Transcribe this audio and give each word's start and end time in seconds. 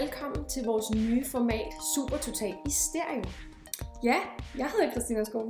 Velkommen 0.00 0.44
til 0.48 0.64
vores 0.64 0.90
nye 0.94 1.24
format 1.24 1.72
Super 1.94 2.16
Total 2.16 2.54
i 2.66 2.70
stereo. 2.70 3.24
Ja, 4.04 4.16
jeg 4.58 4.70
hedder 4.70 4.90
Christina 4.90 5.24
Skov. 5.24 5.42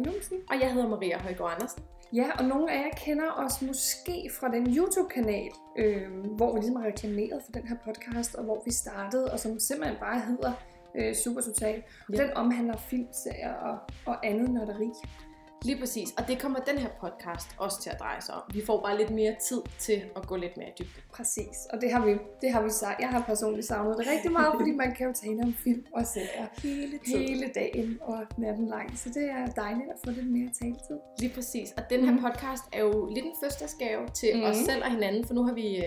Og 0.51 0.61
jeg 0.61 0.73
hedder 0.73 0.89
Maria 0.89 1.19
Højgaard 1.19 1.53
Andersen. 1.55 1.83
Ja, 2.13 2.27
og 2.39 2.45
nogle 2.45 2.73
af 2.73 2.79
jer 2.79 2.91
kender 2.97 3.31
os 3.45 3.63
måske 3.63 4.31
fra 4.41 4.49
den 4.49 4.77
YouTube-kanal, 4.77 5.51
øh, 5.79 6.09
hvor 6.37 6.53
vi 6.53 6.59
ligesom 6.59 6.77
har 6.77 6.87
reklameret 6.87 7.43
for 7.45 7.53
den 7.53 7.67
her 7.69 7.77
podcast, 7.85 8.35
og 8.35 8.45
hvor 8.45 8.63
vi 8.65 8.71
startede, 8.73 9.33
og 9.33 9.39
som 9.41 9.59
simpelthen 9.59 9.99
bare 10.01 10.21
hedder 10.21 10.53
øh, 10.95 11.15
Super 11.15 11.41
Total. 11.41 11.83
Og 12.09 12.15
Ja. 12.15 12.23
den 12.23 12.33
omhandler 12.37 12.77
filmserier 12.77 13.55
og, 13.55 13.79
og 14.07 14.27
andet 14.27 14.51
nørderi. 14.51 14.91
Lige 15.65 15.79
præcis, 15.81 16.09
og 16.19 16.29
det 16.29 16.41
kommer 16.43 16.59
den 16.61 16.79
her 16.79 16.89
podcast 17.01 17.49
også 17.59 17.83
til 17.83 17.91
at 17.91 17.97
dreje 18.01 18.21
sig 18.23 18.35
om. 18.35 18.43
Vi 18.55 18.63
får 18.67 18.81
bare 18.81 18.99
lidt 18.99 19.11
mere 19.11 19.35
tid 19.49 19.63
til 19.79 20.03
at 20.17 20.27
gå 20.27 20.37
lidt 20.37 20.57
mere 20.57 20.69
dybden. 20.79 21.03
Præcis, 21.13 21.57
og 21.73 21.81
det 21.81 21.93
har 21.93 22.07
vi, 22.07 22.13
det 22.41 22.53
har 22.53 22.63
vi 22.63 22.71
sagt. 22.71 23.01
Jeg 23.01 23.09
har 23.09 23.21
personligt 23.23 23.67
savnet 23.67 23.99
det 23.99 24.07
rigtig 24.07 24.33
meget, 24.33 24.53
fordi 24.59 24.71
man 24.71 24.95
kan 24.95 25.07
jo 25.07 25.13
tale 25.13 25.39
om 25.43 25.55
film 25.55 25.85
og 25.95 26.07
serier 26.07 26.47
Hele 26.63 26.99
tiden. 27.07 27.21
hele 27.29 27.51
dagen 27.55 27.99
og 28.03 28.19
natten 28.39 28.67
lang. 28.69 28.99
Så 28.99 29.09
det 29.09 29.25
er 29.31 29.47
dejligt 29.47 29.89
at 29.91 29.97
få 30.05 30.11
lidt 30.11 30.31
mere 30.31 30.51
taletid. 30.61 30.97
Lige 31.19 31.33
præcis, 31.35 31.69
og 31.77 31.83
den 31.91 32.05
her 32.05 32.13
Mhm. 32.13 32.23
podcast 32.23 32.63
er 32.73 32.81
jo 32.81 33.07
lidt 33.15 33.25
en 33.25 33.33
fødselsdagsgave 33.43 34.09
til 34.09 34.31
Mhm. 34.37 34.45
os 34.45 34.57
selv 34.57 34.83
og 34.85 34.91
hinanden, 34.91 35.25
for 35.27 35.35
nu 35.35 35.43
har 35.43 35.53
vi 35.55 35.77
øh, 35.77 35.85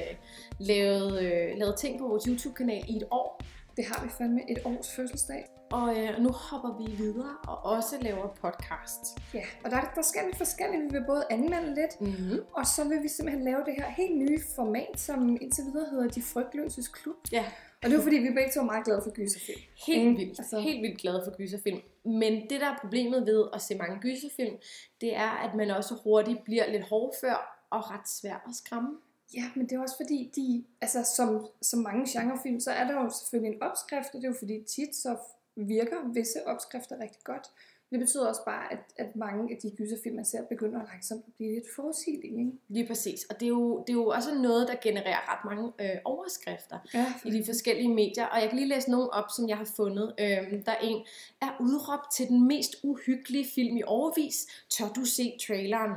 lavet, 0.59 1.22
øh, 1.22 1.58
lavet 1.58 1.76
ting 1.78 2.00
på 2.00 2.08
vores 2.08 2.23
YouTube-kanal 2.23 2.84
i 2.88 2.97
et 2.97 3.03
år. 3.12 3.42
Det 3.80 3.88
har 3.88 4.03
vi 4.05 4.09
fandme 4.17 4.41
et 4.52 4.59
års 4.66 4.95
fødselsdag. 4.95 5.45
Og 5.72 5.88
øh, 5.99 6.19
nu 6.19 6.30
hopper 6.30 6.77
vi 6.81 6.91
videre 7.03 7.35
og 7.47 7.58
også 7.75 7.95
laver 8.02 8.27
podcast. 8.27 9.02
Ja, 9.33 9.44
og 9.63 9.72
der, 9.72 9.81
der 9.95 10.02
sker 10.02 10.25
lidt 10.25 10.38
forskelligt. 10.38 10.83
Vi 10.83 10.89
vil 10.97 11.05
både 11.08 11.23
anmelde 11.30 11.75
lidt, 11.75 12.02
Mm-hmm. 12.02 12.39
og 12.53 12.66
så 12.67 12.81
vil 12.89 13.03
vi 13.03 13.07
simpelthen 13.07 13.44
lave 13.45 13.57
det 13.66 13.73
her 13.77 13.89
helt 13.89 14.17
nye 14.17 14.39
format, 14.55 15.00
som 15.00 15.38
indtil 15.41 15.63
videre 15.73 15.89
hedder 15.91 16.07
De 16.07 16.22
Frygtløses 16.22 16.88
Klub. 16.88 17.16
Ja, 17.31 17.45
Og 17.83 17.89
det 17.89 18.00
er 18.00 18.02
fordi, 18.03 18.16
vi 18.17 18.30
begge 18.30 18.52
to 18.55 18.59
er 18.59 18.66
meget 18.66 18.85
glade 18.85 19.02
for 19.03 19.11
gyserfilm. 19.11 19.59
Helt 19.88 20.07
Mm, 20.11 20.17
vildt. 20.17 20.39
altså- 20.39 20.59
Helt 20.59 20.81
vildt 20.81 21.02
glad 21.02 21.17
for 21.25 21.38
gyserfilm. 21.38 21.80
Men 22.05 22.33
det, 22.50 22.61
der 22.61 22.69
er 22.73 22.77
problemet 22.81 23.25
ved 23.25 23.47
at 23.53 23.61
se 23.61 23.75
mange 23.75 23.97
gyserfilm, 24.00 24.55
det 25.02 25.16
er, 25.16 25.30
at 25.30 25.55
man 25.55 25.72
også 25.72 25.94
hurtigt 26.03 26.44
bliver 26.44 26.72
lidt 26.72 26.83
hårdfør 26.89 27.66
og 27.72 27.91
ret 27.91 28.09
svær 28.09 28.35
at 28.50 28.55
skræmme. 28.55 28.89
Ja, 29.33 29.52
men 29.55 29.69
det 29.69 29.75
er 29.75 29.80
også 29.80 29.97
fordi, 29.97 30.31
de, 30.35 30.66
altså 30.81 31.03
som, 31.16 31.47
som 31.61 31.80
mange 31.80 32.19
genrefilm, 32.19 32.59
så 32.59 32.72
er 32.72 32.83
der 32.88 32.94
jo 32.94 33.09
selvfølgelig 33.09 33.55
en 33.55 33.63
opskrift, 33.63 34.16
og 34.16 34.22
det 34.22 34.23
er 34.23 34.31
jo 34.31 34.35
fordi 34.39 34.63
tit 34.63 34.95
så 34.95 35.17
virker 35.55 36.13
visse 36.13 36.47
opskrifter 36.47 36.99
rigtig 36.99 37.23
godt. 37.23 37.52
Det 37.92 38.00
betyder 38.00 38.28
også 38.28 38.45
bare, 38.45 38.73
at, 38.73 38.80
at 38.98 39.16
mange 39.16 39.56
af 39.56 39.59
de 39.62 39.72
gyserfilm, 39.78 40.16
man 40.16 40.26
ser, 40.26 40.44
begynder 40.44 40.80
langsomt 40.92 41.23
at 41.28 41.34
blive 41.34 41.54
lidt 41.54 41.66
forudsigelige. 41.76 42.40
Ikke? 42.40 42.52
Lige 42.68 42.88
præcis. 42.88 43.23
Og 43.30 43.40
det 43.40 43.46
er 43.46 43.50
jo, 43.50 43.84
det 43.88 43.90
er 43.90 43.98
jo 43.98 44.08
også 44.08 44.36
noget, 44.36 44.68
der 44.68 44.76
genererer 44.81 45.34
ret 45.34 45.46
mange 45.46 45.72
øh, 45.81 45.98
overskrifter 46.06 46.80
Ja, 46.94 47.14
i 47.26 47.31
de 47.31 47.46
forskellige 47.46 47.94
medier. 47.94 48.26
Og 48.26 48.42
jeg 48.42 48.50
kan 48.50 48.58
lige 48.58 48.70
læse 48.70 48.92
nogle 48.92 49.09
op, 49.14 49.26
som 49.36 49.50
jeg 49.50 49.58
har 49.58 49.70
fundet. 49.76 50.14
Øhm, 50.20 50.64
der 50.64 50.72
er 50.72 50.80
en, 50.81 51.06
er 51.42 51.52
udråbt 51.59 52.12
til 52.16 52.28
den 52.28 52.48
mest 52.48 52.76
uhyggelige 52.84 53.48
film 53.56 53.78
i 53.78 53.84
overvis. 53.88 54.48
Tør 54.70 54.88
du 54.96 55.06
se 55.06 55.38
traileren? 55.48 55.92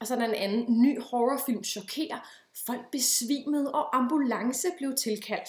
Og 0.00 0.06
så 0.06 0.14
er 0.14 0.18
der 0.18 0.26
en 0.26 0.34
anden, 0.34 0.82
ny 0.82 1.00
horrorfilm 1.00 1.64
chokerer. 1.64 2.28
Folk 2.66 2.90
besvimede, 2.92 3.72
og 3.72 3.96
ambulance 3.96 4.68
blev 4.78 4.94
tilkaldt. 4.94 5.48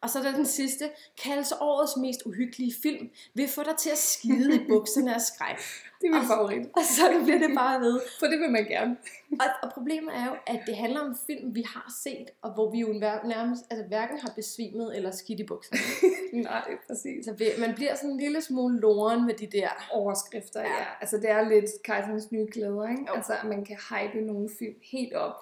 Og 0.00 0.10
så 0.10 0.18
er 0.18 0.22
der 0.22 0.32
den 0.32 0.46
sidste, 0.46 0.90
kaldes 1.24 1.52
årets 1.60 1.96
mest 1.96 2.20
uhyggelige 2.26 2.74
film, 2.82 3.10
vil 3.34 3.48
få 3.48 3.62
dig 3.62 3.76
til 3.76 3.90
at 3.90 3.98
skide 3.98 4.54
i 4.56 4.58
bukserne 4.68 5.14
af 5.14 5.20
skræk. 5.20 5.56
det 6.00 6.06
er 6.06 6.10
min 6.10 6.20
Og- 6.20 6.26
favorit. 6.26 6.66
Og 6.76 6.82
så 6.96 7.20
bliver 7.24 7.38
det 7.38 7.50
bare 7.56 7.80
ved. 7.80 8.00
For 8.18 8.26
det 8.26 8.40
vil 8.40 8.50
man 8.50 8.64
gerne. 8.64 8.96
Og, 9.32 9.46
og 9.62 9.72
problemet 9.72 10.14
er 10.16 10.24
jo, 10.26 10.32
at 10.46 10.60
det 10.66 10.76
handler 10.76 11.00
om 11.00 11.16
film, 11.26 11.54
vi 11.54 11.62
har 11.62 11.92
set, 12.04 12.30
og 12.42 12.50
hvor 12.54 12.70
vi 12.70 12.78
jo 12.78 12.86
nær- 12.86 13.26
nærmest 13.28 13.62
altså, 13.70 13.84
hverken 13.88 14.18
har 14.18 14.32
besvimet 14.36 14.96
eller 14.96 15.10
skidt 15.10 15.40
i 15.40 15.44
bukserne. 15.44 15.80
Nej, 16.42 16.64
præcis. 16.86 17.24
Så 17.24 17.34
man 17.58 17.74
bliver 17.74 17.94
sådan 17.94 18.10
en 18.10 18.20
lille 18.20 18.40
smule 18.42 18.80
loren 18.80 19.26
med 19.26 19.34
de 19.34 19.46
der. 19.46 19.68
overskrifter, 19.92 20.60
Ja. 20.60 20.66
ja. 20.68 20.84
Altså 21.00 21.16
det 21.16 21.30
er 21.30 21.48
lidt 21.48 21.64
kejserens 21.84 22.32
nye 22.32 22.46
klæder, 22.46 22.88
ikke? 22.88 23.02
Jo. 23.08 23.14
Altså 23.14 23.32
at 23.32 23.44
man 23.44 23.64
kan 23.64 23.76
hype 23.90 24.20
nogle 24.26 24.48
film 24.58 24.74
helt 24.92 25.14
op 25.14 25.34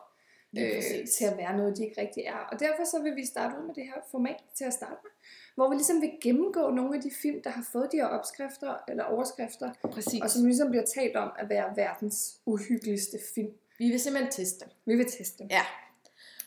øh, 0.59 1.06
til 1.16 1.25
at 1.25 1.37
være 1.37 1.56
noget, 1.56 1.77
de 1.77 1.84
ikke 1.84 2.00
rigtig 2.00 2.22
er. 2.25 2.41
Og 2.53 2.61
derfor 2.61 2.84
så 2.84 3.03
vil 3.03 3.16
vi 3.16 3.27
starte 3.27 3.59
ud 3.59 3.66
med 3.66 3.75
det 3.75 3.84
her 3.84 4.00
format 4.11 4.44
til 4.55 4.65
at 4.65 4.72
starte 4.72 4.97
med, 5.03 5.11
hvor 5.55 5.69
vi 5.69 5.75
ligesom 5.75 6.00
vil 6.00 6.12
gennemgå 6.22 6.71
nogle 6.71 6.97
af 6.97 7.03
de 7.03 7.11
film, 7.22 7.43
der 7.43 7.50
har 7.50 7.66
fået 7.72 7.88
de 7.93 7.97
her 7.97 8.06
opskrifter 8.06 8.75
eller 8.88 9.05
overskrifter, 9.05 9.72
Præcis. 9.83 10.21
og 10.22 10.31
som 10.31 10.44
ligesom 10.44 10.71
bliver 10.71 10.84
talt 10.84 11.16
om 11.16 11.31
at 11.38 11.49
være 11.49 11.77
verdens 11.77 12.41
uhyggeligste 12.47 13.19
film. 13.34 13.53
Vi 13.78 13.88
vil 13.88 14.00
simpelthen 14.00 14.33
teste. 14.33 14.65
Vi 14.84 14.97
vil 14.97 15.06
teste 15.06 15.38
dem. 15.38 15.49
Ja. 15.50 15.62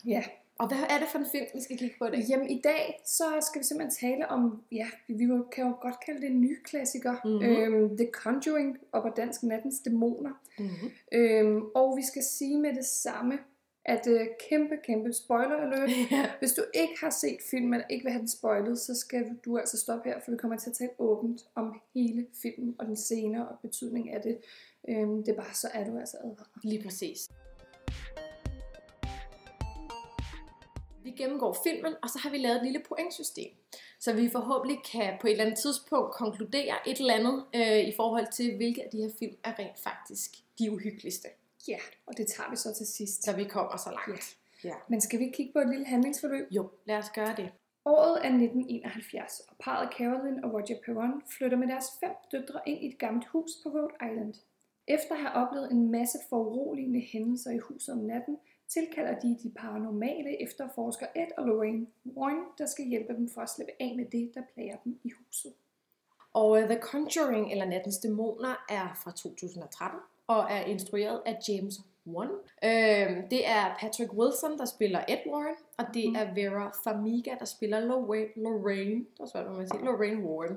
Ja. 0.05 0.23
Og 0.57 0.67
hvad 0.67 0.77
er 0.89 0.99
det 0.99 1.07
for 1.11 1.19
en 1.19 1.25
film, 1.31 1.45
vi 1.53 1.61
skal 1.61 1.77
kigge 1.77 1.95
på 1.99 2.05
i 2.05 2.11
dag? 2.11 2.25
Jamen 2.29 2.49
i 2.49 2.61
dag, 2.63 3.01
så 3.05 3.23
skal 3.41 3.61
vi 3.61 3.65
simpelthen 3.65 4.09
tale 4.09 4.29
om, 4.29 4.63
ja, 4.71 4.87
vi 5.07 5.27
kan 5.51 5.63
jo 5.63 5.75
godt 5.81 5.99
kalde 6.05 6.21
det 6.21 6.29
en 6.29 6.41
ny 6.41 6.63
klassiker. 6.63 7.15
Mhm. 7.25 7.43
Øhm, 7.43 7.97
The 7.97 8.09
Conjuring, 8.11 8.77
og 8.91 9.01
på 9.01 9.09
dansk 9.09 9.43
Nattens 9.43 9.79
Dæmoner. 9.79 10.41
Mm-hmm. 10.59 10.91
Øhm, 11.11 11.63
og 11.75 11.97
vi 11.97 12.01
skal 12.01 12.23
sige 12.23 12.59
med 12.59 12.75
det 12.75 12.85
samme, 12.85 13.39
at 13.85 14.07
øh, 14.07 14.27
kæmpe, 14.49 14.75
kæmpe 14.83 15.13
spoiler 15.13 15.55
alert. 15.55 15.89
ja. 16.11 16.29
Hvis 16.39 16.53
du 16.53 16.63
ikke 16.73 16.93
har 16.99 17.09
set 17.09 17.37
filmen, 17.51 17.73
eller 17.73 17.87
ikke 17.87 18.03
vil 18.03 18.11
have 18.11 18.19
den 18.19 18.27
spoilet, 18.27 18.79
så 18.79 18.95
skal 18.95 19.25
du 19.45 19.57
altså 19.57 19.77
stoppe 19.77 20.09
her, 20.09 20.19
for 20.19 20.31
vi 20.31 20.37
kommer 20.37 20.57
til 20.57 20.69
at 20.69 20.75
tale 20.75 20.91
åbent 20.99 21.41
om 21.55 21.81
hele 21.93 22.27
filmen 22.41 22.75
og 22.79 22.85
den 22.85 22.95
scener 22.95 23.43
og 23.45 23.59
betydning 23.61 24.13
af 24.13 24.21
det. 24.21 24.37
Øhm, 24.89 25.23
det 25.23 25.29
er 25.31 25.35
bare, 25.35 25.53
så 25.53 25.67
er 25.73 25.85
du 25.85 25.97
altså 25.97 26.17
advaret. 26.17 26.63
Lige 26.63 26.83
præcis. 26.83 27.29
Vi 31.03 31.11
gennemgår 31.11 31.57
filmen, 31.63 31.93
og 32.03 32.09
så 32.09 32.19
har 32.19 32.29
vi 32.29 32.37
lavet 32.37 32.55
et 32.55 32.63
lille 32.63 32.81
pointsystem. 32.87 33.51
Så 33.99 34.13
vi 34.13 34.29
forhåbentlig 34.29 34.79
kan 34.91 35.13
på 35.21 35.27
et 35.27 35.31
eller 35.31 35.45
andet 35.45 35.59
tidspunkt 35.59 36.13
konkludere 36.13 36.75
et 36.87 36.99
eller 36.99 37.13
andet 37.13 37.45
øh, 37.55 37.87
i 37.87 37.93
forhold 37.95 38.31
til, 38.31 38.55
hvilke 38.55 38.83
af 38.83 38.89
de 38.91 38.97
her 38.97 39.09
film 39.19 39.35
er 39.43 39.59
rent 39.59 39.79
faktisk 39.79 40.31
de 40.59 40.71
uhyggeligste. 40.71 41.27
Ja, 41.67 41.77
og 42.05 42.17
det 42.17 42.27
tager 42.27 42.49
vi 42.49 42.55
så 42.55 42.73
til 42.73 42.87
sidst. 42.87 43.23
Så 43.23 43.35
vi 43.35 43.43
kommer 43.43 43.77
så 43.77 43.89
langt. 43.89 44.37
Ja. 44.63 44.75
Men 44.89 45.01
skal 45.01 45.19
vi 45.19 45.31
kigge 45.33 45.53
på 45.53 45.59
et 45.59 45.69
lille 45.69 45.85
handlingsforløb? 45.85 46.47
Jo, 46.51 46.69
lad 46.85 46.97
os 46.97 47.09
gøre 47.09 47.35
det. 47.37 47.51
Året 47.85 48.11
er 48.11 48.29
1971, 48.29 49.39
og 49.49 49.55
parret 49.59 49.93
Carolyn 49.97 50.43
og 50.43 50.53
Roger 50.53 50.77
Perron 50.85 51.21
flytter 51.37 51.57
med 51.57 51.67
deres 51.67 51.85
fem 51.99 52.11
døtre 52.31 52.59
ind 52.65 52.83
i 52.83 52.87
et 52.87 52.99
gammelt 52.99 53.27
hus 53.27 53.51
på 53.63 53.69
Rhode 53.69 53.93
Island. 54.11 54.33
Efter 54.87 55.15
at 55.15 55.21
have 55.21 55.33
oplevet 55.33 55.71
en 55.71 55.91
masse 55.91 56.17
foruroligende 56.29 56.99
hændelser 56.99 57.51
i 57.51 57.57
huset 57.57 57.95
om 57.95 58.01
natten, 58.01 58.37
tilkalder 58.67 59.19
de 59.19 59.37
de 59.43 59.51
paranormale 59.55 60.41
efterforskere 60.43 61.17
Ed 61.17 61.27
og 61.37 61.45
Lorraine 61.47 61.87
Warren, 62.05 62.43
der 62.57 62.65
skal 62.65 62.85
hjælpe 62.85 63.13
dem 63.13 63.29
for 63.29 63.41
at 63.41 63.49
slippe 63.49 63.73
af 63.79 63.93
med 63.95 64.05
det, 64.05 64.31
der 64.35 64.41
plager 64.53 64.77
dem 64.83 64.99
i 65.03 65.09
huset. 65.09 65.53
Og 66.33 66.49
uh, 66.49 66.59
The 66.59 66.79
Conjuring, 66.81 67.51
eller 67.51 67.65
Nattens 67.65 67.97
Dæmoner, 67.97 68.65
er 68.69 68.99
fra 69.03 69.11
2013 69.11 69.99
og 70.27 70.45
er 70.49 70.61
instrueret 70.65 71.21
af 71.25 71.37
James 71.49 71.75
Wan. 72.07 72.27
Øhm, 72.63 73.29
det 73.29 73.47
er 73.47 73.75
Patrick 73.79 74.13
Wilson, 74.13 74.57
der 74.57 74.65
spiller 74.65 74.99
Ed 75.07 75.17
Warren, 75.33 75.55
og 75.77 75.85
det 75.93 76.05
Mhm. 76.07 76.15
er 76.15 76.33
Vera 76.33 76.71
Farmiga, 76.83 77.31
der 77.39 77.45
spiller 77.45 77.79
Lorraine, 77.79 78.29
Lorraine, 78.35 78.99
det 78.99 79.19
var 79.19 79.25
svært, 79.25 79.51
man 79.51 79.67
siger, 79.67 79.83
Lorraine 79.85 80.23
Warren. 80.23 80.55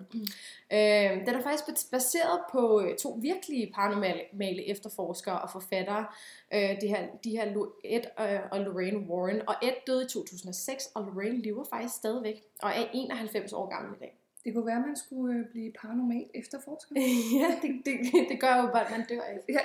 Øhm, 0.72 1.26
den 1.26 1.34
er 1.34 1.42
faktisk 1.42 1.90
baseret 1.90 2.40
på 2.52 2.80
øh, 2.80 2.96
to 2.96 3.18
virkelige 3.22 3.72
paranormale 3.74 4.64
efterforskere 4.68 5.40
og 5.40 5.50
forfattere, 5.50 6.06
øh, 6.54 6.80
de 6.80 6.88
her, 6.88 7.06
de 7.24 7.30
her 7.30 7.46
Ed 7.84 8.02
øh, 8.20 8.40
og 8.52 8.60
Lorraine 8.60 8.98
Warren. 9.10 9.48
Og 9.48 9.54
Ed 9.62 9.72
døde 9.86 10.04
i 10.04 10.08
2006, 10.08 10.86
og 10.94 11.02
Lorraine 11.04 11.42
lever 11.42 11.64
faktisk 11.64 11.94
stadigvæk, 11.94 12.42
og 12.62 12.68
er 12.70 12.84
91 12.94 13.52
år 13.52 13.68
gammel 13.68 13.94
i 13.96 13.98
dag. 13.98 14.18
Det 14.46 14.54
kunne 14.54 14.66
være, 14.66 14.76
at 14.76 14.86
man 14.86 14.96
skulle 14.96 15.38
øh, 15.38 15.46
blive 15.50 15.72
paranormal 15.80 16.26
efterforsker. 16.34 16.94
ja, 17.40 17.48
det, 17.62 17.70
det, 17.84 18.28
det 18.28 18.40
gør 18.40 18.56
jo 18.62 18.66
bare, 18.72 18.84
at 18.84 18.90
man 18.90 19.06
dør 19.08 19.22
ikke. 19.32 19.60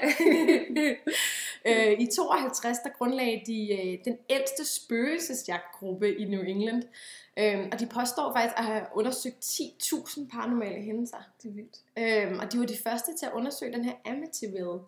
Ja. 1.66 1.92
øh, 1.92 2.00
I 2.00 2.08
52 2.16 2.78
der 2.78 2.90
grundlagde 2.90 3.42
de 3.46 3.74
øh, 3.74 4.06
den 4.06 4.18
ældste 4.30 4.66
spøgelsesjagtgruppe 4.66 6.18
i 6.18 6.26
New 6.26 6.42
England. 6.42 6.84
Øhm, 7.40 7.70
og 7.72 7.80
de 7.80 7.86
påstår 7.86 8.34
faktisk 8.34 8.58
at 8.58 8.66
have 8.66 8.86
undersøgt 8.96 9.46
10.000 9.46 10.30
paranormale 10.32 10.82
hændelser. 10.82 11.18
det 11.44 11.50
er 11.50 11.54
vildt. 11.54 11.78
Øhm, 11.98 12.40
og 12.40 12.54
de 12.54 12.60
var 12.60 12.66
de 12.66 12.78
første 12.84 13.18
til 13.18 13.26
at 13.26 13.32
undersøge 13.34 13.74
den 13.74 13.86
her 13.86 13.94
Amityville 14.06 14.80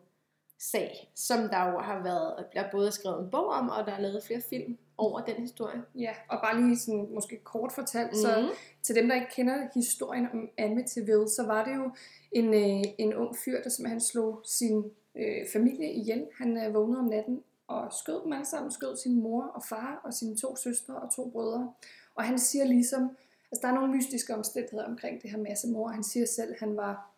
sag, 0.59 1.11
som 1.15 1.49
der 1.49 1.71
jo 1.71 1.79
har 1.79 2.03
været, 2.03 2.45
der 2.53 2.61
er 2.61 2.71
både 2.71 2.91
skrevet 2.91 3.23
en 3.23 3.31
bog 3.31 3.47
om, 3.47 3.69
og 3.69 3.85
der 3.85 3.91
er 3.91 4.01
lavet 4.01 4.23
flere 4.23 4.41
film 4.49 4.77
over 4.97 5.21
den 5.21 5.35
historie. 5.35 5.81
Ja, 5.95 6.11
og 6.29 6.39
bare 6.43 6.61
lige 6.61 6.77
sådan, 6.77 7.07
måske 7.13 7.39
kort 7.43 7.71
fortalt, 7.71 8.11
mm. 8.11 8.17
så 8.17 8.41
Mhm. 8.41 8.49
til 8.81 8.95
dem, 8.95 9.07
der 9.07 9.15
ikke 9.15 9.27
kender 9.35 9.67
historien 9.75 10.27
om 10.33 10.49
Amityville, 10.57 11.29
så 11.29 11.43
var 11.45 11.65
det 11.65 11.75
jo 11.75 11.91
en, 12.31 12.53
øh, 12.53 12.83
en 12.97 13.13
ung 13.13 13.35
fyr, 13.45 13.61
der 13.63 13.69
simpelthen 13.69 14.01
slog 14.01 14.41
sin 14.45 14.83
øh, 15.15 15.45
familie 15.53 15.93
ihjel. 15.93 16.27
Han 16.37 16.57
øh, 16.65 16.73
vågnede 16.73 16.99
om 16.99 17.05
natten 17.05 17.43
og 17.67 17.93
skød 17.93 18.23
dem 18.23 18.33
alle 18.33 18.45
sammen. 18.45 18.71
Skød 18.71 18.97
sin 18.97 19.21
mor 19.21 19.43
og 19.43 19.63
far 19.69 20.01
og 20.03 20.13
sine 20.13 20.35
to 20.37 20.55
søstre 20.55 20.95
og 20.95 21.15
to 21.15 21.29
brødre. 21.29 21.71
Og 22.15 22.23
han 22.23 22.39
siger 22.39 22.65
ligesom, 22.65 23.01
altså 23.51 23.61
der 23.61 23.67
er 23.67 23.73
nogle 23.75 23.93
mystiske 23.95 24.35
omstændigheder 24.35 24.85
omkring 24.85 25.21
det 25.21 25.29
her 25.31 25.37
massemord. 25.37 25.93
Han 25.93 26.03
siger 26.03 26.25
selv, 26.25 26.51
at 26.51 26.59
han 26.59 26.77
var 26.77 27.09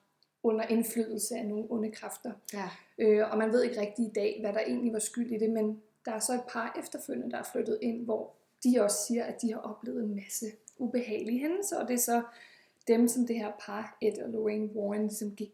under 0.43 0.65
indflydelse 0.65 1.35
af 1.35 1.45
nogle 1.45 1.65
onde 1.69 1.91
kræfter. 1.91 2.31
Ja. 2.53 2.69
Øh, 2.97 3.31
og 3.31 3.37
man 3.37 3.51
ved 3.51 3.63
ikke 3.63 3.81
rigtig 3.81 4.05
i 4.05 4.11
dag, 4.15 4.37
hvad 4.41 4.53
der 4.53 4.59
egentlig 4.59 4.93
var 4.93 4.99
skyld 4.99 5.31
i 5.31 5.37
det, 5.37 5.49
men 5.49 5.81
der 6.05 6.11
er 6.11 6.19
så 6.19 6.33
et 6.33 6.43
par 6.49 6.75
efterfølgende, 6.79 7.31
der 7.31 7.37
er 7.37 7.49
flyttet 7.51 7.79
ind, 7.81 8.05
hvor 8.05 8.33
de 8.63 8.79
også 8.81 8.97
siger, 9.07 9.23
at 9.23 9.41
de 9.41 9.53
har 9.53 9.59
oplevet 9.59 10.03
en 10.03 10.15
masse 10.15 10.45
ubehagelige 10.77 11.39
hændelser, 11.39 11.79
og 11.79 11.87
det 11.87 11.93
er 11.93 11.97
så 11.97 12.23
dem, 12.87 13.07
som 13.07 13.27
det 13.27 13.35
her 13.35 13.51
par, 13.59 13.97
Ed 14.01 14.17
og 14.17 14.29
Lorraine 14.29 14.69
Warren, 14.75 15.01
ligesom 15.01 15.35
gik, 15.35 15.51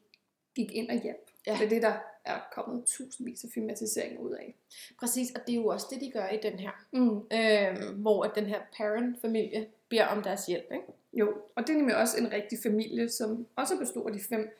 gik 0.56 0.72
ind 0.72 0.90
og 0.90 1.02
hjalp. 1.02 1.32
Ja. 1.48 1.52
Ja. 1.52 1.58
Det 1.58 1.66
er 1.66 1.70
det, 1.70 1.82
der 1.82 1.94
er 2.26 2.40
kommet 2.52 2.86
tusindvis 2.86 3.44
af 3.44 3.50
filmatiseringer 3.54 4.20
ud 4.20 4.32
af. 4.32 4.56
Præcis, 5.00 5.32
og 5.32 5.42
det 5.48 5.54
er 5.54 5.56
jo 5.56 5.68
også 5.68 5.88
det, 5.90 6.02
de 6.02 6.12
gør 6.12 6.28
i 6.28 6.40
den 6.44 6.60
her. 6.60 6.72
Mm. 6.92 7.18
Øh, 7.18 8.02
hvor 8.02 8.24
at 8.24 8.32
den 8.36 8.46
her 8.46 8.62
parent-familie 8.78 9.68
beder 9.90 10.06
om 10.06 10.24
deres 10.24 10.46
hjælp, 10.46 10.72
ikke? 10.72 10.86
Jo, 11.14 11.38
og 11.56 11.68
det 11.68 11.74
er 11.74 11.78
nemlig 11.78 11.96
også 11.96 12.18
en 12.18 12.32
rigtig 12.32 12.60
familie, 12.64 13.10
som 13.10 13.48
også 13.56 13.78
består 13.78 14.08
af 14.08 14.14
de 14.14 14.20
fem 14.20 14.58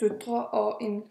døtre 0.00 0.46
og 0.46 0.82
en, 0.82 1.04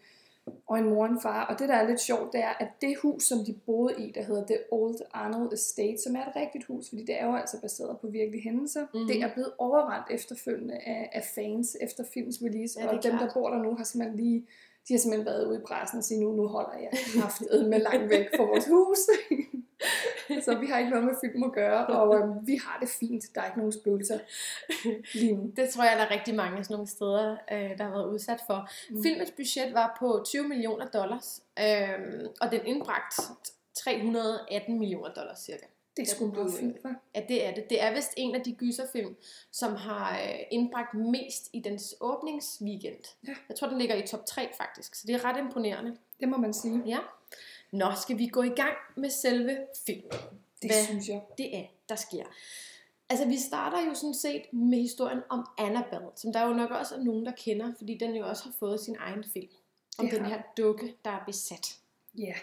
og 0.68 0.80
en 0.80 0.90
mor 0.90 1.04
og 1.06 1.12
en 1.12 1.22
far. 1.22 1.46
Og 1.46 1.60
det, 1.60 1.70
der 1.70 1.76
er 1.76 1.88
lidt 1.88 2.02
sjovt, 2.02 2.34
det 2.34 2.44
er, 2.44 2.54
at 2.60 2.68
det 2.82 2.98
hus, 3.02 3.24
som 3.24 3.46
de 3.46 3.54
boede 3.66 3.94
i, 3.98 4.12
der 4.12 4.24
hedder 4.24 4.46
The 4.46 4.58
Old 4.72 4.96
Arnold 5.14 5.54
Estate, 5.54 5.98
som 6.04 6.16
er 6.16 6.20
et 6.20 6.36
rigtigt 6.36 6.66
hus, 6.66 6.90
fordi 6.90 7.06
det 7.06 7.22
er 7.22 7.26
jo 7.26 7.36
altså 7.36 7.62
baseret 7.62 7.98
på 8.00 8.08
virkelige 8.08 8.44
hændelser, 8.44 8.86
mm. 8.94 9.08
det 9.08 9.22
er 9.22 9.34
blevet 9.34 9.52
overrendt 9.58 10.08
efterfølgende 10.12 10.76
af, 10.76 11.10
af 11.14 11.24
fans 11.36 11.78
efter 11.82 12.04
filmens 12.14 12.40
release. 12.44 12.80
Ja, 12.80 12.88
og 12.88 12.94
dem, 12.94 13.02
klart. 13.02 13.22
der 13.22 13.34
bor 13.34 13.50
der 13.50 13.64
nu, 13.64 13.76
har 13.76 13.84
simpelthen 13.84 14.20
lige 14.20 14.48
de 14.88 14.94
har 14.94 15.00
simpelthen 15.00 15.26
været 15.26 15.48
ude 15.48 15.58
i 15.58 15.62
pressen 15.68 15.98
og 15.98 16.04
sige, 16.04 16.20
nu, 16.20 16.32
nu 16.32 16.48
holder 16.48 16.78
jeg 16.78 16.92
kraftedet 17.22 17.70
med 17.70 17.80
langt 17.80 18.10
væk 18.10 18.28
fra 18.36 18.44
vores 18.44 18.68
hus. 18.68 19.00
så 20.46 20.58
vi 20.60 20.66
har 20.66 20.78
ikke 20.78 20.90
noget 20.90 21.06
med 21.06 21.14
film 21.24 21.44
at 21.44 21.52
gøre, 21.54 21.86
og 21.88 22.16
øhm, 22.16 22.48
vi 22.48 22.60
har 22.66 22.80
det 22.80 22.90
fint. 22.90 23.24
Der 23.36 23.42
er 23.42 23.46
ikke 23.46 23.58
nogen 23.58 23.72
spøgelser 23.72 24.20
lige 25.14 25.36
nu. 25.36 25.52
Det 25.56 25.70
tror 25.70 25.84
jeg, 25.84 25.94
der 25.98 26.04
er 26.06 26.12
rigtig 26.12 26.36
mange 26.36 26.58
af 26.58 26.66
sådan 26.66 26.74
nogle 26.74 26.88
steder, 26.88 27.38
øh, 27.52 27.78
der 27.78 27.84
har 27.84 27.92
været 27.92 28.08
udsat 28.14 28.40
for. 28.48 28.70
Mm. 28.90 29.04
Filmens 29.04 29.32
budget 29.32 29.74
var 29.74 29.98
på 30.00 30.24
20 30.26 30.48
millioner 30.48 30.86
dollars, 30.86 31.44
øh, 31.60 32.30
og 32.42 32.52
den 32.52 32.66
indbragte 32.66 33.22
318 33.76 34.80
millioner 34.80 35.14
dollars 35.14 35.40
cirka. 35.40 35.66
Det 35.98 36.04
er 36.04 36.08
Ja, 36.12 36.16
sgu 36.16 36.28
meget 36.28 36.54
fint, 36.60 36.78
hva'? 36.78 37.12
Ja, 37.16 37.22
det 37.28 37.46
er 37.46 37.54
det. 37.54 37.70
Det 37.70 37.84
er 37.84 37.94
vist 37.96 38.14
en 38.18 38.36
af 38.36 38.42
de 38.42 38.54
gyserfilm, 38.56 39.16
som 39.52 39.76
har 39.76 40.12
øh, 40.20 40.40
indbragt 40.52 40.94
mest 40.94 41.50
i 41.54 41.60
dens 41.60 41.96
åbningsweekend. 42.02 43.04
Ja. 43.28 43.34
Jeg 43.50 43.58
tror, 43.58 43.68
den 43.68 43.78
ligger 43.78 43.96
i 43.96 44.08
top 44.08 44.26
3 44.26 44.50
faktisk, 44.58 44.96
så 44.96 45.04
det 45.08 45.16
er 45.16 45.26
ret 45.26 45.38
imponerende. 45.40 45.98
Det 46.20 46.30
må 46.30 46.38
man 46.38 46.54
sige. 46.54 46.84
Ja. 46.86 46.98
Nå, 47.72 47.86
skal 48.02 48.18
vi 48.18 48.28
gå 48.28 48.44
i 48.44 48.50
gang 48.50 48.76
med 48.98 49.10
selve 49.10 49.58
filmen? 49.86 50.12
Det 50.62 50.72
Hvad? 50.72 50.86
synes 50.86 51.10
jeg. 51.10 51.22
det 51.38 51.58
er, 51.58 51.64
der 51.90 51.96
sker. 51.96 52.24
Altså, 53.10 53.28
vi 53.28 53.38
starter 53.38 53.86
jo 53.86 53.94
sådan 53.94 54.14
set 54.14 54.54
med 54.54 54.78
historien 54.78 55.22
om 55.30 55.46
Annabelle, 55.58 56.08
som 56.16 56.34
der 56.34 56.48
jo 56.48 56.54
nok 56.54 56.72
også 56.72 56.96
er 56.96 57.00
nogen, 57.00 57.26
der 57.26 57.32
kender, 57.32 57.74
fordi 57.78 57.98
den 57.98 58.16
jo 58.16 58.28
også 58.28 58.44
har 58.44 58.54
fået 58.60 58.80
sin 58.80 58.96
egen 59.00 59.24
film. 59.34 59.50
Om 60.00 60.06
Det 60.06 60.20
den 60.20 60.26
her 60.26 60.42
dukke, 60.58 60.96
der 61.06 61.12
er 61.12 61.24
besat. 61.26 61.80
Ja. 62.18 62.34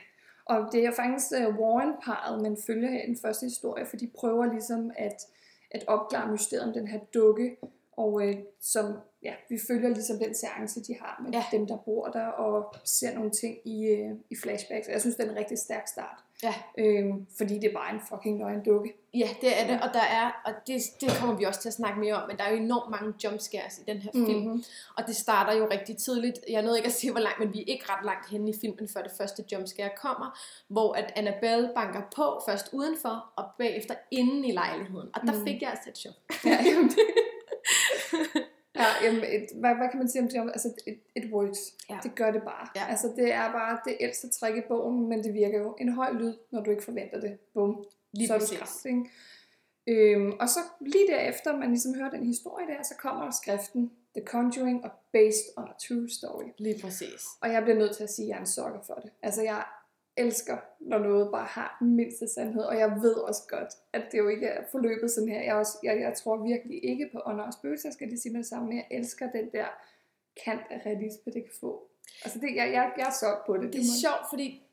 Og 0.45 0.69
det 0.73 0.85
er 0.85 0.93
faktisk 0.95 1.33
uh, 1.33 1.59
Warren-parret, 1.59 2.43
man 2.43 2.57
følger 2.67 2.91
her 2.91 3.03
i 3.03 3.07
den 3.07 3.19
første 3.23 3.47
historie, 3.47 3.87
for 3.87 3.97
de 3.97 4.11
prøver 4.15 4.53
ligesom 4.53 4.91
at, 4.97 5.27
at 5.71 5.85
opklare 5.87 6.33
mysteriet 6.33 6.67
om 6.67 6.73
den 6.73 6.89
her 6.89 6.99
dukke, 7.15 7.57
og 7.93 8.13
uh, 8.13 8.35
som, 8.61 8.95
ja, 9.25 9.35
vi 9.49 9.59
følger 9.69 9.89
ligesom 9.89 10.19
den 10.19 10.35
seance, 10.35 10.81
de 10.83 10.97
har 11.01 11.21
med 11.23 11.33
Ja. 11.33 11.45
dem, 11.53 11.67
der 11.67 11.77
bor 11.77 12.07
der, 12.09 12.27
og 12.27 12.75
ser 12.85 13.15
nogle 13.15 13.31
ting 13.31 13.57
i, 13.65 13.93
uh, 14.03 14.19
i 14.31 14.37
flashbacks. 14.43 14.89
Jeg 14.89 15.01
synes, 15.01 15.17
det 15.17 15.27
er 15.27 15.31
en 15.31 15.37
rigtig 15.37 15.59
stærk 15.59 15.89
start, 15.89 16.19
Ja. 16.43 16.55
øhm, 16.79 17.27
fordi 17.39 17.55
det 17.55 17.65
er 17.65 17.73
bare 17.75 17.95
en 17.95 18.01
fucking 18.09 18.39
nøgen 18.39 18.63
dukke. 18.65 18.93
Ja, 19.15 19.29
det 19.41 19.61
er 19.61 19.67
det, 19.67 19.81
og 19.83 19.89
der 19.95 20.01
er, 20.21 20.43
og 20.45 20.53
det, 20.67 20.81
det 21.01 21.09
kommer 21.21 21.37
vi 21.37 21.45
også 21.45 21.61
til 21.61 21.69
at 21.69 21.73
snakke 21.75 22.01
mere 22.01 22.15
om, 22.15 22.29
men 22.29 22.37
der 22.37 22.45
er 22.45 22.51
jo 22.51 22.57
enormt 22.57 22.91
mange 22.91 23.15
jumpscares 23.25 23.79
i 23.79 23.83
den 23.91 23.97
her 23.99 24.11
film. 24.13 24.41
Mhm. 24.49 24.65
Og 24.99 25.07
det 25.07 25.17
starter 25.17 25.53
jo 25.59 25.69
rigtig 25.71 25.97
tidligt. 25.97 26.39
Jeg 26.49 26.63
nåede 26.63 26.79
ikke 26.79 26.87
at 26.87 26.93
sige, 26.93 27.11
hvor 27.11 27.21
langt, 27.21 27.39
men 27.39 27.53
vi 27.53 27.59
er 27.61 27.65
ikke 27.67 27.85
ret 27.89 28.05
langt 28.05 28.31
henne 28.31 28.51
i 28.51 28.55
filmen, 28.61 28.89
før 28.95 29.03
det 29.03 29.13
første 29.19 29.45
jumpscare 29.53 29.91
kommer, 29.97 30.39
hvor 30.69 30.93
at 30.93 31.13
Annabelle 31.17 31.71
banker 31.75 32.03
på, 32.17 32.41
først 32.49 32.69
udenfor, 32.73 33.33
og 33.37 33.45
bagefter 33.59 33.95
inden 34.11 34.45
i 34.45 34.53
lejligheden. 34.53 35.09
Og 35.15 35.21
der 35.27 35.33
Mm. 35.39 35.47
fik 35.47 35.63
jeg 35.63 35.71
altså 35.71 35.91
et 35.91 35.99
chok. 35.99 36.15
Ja, 36.45 36.59
jamen, 36.67 36.89
det, 36.89 36.99
ja, 38.85 39.07
jamen, 39.07 39.25
et, 39.25 39.47
hvad, 39.61 39.75
hvad 39.75 39.89
kan 39.91 39.99
man 39.99 40.09
sige 40.09 40.23
om 40.23 40.29
det? 40.29 40.51
Altså, 40.53 40.69
it, 40.87 40.99
it 41.17 41.33
works. 41.33 41.61
Ja. 41.91 41.99
Det 42.03 42.15
gør 42.15 42.31
det 42.31 42.43
bare. 42.43 42.69
Ja. 42.77 42.87
Altså, 42.91 43.13
det 43.17 43.33
er 43.33 43.53
bare 43.53 43.79
det 43.85 43.97
ældste 44.01 44.29
træk 44.31 44.57
i 44.57 44.63
bogen, 44.69 45.09
men 45.09 45.25
det 45.25 45.35
virker 45.35 45.59
jo. 45.59 45.77
En 45.81 45.93
høj 45.93 46.13
lyd, 46.13 46.35
når 46.51 46.61
du 46.61 46.71
ikke 46.71 46.85
forventer 46.85 47.21
det. 47.21 47.39
Bum. 47.55 47.85
Lige 48.13 48.27
så 48.27 48.35
er 48.35 48.39
du 48.39 48.89
ikke? 48.89 49.11
Øhm, 49.87 50.33
og 50.41 50.49
så 50.49 50.61
lige 50.81 51.07
derefter, 51.07 51.57
man 51.57 51.69
ligesom 51.69 51.95
hører 51.95 52.11
den 52.11 52.27
historie 52.27 52.67
der, 52.67 52.83
så 52.83 52.95
kommer 52.99 53.31
skriften 53.31 53.93
The 54.17 54.27
Conjuring 54.27 54.85
og 54.85 54.91
Based 55.13 55.47
on 55.57 55.65
a 55.65 55.73
True 55.89 56.09
Story. 56.09 56.45
Lige 56.59 56.81
præcis. 56.83 57.23
Og 57.41 57.53
jeg 57.53 57.63
bliver 57.63 57.79
nødt 57.79 57.97
til 57.97 58.03
at 58.03 58.11
sige, 58.11 58.27
at 58.27 58.29
jeg 58.29 58.37
er 58.37 58.41
en 58.41 58.47
sokker 58.47 58.81
for 58.87 58.95
det. 58.95 59.11
Altså, 59.23 59.43
jeg 59.43 59.65
elsker, 60.17 60.57
når 60.81 60.99
noget 60.99 61.31
bare 61.33 61.47
har 61.47 61.77
den 61.81 61.97
mindste 61.97 62.29
sandhed, 62.29 62.63
og 62.63 62.79
jeg 62.79 62.91
ved 63.03 63.15
også 63.15 63.43
godt, 63.49 63.69
at 63.93 64.03
det 64.13 64.19
jo 64.19 64.29
ikke 64.29 64.47
er 64.47 64.65
forløbet 64.71 65.11
sådan 65.11 65.29
her. 65.29 65.43
Jeg, 65.43 65.55
også, 65.55 65.79
jeg, 65.83 66.01
jeg 66.01 66.15
tror 66.15 66.45
virkelig 66.45 66.85
ikke 66.85 67.11
på 67.13 67.21
ånder 67.27 67.45
og 67.45 67.53
spøgelser, 67.53 67.91
skal 67.91 68.11
det 68.11 68.23
sige 68.23 68.33
med 68.33 68.41
det 68.41 68.49
samme, 68.49 68.69
men 68.69 68.77
jeg 68.77 68.87
elsker 68.91 69.31
den 69.31 69.51
der 69.53 69.67
kant 70.45 70.63
af 70.71 70.83
realisme, 70.87 71.33
det 71.33 71.43
kan 71.43 71.53
få. 71.61 71.89
Altså, 72.25 72.39
det, 72.39 72.57
jeg, 72.57 72.73
jeg, 72.73 72.93
jeg 72.97 73.07
er 73.07 73.17
solgt 73.21 73.47
på 73.47 73.57
det. 73.57 73.73
Det 73.73 73.81
er 73.81 74.01
sjovt, 74.03 74.31
fordi 74.31 74.64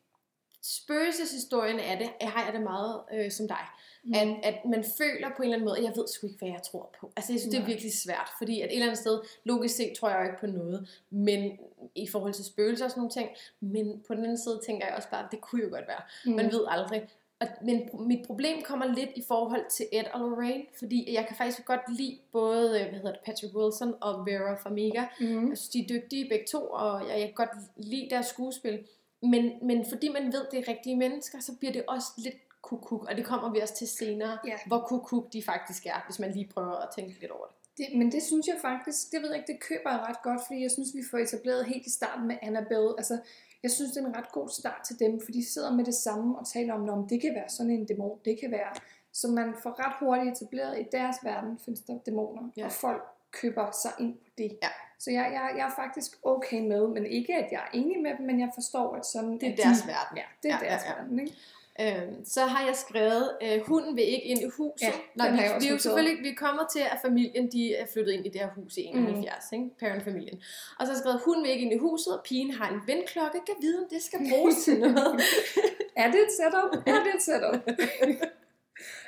spøgelseshistorien 0.63 1.80
er 1.80 1.98
det, 1.98 2.10
jeg 2.22 2.30
har 2.30 2.46
jeg 2.46 2.54
det 2.54 2.62
meget 2.62 3.02
øh, 3.13 3.31
som 3.31 3.48
dig. 3.48 3.66
Mm. 4.04 4.13
At, 4.13 4.28
at 4.44 4.56
man 4.66 4.84
føler 4.98 5.30
på 5.38 5.42
en 5.42 5.44
eller 5.44 5.56
anden 5.56 5.66
måde, 5.66 5.78
at 5.78 5.84
jeg 5.84 5.94
ved 5.96 6.08
sgu 6.08 6.28
ikke, 6.28 6.40
hvad 6.40 6.50
jeg 6.50 6.62
tror 6.72 6.96
på. 7.00 7.12
Altså 7.16 7.34
jeg 7.34 7.40
synes, 7.40 7.52
det 7.52 7.58
er 7.58 7.66
Nej. 7.66 7.69
virkelig 7.69 7.94
svært, 7.94 8.30
fordi 8.38 8.62
at 8.62 8.66
et 8.66 8.74
eller 8.74 8.86
andet 8.86 9.00
sted, 9.00 9.19
logisk 9.44 9.75
set 9.75 9.94
tror 10.00 10.10
jeg 10.10 10.19
jo 10.19 10.24
ikke 10.24 10.40
på 10.40 10.48
noget, 10.48 10.90
men 11.10 11.60
i 11.96 12.08
forhold 12.08 12.34
til 12.34 12.46
spøgelser 12.46 12.86
og 12.86 12.92
sådan 12.92 13.00
nogle 13.00 13.12
ting, 13.12 13.30
men 13.60 14.04
på 14.08 14.16
den 14.16 14.24
anden 14.24 14.38
side 14.38 14.60
tænker 14.66 14.88
jeg 14.88 14.96
også 14.96 15.10
bare, 15.10 15.25
at 15.25 15.31
det 15.31 15.42
kunne 15.42 15.63
jo 15.63 15.69
godt 15.69 15.88
være. 15.88 16.02
Mm. 16.25 16.31
Man 16.31 16.52
ved 16.52 16.66
aldrig. 16.68 17.08
Og, 17.42 17.48
men 17.62 17.90
mit 17.94 18.28
problem 18.28 18.62
kommer 18.62 18.86
lidt 18.86 19.10
i 19.16 19.24
forhold 19.28 19.66
til 19.69 19.86
Ed 19.92 20.04
og 20.13 20.19
Lorraine, 20.19 20.63
fordi 20.80 21.13
jeg 21.13 21.25
kan 21.28 21.36
faktisk 21.36 21.66
godt 21.66 21.98
lide 21.98 22.19
både 22.31 22.81
øh, 22.81 22.90
hvad 22.90 23.00
hedder 23.00 23.12
det, 23.12 23.22
Patrick 23.25 23.56
Wilson 23.56 23.94
og 24.02 24.25
Vera 24.25 24.56
Farmiga. 24.56 25.04
Mm. 25.19 25.50
Jeg 25.50 25.58
synes, 25.58 25.69
de 25.69 25.80
er 25.80 25.88
dygtige 25.88 26.30
begge 26.30 26.46
to, 26.52 26.68
og 26.72 27.02
jeg, 27.10 27.19
jeg 27.19 27.28
kan 27.28 27.36
godt 27.36 27.50
lide 27.78 28.08
deres 28.10 28.25
skuespil. 28.25 28.80
Men, 29.21 29.51
men 29.62 29.85
fordi 29.89 30.09
man 30.09 30.25
ved, 30.33 30.45
det 30.51 30.59
er 30.59 30.68
rigtige 30.68 30.95
mennesker, 30.97 31.39
så 31.39 31.56
bliver 31.59 31.71
det 31.73 31.83
også 31.88 32.07
lidt 32.18 32.35
kukuk, 32.62 33.03
og 33.09 33.18
det 33.18 33.25
kommer 33.25 33.51
vi 33.53 33.59
også 33.59 33.75
til 33.75 33.88
senere, 33.88 34.38
Ja. 34.47 34.57
hvor 34.67 34.79
kukuk 34.88 35.34
de 35.34 35.43
faktisk 35.43 35.86
er, 35.86 36.03
hvis 36.07 36.19
man 36.19 36.31
lige 36.31 36.48
prøver 36.53 36.75
at 36.75 36.89
tænke 36.96 37.19
lidt 37.22 37.31
over 37.31 37.46
det. 37.46 37.55
Det, 37.77 37.98
men 37.98 38.12
det 38.12 38.24
synes 38.24 38.48
jeg 38.48 38.57
faktisk, 38.62 39.12
det 39.12 39.22
ved 39.22 39.29
jeg 39.29 39.38
ikke, 39.38 39.51
det 39.53 39.60
køber 39.62 39.89
jeg 39.91 40.00
ret 40.00 40.22
godt, 40.24 40.41
fordi 40.48 40.62
jeg 40.62 40.72
synes, 40.72 40.89
vi 40.96 41.01
får 41.12 41.17
etableret 41.17 41.65
helt 41.65 41.86
i 41.88 41.89
starten 41.89 42.27
med 42.27 42.38
Annabelle. 42.41 42.93
Altså, 42.98 43.19
jeg 43.63 43.72
synes, 43.72 43.91
det 43.91 44.03
er 44.03 44.07
en 44.07 44.15
ret 44.15 44.31
god 44.31 44.50
start 44.50 44.81
til 44.88 45.00
dem, 45.00 45.22
for 45.25 45.31
de 45.31 45.46
sidder 45.53 45.72
med 45.74 45.86
det 45.86 45.93
samme 45.96 46.38
og 46.39 46.48
taler 46.48 46.74
om, 46.74 46.89
om 46.89 47.07
det 47.07 47.22
kan 47.22 47.34
være 47.36 47.50
sådan 47.50 47.72
en 47.72 47.86
dæmon, 47.86 48.19
det 48.25 48.39
kan 48.39 48.51
være. 48.51 48.74
Så 49.13 49.27
man 49.27 49.53
får 49.63 49.79
ret 49.88 49.96
hurtigt 50.00 50.41
etableret 50.41 50.79
i 50.79 50.86
deres 50.91 51.15
verden, 51.24 51.60
findes 51.65 51.81
der 51.81 51.98
dæmoner, 52.05 52.50
Ja. 52.57 52.65
og 52.65 52.72
folk 52.72 53.03
køber 53.31 53.72
sig 53.72 53.91
ind 54.00 54.13
på 54.17 54.29
det. 54.38 54.57
Ja. 54.63 54.69
Så 55.03 55.12
jeg, 55.12 55.25
jeg, 55.34 55.46
jeg 55.58 55.65
er 55.72 55.75
faktisk 55.84 56.12
okay 56.24 56.62
med, 56.72 56.88
men 56.88 57.05
ikke 57.05 57.36
at 57.36 57.48
jeg 57.51 57.62
er 57.67 57.77
enig 57.77 58.01
med 58.01 58.12
dem, 58.17 58.25
men 58.25 58.39
jeg 58.39 58.50
forstår, 58.55 58.96
at 58.96 59.05
sådan 59.05 59.34
Det 59.39 59.50
er 59.50 59.55
deres 59.55 59.81
de, 59.81 59.88
verden. 59.88 60.17
Ja, 60.17 60.27
det 60.43 60.51
er 60.51 60.58
Ja, 60.62 60.70
deres 60.70 60.84
ja, 60.86 60.89
ja. 60.89 60.96
verden, 61.01 61.20
ikke? 61.20 61.34
Øhm, 61.81 62.25
så 62.25 62.41
har 62.46 62.65
jeg 62.65 62.75
skrevet, 62.75 63.25
øh, 63.43 63.62
hunden 63.67 63.96
vil 63.96 64.03
ikke 64.03 64.24
ind 64.25 64.39
i 64.39 64.50
huset. 64.58 64.81
Ja, 64.81 64.91
Nå, 65.15 65.24
vi, 65.24 65.31
vi 65.31 65.38
er 65.43 65.48
jo 65.48 65.53
noteret. 65.53 65.81
selvfølgelig 65.81 66.24
vi 66.24 66.29
er 66.29 66.36
kommet 66.36 66.65
til, 66.72 66.79
at 66.79 66.98
familien 67.05 67.51
de 67.51 67.75
er 67.75 67.86
flyttet 67.93 68.13
ind 68.13 68.25
i 68.25 68.29
det 68.29 68.41
her 68.41 68.50
hus 68.55 68.77
i 68.77 68.81
71, 68.81 69.46
mm. 69.51 69.58
ikke? 69.58 69.77
parentfamilien. 69.79 70.38
Og 70.79 70.86
så 70.86 70.86
har 70.86 70.93
jeg 70.93 70.98
skrevet, 71.03 71.22
hunden 71.25 71.43
vil 71.43 71.51
ikke 71.51 71.65
ind 71.65 71.74
i 71.74 71.77
huset, 71.77 72.17
og 72.17 72.22
pigen 72.24 72.51
har 72.51 72.67
en 72.74 72.81
vendklokke. 72.88 73.39
Kan 73.46 73.55
vide, 73.62 73.77
om 73.79 73.86
det 73.89 74.01
skal 74.01 74.20
bruges 74.31 74.55
til 74.65 74.79
noget. 74.79 75.22
Er 76.03 76.12
det 76.12 76.20
et 76.27 76.31
setup? 76.39 76.72
Er 76.88 77.00
det 77.05 77.12
et 77.15 77.24
setup? 77.29 77.55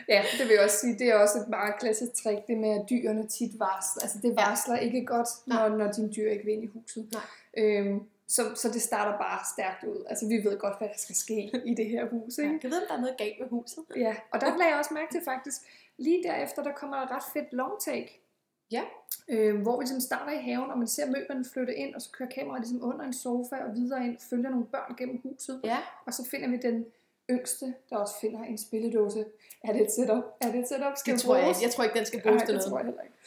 ja, 0.10 0.24
det 0.40 0.48
vil 0.48 0.54
jeg 0.54 0.64
også 0.64 0.78
sige. 0.78 1.00
Det 1.00 1.08
er 1.10 1.16
også 1.16 1.38
et 1.40 1.48
meget 1.50 1.74
klassisk 1.80 2.24
trick, 2.24 2.48
det 2.48 2.58
med, 2.58 2.70
at 2.70 2.86
dyrene 2.90 3.28
tit 3.28 3.60
varsler. 3.60 4.02
Altså, 4.02 4.18
det 4.22 4.30
Ja. 4.30 4.36
varsler 4.50 4.78
ikke 4.78 5.06
godt, 5.06 5.30
når, 5.48 5.68
når 5.78 5.92
dine 5.92 6.12
dyr 6.14 6.30
ikke 6.30 6.46
vil 6.46 6.54
ind 6.54 6.64
i 6.64 6.68
huset. 6.74 7.08
Nej. 7.12 7.22
Øhm, 7.58 8.00
så, 8.28 8.42
så 8.56 8.70
det 8.70 8.82
starter 8.82 9.18
bare 9.18 9.40
stærkt 9.56 9.84
ud. 9.84 10.06
Altså, 10.10 10.28
vi 10.28 10.38
ved 10.44 10.58
godt, 10.58 10.78
hvad 10.78 10.88
der 10.88 10.98
skal 10.98 11.16
ske 11.16 11.52
i 11.66 11.74
det 11.74 11.86
her 11.86 12.06
hus, 12.10 12.38
ikke? 12.38 12.52
Jeg 12.52 12.62
kan 12.62 12.70
vide, 12.70 12.82
om 12.82 12.88
der 12.88 12.96
er 12.96 13.02
noget 13.02 13.18
galt 13.18 13.40
med 13.40 13.48
huset. 13.50 13.84
Ja, 13.96 14.16
og 14.32 14.42
der 14.42 14.48
lagde 14.58 14.70
jeg 14.72 14.78
også 14.80 14.94
mærke 14.94 15.12
til 15.12 15.22
faktisk, 15.26 15.62
lige 15.98 16.24
derefter, 16.24 16.64
der 16.64 16.72
kommer 16.72 16.98
et 16.98 17.12
ret 17.12 17.24
fedt 17.34 17.54
long 17.54 17.72
take. 17.82 18.20
Ja. 18.72 18.82
Øh, 19.28 19.62
hvor 19.62 19.78
vi 19.78 19.84
ligesom 19.84 20.00
starter 20.02 20.32
i 20.32 20.42
haven, 20.42 20.72
og 20.72 20.78
man 20.78 20.88
ser 20.88 21.06
møblerne 21.06 21.46
flytte 21.54 21.76
ind, 21.76 21.96
og 21.96 22.02
så 22.02 22.12
kører 22.12 22.30
kameraet 22.30 22.62
ligesom 22.62 22.84
under 22.84 23.06
en 23.06 23.14
sofa 23.14 23.56
og 23.56 23.76
videre 23.76 24.06
ind, 24.06 24.18
følger 24.30 24.50
nogle 24.50 24.66
børn 24.66 24.96
gennem 24.98 25.20
huset. 25.24 25.62
Ja, 25.64 25.78
Og 26.06 26.14
så 26.14 26.26
finder 26.32 26.48
vi 26.50 26.58
den 26.58 26.86
yngste, 27.30 27.74
der 27.90 27.98
også 27.98 28.14
finder 28.22 28.44
en 28.44 28.58
spilledåse. 28.58 29.26
Er 29.64 29.74
det 29.74 29.82
et 29.82 29.92
setup? 29.92 30.24
Er 30.42 30.52
det 30.52 30.60
et 30.60 30.68
setup? 30.68 30.94
Skal 30.98 31.14
det 31.14 31.20
det 31.22 31.26
tror 31.26 31.36
jeg 31.36 31.48
ikke. 31.48 31.60
Jeg 31.64 31.72
tror 31.72 31.84
ikke, 31.84 31.98
den 31.98 32.06
skal 32.06 32.22
bruges 32.22 32.42
til 32.42 32.48
det 32.48 32.56
noget. 32.56 32.70
tror 32.70 32.78
jeg 32.78 32.86
heller 32.86 33.02
ikke. 33.02 33.18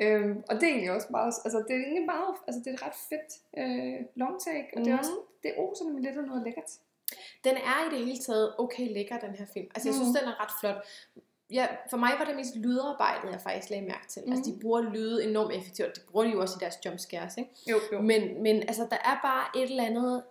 Øhm, 0.00 0.42
og 0.48 0.54
det 0.54 0.62
er 0.62 0.68
egentlig 0.68 0.90
også 0.90 1.06
meget, 1.10 1.34
altså 1.44 1.58
det 1.68 1.76
er 1.76 1.80
egentlig 1.80 2.06
meget, 2.06 2.34
altså 2.46 2.58
det 2.64 2.70
er 2.70 2.74
et 2.74 2.82
ret 2.86 2.98
fedt 3.10 3.30
øh, 3.60 4.06
long 4.14 4.40
take, 4.40 4.66
og 4.74 4.78
mm. 4.78 4.84
det 4.84 4.92
er 4.92 4.98
også, 4.98 5.16
det 5.42 5.52
oser 5.58 5.84
nemlig 5.84 6.04
lidt 6.04 6.18
af 6.18 6.24
noget 6.24 6.42
lækkert. 6.44 6.70
Den 7.44 7.56
er 7.56 7.78
i 7.86 7.96
det 7.98 8.06
hele 8.06 8.18
taget 8.18 8.54
okay 8.58 8.94
lækker, 8.94 9.18
den 9.18 9.30
her 9.40 9.46
film. 9.54 9.66
Altså, 9.74 9.88
jeg 9.88 9.94
synes, 9.94 10.08
Mhm. 10.08 10.16
den 10.18 10.28
er 10.28 10.36
ret 10.42 10.54
flot. 10.60 10.78
Ja, 11.50 11.66
for 11.90 11.96
mig 11.96 12.10
var 12.18 12.24
det 12.24 12.36
mest 12.36 12.56
lydarbejdet, 12.56 13.32
jeg 13.32 13.40
faktisk 13.40 13.70
lagde 13.70 13.84
mærke 13.86 14.06
til. 14.08 14.22
Mm. 14.26 14.32
Altså, 14.32 14.44
de 14.50 14.52
Mhm. 14.52 14.60
bruger 14.62 14.80
lyde 14.80 15.24
enormt 15.24 15.52
effektivt. 15.54 15.94
Det 15.94 16.02
bruger 16.10 16.24
de 16.26 16.32
jo 16.32 16.40
også 16.40 16.54
i 16.60 16.62
deres 16.64 16.78
jumpscares, 16.84 17.36
ikke? 17.36 17.50
Jo, 17.70 17.76
jo. 17.92 18.00
Men, 18.00 18.42
men 18.42 18.56
altså, 18.62 18.86
der 18.90 18.96
er 18.96 19.18
bare 19.22 19.62
et 19.62 19.70
eller 19.70 19.84
andet... 19.84 20.22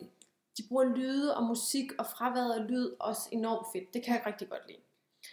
De 0.58 0.64
bruger 0.70 0.84
lyde 0.84 1.38
og 1.38 1.44
musik 1.44 1.92
og 2.00 2.06
fraværet 2.06 2.54
af 2.60 2.68
lyd 2.70 2.92
også 3.00 3.30
enormt 3.32 3.68
fedt. 3.74 3.94
Det 3.94 4.04
kan 4.04 4.14
jeg 4.16 4.24
rigtig 4.26 4.50
godt 4.50 4.62
lide. 4.68 4.80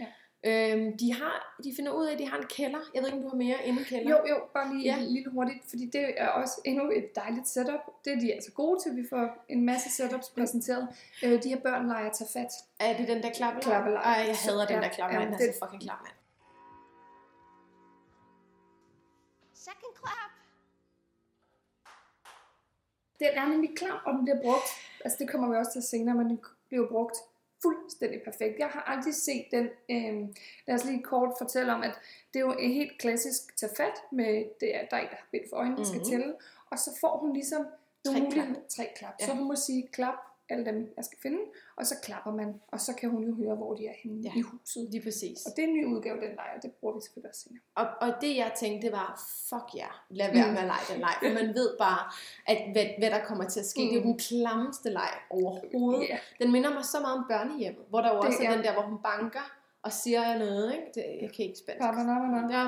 Ja. 0.01 0.07
Øhm, 0.45 0.99
de, 0.99 1.13
har, 1.15 1.57
de 1.65 1.73
finder 1.77 1.93
ud 1.93 2.07
af, 2.07 2.13
at 2.13 2.19
de 2.19 2.27
har 2.29 2.39
en 2.39 2.47
kælder. 2.47 2.79
Jeg 2.95 3.03
ved 3.03 3.09
ikke, 3.09 3.17
om 3.19 3.23
du 3.23 3.29
har 3.29 3.37
mere 3.37 3.65
end 3.67 3.79
en 3.79 3.85
kælder. 3.85 4.11
Jo, 4.11 4.27
jo, 4.29 4.37
bare 4.55 4.75
lige 4.75 4.85
Ja. 4.85 4.97
lille 5.01 5.31
hurtigt, 5.31 5.59
fordi 5.71 5.87
det 5.93 6.15
er 6.17 6.29
også 6.29 6.61
endnu 6.65 6.91
et 6.91 7.17
dejligt 7.17 7.49
setup. 7.49 7.81
Det 8.05 8.13
er 8.13 8.21
de 8.21 8.33
altså 8.35 8.53
gode 8.53 8.83
til, 8.83 8.97
vi 8.97 9.07
får 9.11 9.45
en 9.49 9.67
masse 9.67 9.91
setups 9.91 10.29
præsenteret. 10.31 10.89
Øh, 11.25 11.43
de 11.43 11.49
her 11.49 11.61
børn 11.61 11.89
leger 11.89 12.13
tage 12.13 12.29
fat. 12.33 12.53
Er 12.81 12.97
det 12.97 13.09
den 13.09 13.23
der 13.23 13.31
klappeleg? 13.33 13.63
Klappeleg. 13.63 14.03
Ej, 14.03 14.25
jeg 14.29 14.37
hader 14.45 14.67
den 14.67 14.77
Ja, 14.77 14.83
der 14.83 14.89
klappeleg. 14.89 15.21
ja, 15.21 15.27
Den 15.27 15.35
er 15.35 15.39
det- 15.39 15.55
så 15.55 15.61
fucking 15.65 15.83
klam, 15.83 15.99
mand. 16.03 16.17
Second 19.55 19.95
clap. 20.01 20.32
Den 23.23 23.31
er 23.41 23.49
nemlig 23.49 23.71
klar, 23.77 24.03
og 24.07 24.13
den 24.15 24.23
bliver 24.25 24.43
brugt. 24.43 24.69
Altså 25.05 25.17
det 25.21 25.31
kommer 25.31 25.49
vi 25.51 25.57
også 25.57 25.73
til 25.73 25.83
senere, 25.83 26.15
men 26.17 26.27
den 26.31 26.41
bliver 26.69 26.89
brugt 26.89 27.17
fuldstændig 27.63 28.21
perfekt. 28.23 28.59
Jeg 28.59 28.67
har 28.67 28.83
aldrig 28.83 29.15
set 29.15 29.45
den. 29.51 29.65
Øh, 29.91 30.29
lad 30.67 30.75
os 30.75 30.85
lige 30.85 31.03
kort 31.03 31.31
fortælle 31.39 31.73
om, 31.75 31.83
at 31.83 31.95
det 32.35 32.41
er 32.41 32.45
jo 32.45 32.53
en 32.53 32.73
helt 32.73 32.99
klassisk 32.99 33.57
tage 33.57 33.73
fat 33.77 33.97
med, 34.13 34.45
det 34.61 34.77
er, 34.77 34.87
der 34.91 34.97
er 34.97 35.01
en, 35.01 35.09
der 35.09 35.17
har 35.17 35.29
bind 35.33 35.45
for 35.51 35.57
øjnene, 35.57 35.77
mm-hmm. 35.77 35.85
skal 35.85 36.01
Mhm. 36.01 36.11
tælle. 36.11 36.35
Og 36.71 36.79
så 36.79 36.91
får 37.01 37.17
hun 37.19 37.33
ligesom 37.33 37.63
Tre 38.07 38.13
nogle 38.13 38.31
klap. 38.33 38.47
muligheder. 38.47 38.69
Tre 38.69 38.89
klap. 38.97 39.15
Ja. 39.21 39.27
Så 39.27 39.33
hun 39.33 39.45
må 39.49 39.57
sige 39.57 39.89
klap, 39.93 40.15
alle 40.53 40.65
dem 40.67 40.93
jeg 40.97 41.05
skal 41.05 41.19
finde, 41.23 41.39
og 41.77 41.87
så 41.87 41.95
klapper 42.03 42.33
man, 42.33 42.49
og 42.73 42.81
så 42.81 42.93
kan 42.95 43.11
hun 43.11 43.23
jo 43.25 43.35
høre, 43.35 43.55
hvor 43.57 43.75
de 43.75 43.87
er 43.87 43.93
henne 44.03 44.21
Ja. 44.23 44.33
i 44.37 44.41
huset. 44.41 44.89
Lige 44.91 45.03
præcis. 45.03 45.39
Og 45.47 45.51
det 45.57 45.65
er 45.65 45.69
en 45.69 45.75
ny 45.75 45.85
udgave, 45.87 46.17
den 46.17 46.33
leger, 46.41 46.61
det 46.63 46.71
bruger 46.73 46.95
vi 46.95 47.01
selvfølgelig 47.01 47.31
også 47.31 47.41
senere. 47.41 47.63
Og, 47.81 47.87
og 48.09 48.11
det 48.21 48.37
jeg 48.37 48.53
tænkte, 48.57 48.87
det 48.87 48.93
var, 48.93 49.09
fuck 49.49 49.69
ja, 49.75 49.79
yeah, 49.81 49.95
lad 50.11 50.29
være 50.35 50.47
Mm. 50.47 50.53
med 50.53 50.61
at 50.65 50.67
lege 50.75 50.85
den 50.93 50.99
leg. 51.07 51.15
For 51.23 51.33
man 51.45 51.49
ved 51.55 51.69
bare, 51.79 52.03
at 52.53 52.59
hvad, 52.73 52.87
hvad 52.99 53.11
der 53.11 53.25
kommer 53.29 53.45
til 53.49 53.61
at 53.61 53.67
ske. 53.67 53.81
Mm. 53.83 53.89
Det 53.89 53.97
er 53.97 54.01
jo 54.01 54.07
Mm. 54.07 54.13
den 54.13 54.19
klammeste 54.19 54.89
leg 54.91 55.13
overhovedet. 55.31 56.09
Ja. 56.09 56.19
Den 56.41 56.53
minder 56.53 56.71
mig 56.77 56.85
så 56.85 56.99
meget 57.01 57.17
om 57.19 57.25
børnehjemmet, 57.33 57.85
hvor 57.91 58.01
der 58.01 58.11
jo 58.15 58.19
Det 58.21 58.27
også 58.29 58.43
er 58.43 58.49
er- 58.49 58.55
den 58.55 58.65
der, 58.65 58.73
hvor 58.73 58.83
hun 58.83 58.99
banker 59.11 59.47
og 59.85 59.93
siger 59.93 60.39
noget, 60.39 60.73
ikke? 60.75 60.87
Det, 60.95 61.05
jeg 61.23 61.31
kan 61.37 61.45
ikke 61.45 61.59
spansk. 61.59 61.83
Ja, 62.53 62.65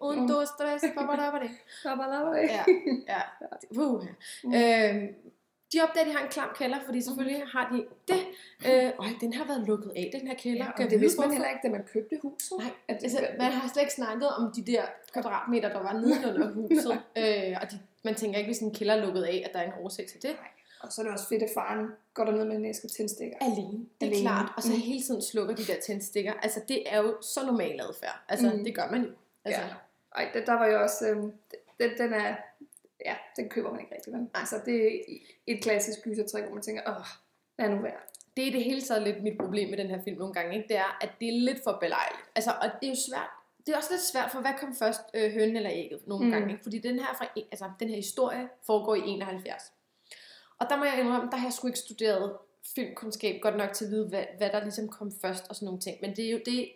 un, 0.00 0.28
dos, 0.28 0.48
tres, 0.60 0.82
babadabada. 0.96 1.48
Babadabada. 1.84 2.40
Ja, 2.54 2.64
ja. 3.08 3.20
Uh. 3.82 4.04
Øhm, 4.44 5.14
de 5.72 5.80
opdager, 5.82 6.04
at 6.04 6.10
de 6.10 6.12
har 6.16 6.24
en 6.24 6.30
klam 6.30 6.48
kælder, 6.58 6.78
fordi 6.84 7.00
selvfølgelig 7.02 7.42
har 7.46 7.68
de 7.72 7.86
det. 8.08 8.20
Øh, 8.68 8.90
øj, 8.98 9.06
den 9.20 9.32
har 9.32 9.44
været 9.46 9.66
lukket 9.66 9.90
af, 9.96 10.10
den 10.18 10.28
her 10.28 10.34
kælder. 10.34 10.64
Ja, 10.78 10.84
og 10.84 10.90
det 10.90 11.00
vidste 11.00 11.20
man 11.20 11.30
heller 11.30 11.48
ikke, 11.48 11.60
da 11.64 11.68
man 11.72 11.84
købte 11.92 12.18
huset. 12.22 12.58
Nej, 12.58 12.70
At, 12.88 13.02
altså, 13.02 13.26
man 13.38 13.52
har 13.52 13.68
slet 13.68 13.82
ikke 13.82 13.94
snakket 13.94 14.28
om 14.30 14.52
de 14.56 14.62
der 14.72 14.82
kvadratmeter, 15.12 15.68
der 15.68 15.82
var 15.82 15.92
nedenunder 15.92 16.48
huset. 16.60 16.92
øh, 17.18 17.56
og 17.62 17.70
de, 17.70 17.78
man 18.04 18.14
tænker 18.14 18.38
ikke, 18.38 18.48
hvis 18.48 18.58
en 18.58 18.74
kælder 18.74 18.94
er 18.94 19.04
lukket 19.06 19.22
af, 19.22 19.42
at 19.46 19.50
der 19.54 19.58
er 19.60 19.66
en 19.66 19.72
årsag 19.84 20.06
til 20.06 20.22
det. 20.22 20.36
Og 20.80 20.92
så 20.92 21.00
er 21.00 21.04
det 21.04 21.12
også 21.12 21.28
fedt, 21.28 21.42
at 21.42 21.50
faren 21.54 21.86
går 22.14 22.24
derned 22.24 22.44
med 22.44 22.56
en 22.56 22.64
æske 22.64 22.88
tændstikker. 22.88 23.36
Alene, 23.40 23.58
det 24.00 24.06
er 24.06 24.06
Alene. 24.06 24.20
klart. 24.20 24.52
Og 24.56 24.62
så 24.62 24.72
Mm. 24.72 24.78
hele 24.80 25.02
tiden 25.02 25.22
slukker 25.22 25.54
de 25.54 25.64
der 25.64 25.80
tændstikker. 25.86 26.32
Altså, 26.32 26.60
det 26.68 26.82
er 26.94 26.98
jo 27.02 27.16
så 27.22 27.46
normal 27.46 27.80
adfærd. 27.80 28.20
Altså, 28.28 28.52
Mm. 28.56 28.64
det 28.64 28.74
gør 28.74 28.90
man 28.90 29.02
jo. 29.02 29.10
Altså, 29.44 29.60
Ja. 29.60 29.66
Ej, 30.16 30.30
der, 30.34 30.44
der 30.44 30.52
var 30.52 30.66
jo 30.66 30.82
også... 30.82 31.08
Øhm, 31.08 31.32
den, 31.80 31.90
den 31.98 32.12
er... 32.12 32.34
Ja, 33.04 33.16
den 33.36 33.48
køber 33.48 33.70
man 33.70 33.80
ikke 33.80 33.94
rigtig, 33.94 34.12
vel? 34.12 34.28
Altså, 34.34 34.56
det 34.64 34.86
er 34.86 35.00
et 35.46 35.62
klassisk 35.62 35.98
gysertræk, 36.04 36.44
hvor 36.44 36.54
man 36.54 36.62
tænker, 36.62 36.82
åh, 36.86 37.06
lad 37.58 37.68
nu 37.68 37.82
være. 37.82 38.00
det 38.36 38.42
er 38.42 38.48
i 38.48 38.52
det 38.52 38.64
hele 38.64 38.80
taget 38.80 39.02
lidt 39.02 39.22
mit 39.22 39.38
problem 39.40 39.70
med 39.70 39.78
den 39.78 39.86
her 39.86 40.02
film 40.04 40.18
nogle 40.18 40.34
gange, 40.34 40.56
ikke? 40.56 40.68
det 40.68 40.76
er, 40.76 40.98
at 41.00 41.10
det 41.20 41.28
er 41.28 41.32
lidt 41.32 41.60
for 41.64 41.72
belejligt. 41.80 42.22
Altså, 42.34 42.50
og 42.62 42.68
det 42.80 42.86
er 42.86 42.90
jo 42.90 43.00
svært. 43.08 43.30
Det 43.66 43.72
er 43.72 43.76
også 43.76 43.92
lidt 43.92 44.02
svært, 44.02 44.30
for 44.30 44.40
hvad 44.40 44.50
kom 44.60 44.74
først, 44.74 45.00
øh, 45.14 45.32
hønen 45.32 45.56
eller 45.56 45.70
ægget, 45.72 46.00
nogle 46.06 46.24
mm. 46.24 46.32
gange. 46.32 46.52
Ikke? 46.52 46.62
Fordi 46.62 46.78
den 46.78 46.98
her, 46.98 47.14
fra, 47.18 47.26
altså, 47.52 47.70
den 47.80 47.88
her 47.88 47.96
historie 47.96 48.48
foregår 48.66 48.94
i 48.94 49.00
71. 49.00 49.62
Og 50.58 50.66
der 50.70 50.76
må 50.76 50.84
jeg 50.84 51.00
indrømme, 51.00 51.30
der 51.30 51.36
har 51.36 51.46
jeg 51.46 51.52
sgu 51.52 51.66
ikke 51.66 51.78
studeret 51.78 52.36
filmkundskab 52.74 53.40
godt 53.42 53.56
nok 53.56 53.72
til 53.72 53.84
at 53.84 53.90
vide, 53.90 54.08
hvad, 54.08 54.24
hvad 54.38 54.50
der 54.50 54.62
ligesom 54.62 54.88
kom 54.88 55.12
først 55.22 55.48
og 55.48 55.56
sådan 55.56 55.66
nogle 55.66 55.80
ting. 55.80 55.96
Men 56.00 56.16
det 56.16 56.24
er 56.26 56.30
jo 56.30 56.40
det, 56.46 56.72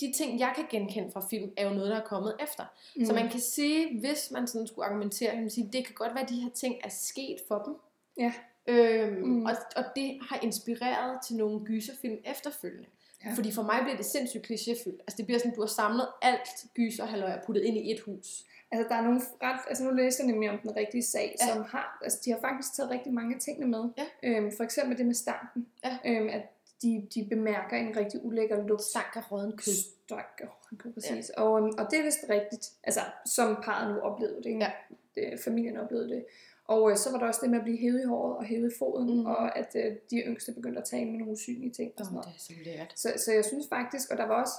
de 0.00 0.12
ting, 0.16 0.40
jeg 0.40 0.52
kan 0.56 0.64
genkende 0.70 1.10
fra 1.12 1.26
film, 1.30 1.50
er 1.56 1.68
jo 1.68 1.74
noget, 1.74 1.90
der 1.90 2.00
er 2.00 2.04
kommet 2.04 2.36
efter. 2.42 2.64
Mm. 2.96 3.04
Så 3.04 3.12
man 3.14 3.28
kan 3.28 3.40
sige, 3.40 4.00
hvis 4.00 4.30
man 4.30 4.46
sådan 4.46 4.66
skulle 4.66 4.86
argumentere, 4.86 5.30
kan 5.30 5.40
man 5.40 5.50
sige, 5.50 5.68
det 5.72 5.86
kan 5.86 5.94
godt 5.94 6.14
være, 6.14 6.22
at 6.24 6.28
de 6.28 6.40
her 6.40 6.50
ting 6.50 6.74
er 6.84 6.88
sket 6.88 7.36
for 7.48 7.58
dem. 7.58 7.74
Ja. 8.18 8.32
Øhm, 8.66 9.16
Mm. 9.28 9.44
og, 9.46 9.52
og 9.76 9.84
det 9.96 10.18
har 10.30 10.38
inspireret 10.42 11.18
til 11.26 11.36
nogle 11.36 11.60
gyserfilm 11.64 12.18
efterfølgende. 12.24 12.86
Ja. 13.24 13.32
Fordi 13.36 13.52
for 13.52 13.62
mig 13.62 13.78
bliver 13.82 13.96
det 13.96 14.06
sindssygt 14.06 14.46
klichéfyldt. 14.50 15.00
Altså 15.00 15.16
det 15.16 15.26
bliver 15.26 15.38
sådan, 15.38 15.54
du 15.54 15.60
har 15.60 15.66
samlet 15.68 16.08
alt 16.22 16.66
gyser 16.74 17.24
og 17.34 17.40
puttet 17.46 17.62
ind 17.64 17.76
i 17.76 17.92
et 17.92 18.00
hus. 18.00 18.44
Altså, 18.72 18.88
der 18.88 18.94
er 18.94 19.02
nogle 19.02 19.20
ret... 19.42 19.60
Altså, 19.68 19.84
nu 19.84 19.90
læser 19.90 20.24
jeg 20.24 20.32
nemlig 20.32 20.50
om 20.50 20.58
den 20.58 20.76
rigtige 20.76 21.02
sag, 21.02 21.36
Ja. 21.40 21.46
som 21.54 21.64
har... 21.64 21.98
Altså, 22.04 22.18
de 22.24 22.30
har 22.30 22.40
faktisk 22.40 22.74
taget 22.74 22.90
rigtig 22.90 23.12
mange 23.14 23.34
af 23.34 23.40
tingene 23.40 23.66
med. 23.68 23.84
Ja. 23.98 24.06
Øhm, 24.22 24.52
for 24.56 24.64
eksempel 24.64 24.98
det 24.98 25.06
med 25.06 25.14
stanken. 25.14 25.66
Ja. 25.84 25.98
Øhm, 26.06 26.28
at 26.28 26.42
de, 26.82 27.08
de 27.14 27.26
bemærker 27.30 27.76
en 27.76 27.96
rigtig 27.96 28.24
ulækker 28.24 28.66
lugt. 28.66 28.82
Stank 28.82 29.12
af 29.16 29.32
råden 29.32 29.52
kød. 29.52 29.74
Stank, 29.74 30.40
oh, 30.42 30.92
præcis. 30.94 31.30
Ja. 31.36 31.42
Og, 31.42 31.58
øhm, 31.58 31.72
og 31.78 31.86
det 31.90 31.98
er 31.98 32.02
vist 32.04 32.24
rigtigt. 32.30 32.66
Altså, 32.84 33.00
som 33.26 33.56
parret 33.64 33.94
nu 33.94 34.00
oplevede 34.00 34.36
det, 34.36 34.46
ikke? 34.46 34.60
Ja. 34.64 34.70
Det, 35.14 35.40
familien 35.44 35.76
oplevede 35.76 36.08
det. 36.08 36.24
Og 36.64 36.90
øh, 36.90 36.96
så 36.96 37.10
var 37.12 37.18
der 37.18 37.26
også 37.26 37.40
det 37.42 37.50
med 37.50 37.58
at 37.58 37.64
blive 37.64 37.78
hævet 37.78 38.00
i 38.02 38.04
håret 38.04 38.36
og 38.36 38.44
hævet 38.44 38.72
i 38.72 38.74
foden, 38.78 39.20
mm. 39.20 39.26
og 39.26 39.58
at 39.58 39.70
øh, 39.74 39.96
de 40.10 40.16
yngste 40.16 40.52
begyndte 40.52 40.80
at 40.80 40.84
tale 40.84 41.04
med 41.04 41.18
nogle 41.18 41.32
usynlige 41.32 41.72
ting 41.72 41.92
og 41.98 42.04
sådan 42.04 42.14
noget. 42.14 42.28
det 42.28 42.36
er 42.36 42.40
så 42.40 42.52
lært. 42.64 42.92
Så, 42.96 43.12
så 43.24 43.32
jeg 43.32 43.44
synes 43.44 43.66
faktisk, 43.68 44.10
og 44.10 44.16
der 44.18 44.26
var 44.26 44.42
også 44.42 44.54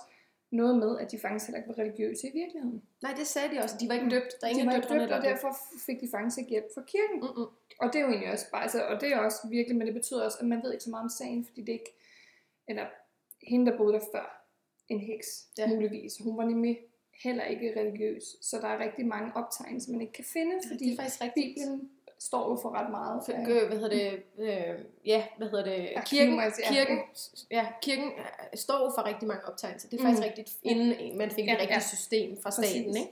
noget 0.52 0.78
med, 0.78 1.00
at 1.00 1.12
de 1.12 1.20
faktisk 1.20 1.46
heller 1.48 1.58
ikke 1.60 1.70
var 1.70 1.80
religiøse 1.84 2.28
i 2.28 2.32
virkeligheden. 2.34 2.82
Nej, 3.02 3.14
det 3.20 3.28
sagde 3.28 3.56
de 3.56 3.64
også. 3.64 3.76
De 3.80 3.88
var 3.88 3.94
ikke 3.94 4.06
Mm. 4.06 4.10
døbt. 4.16 4.32
Der 4.42 4.48
er 4.48 4.52
de 4.54 4.60
ingen 4.60 4.68
var 4.68 4.76
ikke 4.76 4.88
døbt, 4.94 5.12
og 5.12 5.18
er 5.18 5.22
derfor 5.22 5.58
fik 5.86 6.02
de 6.02 6.08
faktisk 6.12 6.38
ikke 6.38 6.50
hjælp 6.50 6.70
fra 6.76 6.84
kirken. 6.94 7.20
Mm-mm. 7.26 7.48
Og 7.82 7.88
det 7.92 7.96
er 7.96 8.04
jo 8.06 8.10
egentlig 8.10 8.32
også 8.32 8.46
bare, 8.52 8.64
altså, 8.64 8.80
og 8.92 9.02
det 9.02 9.10
er 9.14 9.18
også 9.18 9.38
virkelig, 9.50 9.78
men 9.78 9.88
det 9.88 9.94
betyder 9.94 10.24
også, 10.26 10.38
at 10.42 10.48
man 10.48 10.64
ved 10.64 10.72
ikke 10.72 10.84
så 10.84 10.90
meget 10.90 11.04
om 11.04 11.10
sagen, 11.10 11.46
fordi 11.46 11.62
det 11.62 11.74
ikke, 11.80 11.92
eller 12.68 12.86
hende, 13.48 13.72
der 13.72 13.78
boede 13.78 13.94
der 13.94 14.00
før, 14.16 14.46
en 14.90 15.00
heks, 15.00 15.28
Ja. 15.58 15.68
muligvis. 15.68 16.14
Hun 16.24 16.38
var 16.38 16.46
nemlig 16.46 16.78
heller 17.24 17.44
ikke 17.44 17.80
religiøs, 17.80 18.24
så 18.42 18.58
der 18.62 18.68
er 18.68 18.80
rigtig 18.80 19.06
mange 19.06 19.32
optegnelser, 19.36 19.92
man 19.92 20.02
ikke 20.02 20.14
kan 20.14 20.26
finde, 20.34 20.56
fordi 20.72 20.86
det 20.86 20.94
er 20.94 20.98
faktisk 21.04 21.22
rigtigt. 21.22 21.56
Bibelen 21.56 21.90
står 22.20 22.50
jo 22.50 22.56
for 22.62 22.70
ret 22.70 22.92
meget. 22.92 23.22
For, 23.26 23.32
øh, 23.62 23.68
hvad 23.68 23.78
hedder 23.80 23.90
det, 23.90 24.24
øh, 24.40 24.86
ja, 25.06 25.24
hvad 25.38 25.50
hedder 25.50 25.64
det, 25.64 25.90
kirken, 26.06 26.36
ja. 26.36 26.50
kirken, 26.72 27.00
ja, 27.52 27.68
kirken 27.82 28.12
øh, 28.18 28.26
står 28.58 28.80
jo 28.86 28.92
for 28.98 29.06
rigtig 29.06 29.28
mange 29.28 29.46
optegnelser. 29.46 29.90
Det 29.90 30.00
er 30.00 30.04
faktisk 30.04 30.22
Mm. 30.22 30.28
rigtigt, 30.30 30.50
inden 30.64 31.18
man 31.18 31.32
fik 31.32 31.46
Ja, 31.46 31.54
et 31.54 31.60
rigtigt 31.60 31.76
ja. 31.76 31.96
system 31.96 32.38
fra 32.42 32.50
Præcis. 32.50 32.66
staten, 32.72 32.98
ikke? 32.98 33.12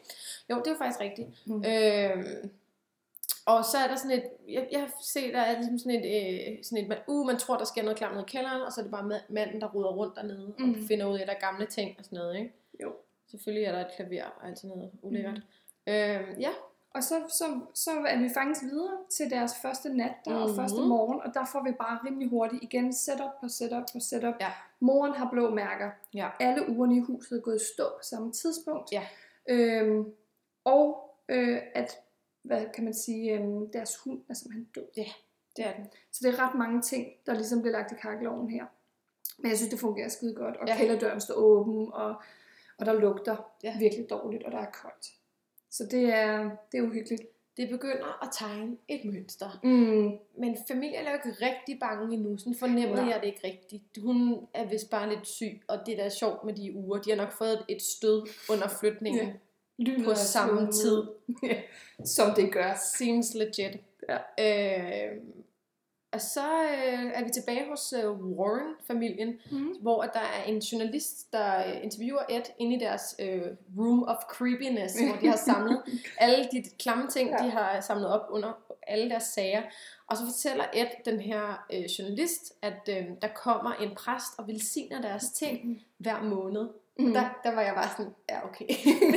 Jo, 0.49 0.55
det 0.65 0.67
er 0.67 0.77
faktisk 0.77 0.99
rigtigt. 0.99 1.29
Mm. 1.45 1.63
Øhm, 1.65 2.49
og 3.51 3.65
så 3.65 3.77
er 3.83 3.87
der 3.87 3.95
sådan 3.95 4.17
et, 4.17 4.23
jeg, 4.55 4.67
jeg 4.71 4.79
har 4.79 4.91
set, 5.13 5.33
der 5.33 5.39
er 5.41 5.53
ligesom 5.55 5.77
sådan 5.77 5.99
et, 5.99 6.05
øh, 6.15 6.57
sådan 6.63 6.83
et 6.83 6.87
man, 6.89 6.97
uh, 7.07 7.25
man 7.27 7.37
tror, 7.37 7.57
der 7.57 7.65
sker 7.65 7.83
noget 7.83 7.97
klamt 7.97 8.13
nede 8.15 8.25
i 8.27 8.31
kælderen, 8.31 8.61
og 8.61 8.71
så 8.71 8.81
er 8.81 8.83
det 8.83 8.91
bare 8.91 9.09
ma- 9.11 9.33
manden, 9.33 9.61
der 9.61 9.67
ruder 9.75 9.89
rundt 9.89 10.15
dernede, 10.15 10.53
mm. 10.57 10.65
Mm. 10.65 10.71
og 10.71 10.75
finder 10.87 11.05
ud 11.05 11.17
af, 11.17 11.21
at 11.21 11.27
der 11.27 11.33
er 11.33 11.39
gamle 11.39 11.65
ting 11.65 11.95
og 11.99 12.05
sådan 12.05 12.17
noget, 12.17 12.35
ikke? 12.39 12.53
Jo. 12.83 12.93
Selvfølgelig 13.31 13.63
er 13.65 13.71
der 13.71 13.79
et 13.85 13.91
klaver 13.95 14.23
og 14.41 14.47
alt 14.47 14.59
sådan 14.59 14.75
noget 14.77 14.91
ulækkert. 15.01 15.33
Mm. 15.87 15.93
Øhm, 15.93 16.39
ja, 16.39 16.49
Og 16.95 17.03
så, 17.03 17.15
så, 17.39 17.45
så 17.75 17.91
er 18.07 18.17
vi 18.19 18.29
faktisk 18.33 18.63
videre 18.71 18.97
til 19.17 19.29
deres 19.29 19.53
første 19.61 19.89
nat 19.97 20.11
der, 20.25 20.31
mm-hmm. 20.31 20.43
og 20.43 20.49
Mhm. 20.49 20.55
første 20.55 20.81
morgen, 20.81 21.21
og 21.25 21.33
der 21.33 21.45
får 21.51 21.63
vi 21.63 21.71
bare 21.71 21.99
rimelig 22.05 22.29
hurtigt 22.29 22.63
igen 22.63 22.93
setup 22.93 23.33
på 23.41 23.47
setup 23.49 23.83
på 23.93 23.99
setup. 23.99 24.33
Ja. 24.41 24.51
Moren 24.79 25.13
har 25.13 25.29
blå 25.31 25.49
mærker. 25.53 25.89
Ja. 26.13 26.29
Alle 26.39 26.69
ugerne 26.69 26.97
i 26.97 26.99
huset 26.99 27.37
er 27.37 27.41
gået 27.41 27.55
i 27.61 27.65
stå 27.73 27.83
på 27.83 28.03
samme 28.03 28.31
tidspunkt. 28.31 28.91
Ja. 28.91 29.03
Øhm, 29.49 30.05
og 30.63 31.15
øh, 31.29 31.59
at, 31.75 31.97
hvad 32.41 32.65
kan 32.75 32.83
man 32.83 32.93
sige, 32.93 33.33
øhm, 33.33 33.71
deres 33.71 33.95
hund 33.97 34.21
er 34.29 34.33
simpelthen 34.33 34.67
død. 34.75 34.85
det 35.55 35.65
er 35.65 35.73
den. 35.75 35.85
Så 36.11 36.19
det 36.27 36.33
er 36.33 36.47
ret 36.49 36.57
mange 36.57 36.81
ting, 36.81 37.07
der 37.25 37.33
ligesom 37.33 37.61
bliver 37.61 37.71
lagt 37.77 37.91
i 37.91 37.95
kakkeloven 38.01 38.49
her. 38.49 38.65
Men 39.37 39.49
jeg 39.49 39.57
synes, 39.57 39.71
det 39.71 39.79
fungerer 39.79 40.09
skide 40.09 40.33
godt, 40.35 40.57
og 40.57 40.67
Ja. 40.67 40.73
ja. 40.73 40.79
kælderdøren 40.79 41.21
står 41.21 41.33
åben, 41.35 41.89
og, 41.93 42.15
og 42.77 42.85
der 42.85 42.93
lugter 42.93 43.37
Ja. 43.63 43.69
ja. 43.71 43.79
virkelig 43.79 44.09
dårligt, 44.09 44.43
og 44.43 44.51
der 44.51 44.57
er 44.57 44.71
koldt. 44.83 45.07
Så 45.71 45.83
det 45.91 46.13
er, 46.13 46.49
det 46.71 46.77
er 46.77 46.81
uhyggeligt. 46.81 47.21
Det 47.57 47.69
begynder 47.69 48.23
at 48.23 48.29
tegne 48.33 48.77
et 48.87 49.05
mønster. 49.05 49.59
Mm. 49.63 50.11
Men 50.41 50.57
familien 50.67 51.05
er 51.07 51.11
jo 51.11 51.17
ikke 51.29 51.45
rigtig 51.45 51.79
bange 51.79 52.13
endnu. 52.13 52.37
Sådan 52.37 52.55
fornemmede 52.59 53.01
Nej. 53.01 53.11
jeg 53.11 53.19
det 53.21 53.27
ikke 53.27 53.47
rigtigt. 53.47 53.83
Hun 54.01 54.47
er 54.53 54.65
vist 54.65 54.89
bare 54.89 55.09
lidt 55.09 55.27
syg, 55.27 55.61
og 55.67 55.77
det 55.85 55.97
der 55.97 56.03
er 56.03 56.09
sjovt 56.09 56.43
med 56.43 56.53
de 56.53 56.73
uger. 56.75 57.01
De 57.01 57.09
har 57.09 57.17
nok 57.17 57.31
fået 57.31 57.65
et 57.69 57.81
stød 57.81 58.27
under 58.49 58.67
flytningen 58.79 59.27
Ja. 59.27 59.33
Ja. 59.87 60.03
på 60.05 60.15
samme 60.15 60.59
slået 60.73 60.75
tid. 60.75 61.03
Som 62.05 62.33
det 62.35 62.51
gør. 62.53 62.73
Seems 62.97 63.33
legit. 63.35 63.77
Ja. 64.09 64.17
Øh, 64.39 65.17
og 66.11 66.21
så 66.21 66.41
øh, 66.63 67.11
er 67.13 67.23
vi 67.23 67.29
tilbage 67.29 67.69
hos 67.69 67.93
øh, 68.03 68.11
Warren-familien, 68.11 69.39
Mm. 69.51 69.75
hvor 69.81 70.01
at 70.01 70.09
der 70.13 70.19
er 70.19 70.43
en 70.47 70.59
journalist, 70.59 71.33
der 71.33 71.57
øh, 71.67 71.83
interviewer 71.83 72.21
Ed 72.29 72.41
inde 72.59 72.75
i 72.75 72.79
deres 72.79 73.15
øh, 73.19 73.41
room 73.77 74.03
of 74.03 74.15
creepiness, 74.29 74.95
hvor 74.99 75.15
de 75.21 75.27
har 75.27 75.35
samlet 75.51 75.81
alle 76.17 76.47
de 76.51 76.63
klamme 76.79 77.07
ting, 77.09 77.29
Ja. 77.29 77.45
de 77.45 77.49
har 77.49 77.81
samlet 77.81 78.07
op 78.07 78.27
under 78.29 78.51
alle 78.87 79.09
deres 79.09 79.23
sager. 79.23 79.61
Og 80.07 80.17
så 80.17 80.23
fortæller 80.25 80.65
Ed, 80.73 80.87
den 81.05 81.19
her 81.19 81.65
øh, 81.73 81.83
journalist, 81.83 82.53
at 82.61 82.89
øh, 82.89 83.05
der 83.21 83.27
kommer 83.35 83.73
en 83.73 83.95
præst 83.95 84.33
og 84.37 84.47
velsigner 84.47 85.01
deres 85.01 85.29
ting 85.31 85.81
hver 85.97 86.21
måned. 86.23 86.67
Mm. 86.99 87.05
Mm. 87.05 87.13
Der, 87.13 87.39
der 87.43 87.55
var 87.55 87.61
jeg 87.61 87.73
bare 87.75 87.89
sådan, 87.97 88.11
ja 88.29 88.37
okay. 88.47 88.67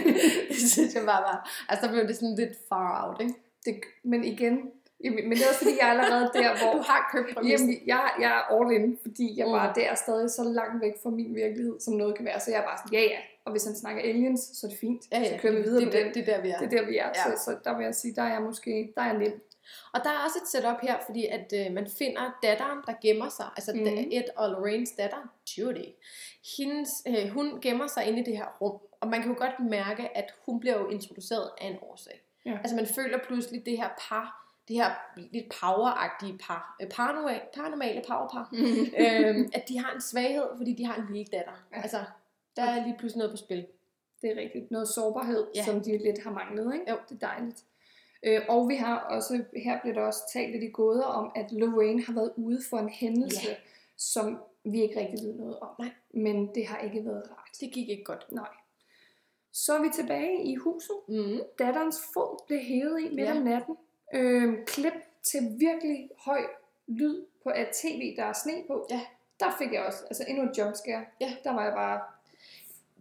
det 0.60 0.70
synes 0.74 0.94
jeg 0.94 1.02
bare 1.06 1.22
var, 1.22 1.64
altså 1.68 1.86
der 1.86 1.92
blev 1.92 2.06
det 2.08 2.16
sådan 2.16 2.34
lidt 2.38 2.52
far 2.68 2.88
out, 3.08 3.20
ikke? 3.20 3.34
Det, 3.64 3.74
men 4.04 4.24
igen, 4.24 4.70
Jamen, 5.04 5.28
men 5.28 5.32
det 5.38 5.44
er 5.44 5.48
også 5.48 5.58
fordi, 5.64 5.76
jeg 5.80 5.86
er 5.88 5.92
allerede 5.96 6.30
der, 6.34 6.48
hvor... 6.60 6.72
Du 6.78 6.82
har 6.90 7.00
købt 7.12 7.34
præmissen. 7.34 7.68
Jamen, 7.70 7.86
jeg, 7.86 8.10
jeg 8.20 8.30
er 8.38 8.42
all 8.54 8.68
in, 8.76 8.98
fordi 9.02 9.38
jeg 9.38 9.46
Mm. 9.46 9.52
bare 9.52 9.72
der 9.74 9.86
er 9.90 9.94
stadig 9.94 10.30
så 10.30 10.42
langt 10.44 10.82
væk 10.84 10.92
fra 11.02 11.10
min 11.10 11.34
virkelighed, 11.34 11.80
som 11.80 11.94
noget 11.94 12.16
kan 12.16 12.24
være. 12.24 12.40
Så 12.40 12.50
jeg 12.50 12.60
er 12.60 12.66
bare 12.70 12.78
sådan, 12.78 12.92
ja 12.98 13.02
ja. 13.14 13.18
Og 13.44 13.50
hvis 13.52 13.64
han 13.64 13.74
snakker 13.76 14.02
aliens, 14.02 14.40
så 14.40 14.66
er 14.66 14.70
det 14.70 14.78
fint. 14.78 15.02
Ja, 15.12 15.18
ja. 15.20 15.36
Så 15.36 15.42
kører 15.42 15.54
vi 15.56 15.62
videre 15.62 15.80
det, 15.80 15.88
på 15.88 15.92
det, 15.96 16.04
den. 16.04 16.14
det, 16.14 16.28
er 16.28 16.34
der, 16.36 16.42
vi 16.42 16.48
er. 16.50 16.58
Det 16.58 16.72
er 16.72 16.76
der, 16.78 16.86
vi 16.86 16.96
er. 16.98 17.06
Ja. 17.18 17.22
Så, 17.36 17.44
så 17.44 17.56
der 17.64 17.76
vil 17.76 17.84
jeg 17.84 17.94
sige, 17.94 18.14
der 18.14 18.22
er 18.22 18.32
jeg 18.32 18.42
måske, 18.42 18.92
der 18.96 19.02
er 19.02 19.06
jeg 19.06 19.18
nem. 19.18 19.40
Og 19.92 20.00
der 20.04 20.10
er 20.10 20.24
også 20.24 20.38
et 20.42 20.48
setup 20.48 20.80
her, 20.82 20.96
fordi 21.06 21.26
at 21.26 21.52
øh, 21.60 21.72
man 21.72 21.86
finder 21.98 22.38
datteren, 22.42 22.78
der 22.86 22.94
gemmer 23.02 23.28
sig, 23.28 23.46
altså 23.56 23.72
mm. 23.74 23.86
Ed 23.86 24.28
og 24.36 24.50
Lorraines 24.50 24.90
datter, 24.90 25.32
Judy. 25.58 25.88
Hendes, 26.56 26.90
øh, 27.08 27.28
hun 27.28 27.60
gemmer 27.60 27.86
sig 27.86 28.06
inde 28.06 28.20
i 28.20 28.24
det 28.24 28.36
her 28.36 28.46
rum, 28.60 28.80
og 29.00 29.08
man 29.08 29.22
kan 29.22 29.30
jo 29.32 29.38
godt 29.38 29.70
mærke, 29.70 30.16
at 30.16 30.34
hun 30.46 30.60
bliver 30.60 30.78
jo 30.78 30.88
introduceret 30.88 31.50
af 31.60 31.66
en 31.66 31.76
årsag. 31.82 32.22
Ja. 32.46 32.58
Altså 32.58 32.76
man 32.76 32.86
føler 32.86 33.18
pludselig 33.26 33.66
det 33.66 33.76
her 33.76 33.88
par, 34.08 34.54
det 34.68 34.76
her 34.76 34.90
lidt 35.16 35.52
poweragtige 35.60 36.38
par, 36.38 36.76
øh, 36.82 36.88
paranormale, 36.88 37.40
paranormale 37.54 38.02
powerpar, 38.08 38.48
øhm, 39.02 39.50
at 39.54 39.68
de 39.68 39.78
har 39.78 39.94
en 39.94 40.00
svaghed, 40.00 40.46
fordi 40.56 40.72
de 40.74 40.84
har 40.84 40.96
en 40.96 41.14
lille 41.14 41.30
datter. 41.32 41.64
Ja. 41.72 41.82
Altså, 41.82 42.04
der 42.56 42.62
er 42.62 42.84
lige 42.84 42.96
pludselig 42.98 43.18
noget 43.18 43.30
på 43.30 43.36
spil. 43.36 43.66
Det 44.22 44.30
er 44.30 44.36
rigtigt. 44.36 44.70
Noget 44.70 44.88
sårbarhed, 44.88 45.46
ja. 45.54 45.64
som 45.64 45.80
de 45.80 45.98
lidt 45.98 46.22
har 46.22 46.30
manglet. 46.30 46.74
Ikke? 46.74 46.90
Jo. 46.90 46.96
Det 47.08 47.22
er 47.22 47.26
dejligt. 47.26 47.64
Øh, 48.22 48.40
og 48.48 48.68
vi 48.68 48.74
har 48.76 48.98
også, 48.98 49.44
her 49.56 49.80
bliver 49.80 49.94
der 49.94 50.02
også 50.02 50.20
talt 50.32 50.50
lidt 50.52 50.62
i 50.64 50.70
gåder 50.70 51.04
om, 51.04 51.32
at 51.34 51.52
Lorraine 51.52 52.02
har 52.02 52.12
været 52.12 52.32
ude 52.36 52.60
for 52.70 52.78
en 52.78 52.88
hændelse, 52.88 53.48
Ja. 53.48 53.54
som 53.96 54.38
vi 54.64 54.82
ikke 54.82 55.00
rigtig 55.00 55.26
ved 55.26 55.34
noget 55.34 55.58
om. 55.60 55.68
Nej. 55.78 55.90
Men 56.14 56.54
det 56.54 56.66
har 56.66 56.78
ikke 56.78 57.04
været 57.04 57.30
rart. 57.30 57.48
Det 57.60 57.72
gik 57.72 57.88
ikke 57.88 58.04
godt. 58.04 58.26
Nej. 58.32 58.48
Så 59.52 59.74
er 59.78 59.82
vi 59.82 59.88
tilbage 59.94 60.44
i 60.44 60.54
huset. 60.54 60.96
Mm. 61.08 61.40
Datterens 61.58 62.00
fod 62.14 62.46
blev 62.46 62.58
hævet 62.60 63.00
i 63.00 63.08
midt 63.08 63.28
Ja. 63.28 63.36
om 63.36 63.42
natten. 63.42 63.76
Øhm, 64.14 64.56
klip 64.66 64.92
til 65.22 65.40
virkelig 65.58 66.10
høj 66.18 66.40
lyd 66.86 67.24
på 67.42 67.50
et 67.50 67.68
tv, 67.82 68.16
der 68.16 68.24
er 68.24 68.32
sne 68.32 68.52
på. 68.66 68.86
Ja. 68.90 69.00
Der 69.40 69.54
fik 69.58 69.72
jeg 69.72 69.82
også 69.86 70.04
altså 70.10 70.24
endnu 70.28 70.44
et 70.44 70.58
jumpscare. 70.58 71.04
Ja. 71.20 71.32
Der 71.44 71.52
var 71.52 71.64
jeg 71.64 71.72
bare... 71.72 72.00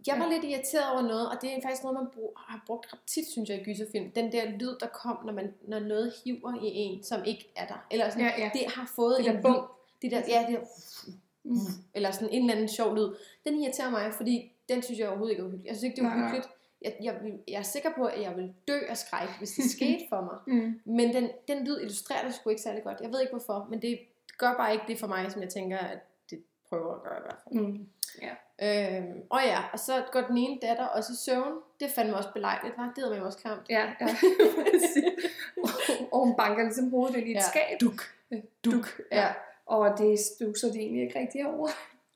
Jeg 0.06 0.18
var 0.18 0.28
lidt 0.30 0.44
irriteret 0.44 0.92
over 0.92 1.02
noget, 1.02 1.28
og 1.28 1.36
det 1.42 1.52
er 1.56 1.62
faktisk 1.62 1.82
noget, 1.82 1.98
man 1.98 2.08
brug, 2.14 2.32
har 2.36 2.62
brugt 2.66 2.92
ret 2.92 3.00
tit, 3.06 3.26
synes 3.26 3.50
jeg, 3.50 3.60
i 3.60 3.64
gyserfilm. 3.64 4.10
Den 4.10 4.32
der 4.32 4.50
lyd, 4.50 4.76
der 4.80 4.86
kom, 4.86 5.18
når, 5.26 5.32
man, 5.32 5.54
når 5.68 5.78
noget 5.78 6.12
hiver 6.24 6.54
i 6.54 6.60
en, 6.64 7.04
som 7.04 7.24
ikke 7.24 7.52
er 7.56 7.66
der. 7.66 7.86
Eller 7.90 8.10
sådan, 8.10 8.24
Ja, 8.24 8.32
ja. 8.38 8.50
det 8.54 8.62
har 8.66 8.92
fået 8.96 9.18
Det 9.18 9.26
en 9.26 9.42
bump. 9.42 9.70
Det 10.02 10.10
der, 10.10 10.22
ja, 10.28 10.44
det 10.48 10.58
der, 10.58 10.64
Mm. 11.44 11.56
eller 11.94 12.10
sådan 12.10 12.28
en 12.30 12.42
eller 12.42 12.54
anden 12.54 12.68
sjov 12.68 12.94
lyd. 12.96 13.08
Den 13.46 13.54
irriterer 13.62 13.90
mig, 13.90 14.12
fordi 14.14 14.52
den 14.68 14.82
synes 14.82 14.98
jeg 15.00 15.08
overhovedet 15.08 15.30
ikke 15.32 15.40
er 15.42 15.46
uhyggelig. 15.46 15.66
Jeg 15.68 15.76
synes 15.76 15.82
ikke, 15.82 15.96
det 15.96 16.02
er 16.04 16.16
uhyggeligt. 16.16 16.48
Jeg, 16.82 16.96
jeg, 17.02 17.20
jeg 17.48 17.58
er 17.58 17.62
sikker 17.62 17.90
på, 17.96 18.04
at 18.04 18.20
jeg 18.22 18.36
vil 18.36 18.54
dø 18.68 18.78
af 18.88 18.96
skræk, 18.96 19.28
hvis 19.38 19.50
det 19.50 19.70
skete 19.76 20.04
for 20.08 20.20
mig. 20.20 20.38
Mm. 20.56 20.80
Men 20.84 21.14
den, 21.14 21.30
den 21.48 21.64
lyd 21.64 21.78
illustrerer 21.80 22.24
det 22.26 22.34
sgu 22.34 22.50
ikke 22.50 22.62
særlig 22.62 22.82
godt. 22.82 23.00
Jeg 23.00 23.12
ved 23.12 23.20
ikke 23.20 23.30
hvorfor, 23.32 23.66
men 23.70 23.82
det 23.82 23.98
gør 24.38 24.54
bare 24.56 24.72
ikke 24.72 24.84
det 24.88 24.98
for 24.98 25.06
mig, 25.06 25.32
som 25.32 25.42
jeg 25.42 25.48
tænker, 25.50 25.78
at 25.78 25.98
det 26.30 26.42
prøver 26.68 26.94
at 26.94 27.02
gøre 27.02 27.18
i 27.18 27.22
hvert 27.22 27.38
fald. 27.44 27.60
Mm. 27.60 27.88
Øhm, 28.62 29.22
og 29.30 29.40
ja, 29.44 29.60
og 29.72 29.78
så 29.78 30.04
går 30.12 30.20
den 30.20 30.38
ene 30.38 30.58
datter 30.62 30.84
også 30.86 31.12
i 31.12 31.16
søvn. 31.16 31.52
Det 31.80 31.90
fandme 31.90 32.16
også 32.16 32.28
belejligt, 32.34 32.74
var. 32.78 32.92
Det 32.96 33.04
havde 33.04 33.16
jo 33.18 33.24
også 33.26 33.38
klamt. 33.38 33.66
Ja, 33.70 33.92
ja. 34.00 34.16
og 36.12 36.26
hun 36.26 36.36
banker 36.36 36.62
ligesom 36.62 36.90
hovedet 36.90 37.16
ind 37.16 37.28
i 37.28 37.30
et 37.30 37.34
Ja. 37.34 37.40
skab. 37.50 37.80
Duk. 37.80 38.02
Duk. 38.64 39.00
Ja. 39.12 39.28
Og 39.66 39.98
det 39.98 40.18
stusser 40.18 40.72
de 40.72 40.78
egentlig 40.78 41.02
ikke 41.02 41.18
rigtig 41.18 41.46
over. 41.46 41.68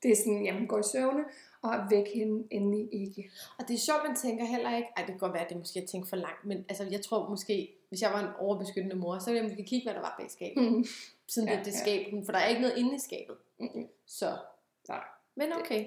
Det 0.03 0.11
er 0.11 0.15
sådan, 0.15 0.45
jamen 0.45 0.67
går 0.67 0.79
i 0.79 0.83
søvne, 0.91 1.23
og 1.61 1.73
væk 1.89 2.05
hende 2.15 2.47
endelig 2.51 2.89
ikke. 2.91 3.31
Og 3.59 3.67
det 3.67 3.73
er 3.73 3.77
sjovt, 3.79 4.03
man 4.07 4.15
tænker 4.15 4.45
heller 4.45 4.75
ikke, 4.77 4.89
ej 4.97 5.03
det 5.03 5.11
kan 5.11 5.17
godt 5.19 5.33
være, 5.33 5.43
at 5.43 5.49
det 5.49 5.57
måske 5.57 5.83
er 5.83 5.85
tænkt 5.87 6.09
for 6.09 6.15
langt, 6.15 6.45
men 6.45 6.65
altså 6.69 6.83
jeg 6.91 7.01
tror 7.01 7.29
måske, 7.29 7.73
hvis 7.89 8.01
jeg 8.01 8.11
var 8.13 8.19
en 8.19 8.29
overbeskyttende 8.39 8.95
mor, 8.95 9.19
så 9.19 9.25
ville 9.25 9.37
jeg 9.43 9.49
måske 9.49 9.63
kigge, 9.63 9.85
hvad 9.85 9.93
der 9.93 10.01
var 10.01 10.15
bag 10.19 10.31
skabet. 10.31 10.71
Mm. 10.71 10.85
Siden 11.27 11.47
Ja, 11.49 11.55
det, 11.55 11.65
det 11.65 11.71
ja. 11.73 11.77
skab, 11.79 12.05
for 12.25 12.31
der 12.31 12.39
er 12.39 12.47
ikke 12.47 12.61
noget 12.61 12.77
inde 12.77 12.95
i 12.95 12.99
skabet. 12.99 13.35
Mm-mm. 13.59 13.87
Så. 14.07 14.37
Nej. 14.89 14.99
Men 15.35 15.53
okay. 15.53 15.85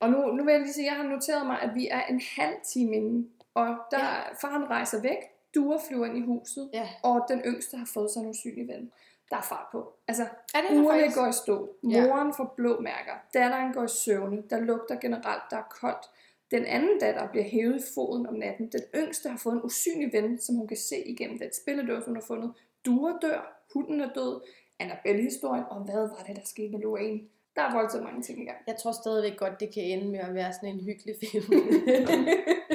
Og 0.00 0.10
nu, 0.10 0.26
nu 0.26 0.44
vil 0.44 0.52
jeg 0.52 0.60
lige 0.60 0.72
sige, 0.72 0.86
at 0.90 0.96
jeg 0.96 1.02
har 1.02 1.08
noteret 1.14 1.46
mig, 1.46 1.60
at 1.62 1.74
vi 1.74 1.88
er 1.88 2.02
en 2.02 2.20
halv 2.36 2.54
time 2.64 2.96
inde. 2.96 3.28
Og 3.54 3.66
der 3.90 3.98
Ja. 3.98 4.04
ja. 4.06 4.34
faren 4.40 4.70
rejser 4.70 5.00
væk, 5.02 5.16
duer 5.54 5.78
flyver 5.88 6.06
ind 6.06 6.16
i 6.18 6.20
huset, 6.26 6.70
Ja. 6.72 6.88
og 7.02 7.24
den 7.28 7.40
yngste 7.40 7.76
har 7.76 7.86
fået 7.94 8.10
sig 8.10 8.20
en 8.20 8.28
usynlig 8.28 8.68
ven. 8.68 8.92
Der 9.30 9.36
er 9.36 9.42
fart 9.42 9.66
på. 9.72 9.92
Altså, 10.08 10.22
Er 10.54 10.60
det 10.60 10.78
ugerne 10.78 11.00
faktisk? 11.00 11.16
går 11.18 11.26
i 11.26 11.32
stå. 11.32 11.74
Ja. 11.90 12.06
Moren 12.06 12.34
får 12.34 12.54
blå 12.56 12.80
mærker. 12.80 13.12
Datteren 13.34 13.72
går 13.72 13.84
i 13.84 13.88
søvne. 13.88 14.42
Der 14.50 14.60
lugter 14.60 15.00
generelt, 15.00 15.42
der 15.50 15.56
er 15.56 15.62
koldt. 15.80 16.10
Den 16.50 16.64
anden 16.64 17.00
datter 17.00 17.28
bliver 17.28 17.44
hævet 17.44 17.76
i 17.76 17.82
foden 17.94 18.26
om 18.26 18.34
natten. 18.34 18.68
Den 18.72 18.80
yngste 18.94 19.28
har 19.28 19.36
fået 19.38 19.54
en 19.54 19.62
usynlig 19.64 20.12
ven, 20.12 20.38
som 20.40 20.54
hun 20.56 20.68
kan 20.68 20.76
se 20.76 21.08
igennem 21.08 21.38
den 21.38 21.48
spilledåse, 21.62 22.06
hun 22.06 22.16
har 22.16 22.22
fundet. 22.22 22.52
Duer 22.86 23.18
dør. 23.22 23.62
Hunden 23.74 24.00
er 24.00 24.12
død. 24.12 24.40
Annabelle-historien. 24.78 25.64
Og 25.70 25.80
hvad 25.80 26.00
var 26.08 26.22
det, 26.26 26.36
der 26.36 26.42
skete 26.44 26.68
med 26.72 26.80
Lorraine? 26.80 27.20
Der 27.56 27.62
er 27.62 27.72
voldsomt 27.74 28.04
mange 28.04 28.22
ting 28.22 28.42
i 28.42 28.44
gang. 28.44 28.58
Jeg 28.66 28.76
tror 28.76 28.92
stadigvæk 28.92 29.36
godt, 29.36 29.60
det 29.60 29.74
kan 29.74 29.82
ende 29.82 30.08
med 30.10 30.18
at 30.18 30.34
være 30.34 30.52
sådan 30.52 30.68
en 30.68 30.80
hyggelig 30.80 31.14
film. 31.20 31.44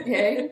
Ja, 0.07 0.27
ikke? 0.27 0.49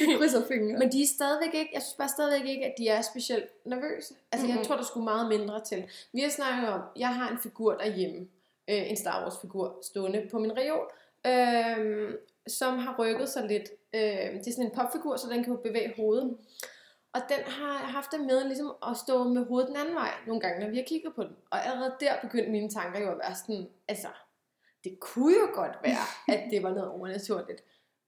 Vi 0.00 0.14
krydser 0.16 0.46
fingre. 0.48 0.78
Men 0.78 0.92
de 0.92 1.02
er 1.02 1.06
stadigvæk 1.06 1.54
ikke, 1.54 1.70
jeg 1.74 1.82
synes 1.82 1.94
bare 1.98 2.08
stadigvæk 2.08 2.48
ikke, 2.50 2.66
at 2.66 2.74
de 2.78 2.88
er 2.88 3.00
specielt 3.02 3.44
nervøse. 3.64 4.14
Altså, 4.32 4.46
jeg 4.46 4.56
Mhm. 4.56 4.64
tror, 4.64 4.76
der 4.76 4.82
skulle 4.84 5.04
meget 5.04 5.28
mindre 5.28 5.60
til. 5.64 5.84
Vi 6.12 6.20
har 6.20 6.30
snakket 6.30 6.68
om, 6.68 6.80
jeg 6.96 7.08
har 7.08 7.30
en 7.30 7.38
figur 7.38 7.74
derhjemme, 7.74 8.18
øh, 8.68 8.90
en 8.90 8.96
Star 8.96 9.22
Wars 9.22 9.34
figur, 9.40 9.78
stående 9.82 10.28
på 10.30 10.38
min 10.38 10.52
reol, 10.56 10.86
øh, 11.26 12.14
som 12.46 12.78
har 12.78 12.96
rykket 12.98 13.28
sig 13.28 13.46
lidt. 13.48 13.68
Øh, 13.94 14.00
det 14.40 14.46
er 14.46 14.52
sådan 14.52 14.64
en 14.64 14.70
popfigur, 14.74 15.16
så 15.16 15.26
den 15.30 15.44
kan 15.44 15.52
jo 15.52 15.60
bevæge 15.62 15.92
hovedet. 15.96 16.36
Og 17.14 17.20
den 17.28 17.38
har 17.46 17.72
haft 17.78 18.12
det 18.12 18.20
med 18.20 18.44
ligesom 18.44 18.74
at 18.88 18.96
stå 18.96 19.24
med 19.24 19.46
hovedet 19.46 19.68
den 19.68 19.76
anden 19.76 19.94
vej 19.94 20.10
nogle 20.26 20.40
gange, 20.40 20.60
når 20.60 20.70
vi 20.70 20.76
har 20.76 20.84
kigget 20.84 21.14
på 21.14 21.22
den. 21.22 21.36
Og 21.50 21.64
allerede 21.66 21.94
der 22.00 22.12
begyndte 22.22 22.50
mine 22.50 22.68
tanker 22.70 23.00
jo 23.00 23.10
at 23.10 23.18
være 23.18 23.34
sådan, 23.34 23.68
altså, 23.88 24.08
det 24.84 25.00
kunne 25.00 25.34
jo 25.34 25.48
godt 25.54 25.76
være, 25.82 26.04
at 26.36 26.50
det 26.50 26.62
var 26.62 26.70
noget 26.70 26.88
overnaturligt. 26.90 27.62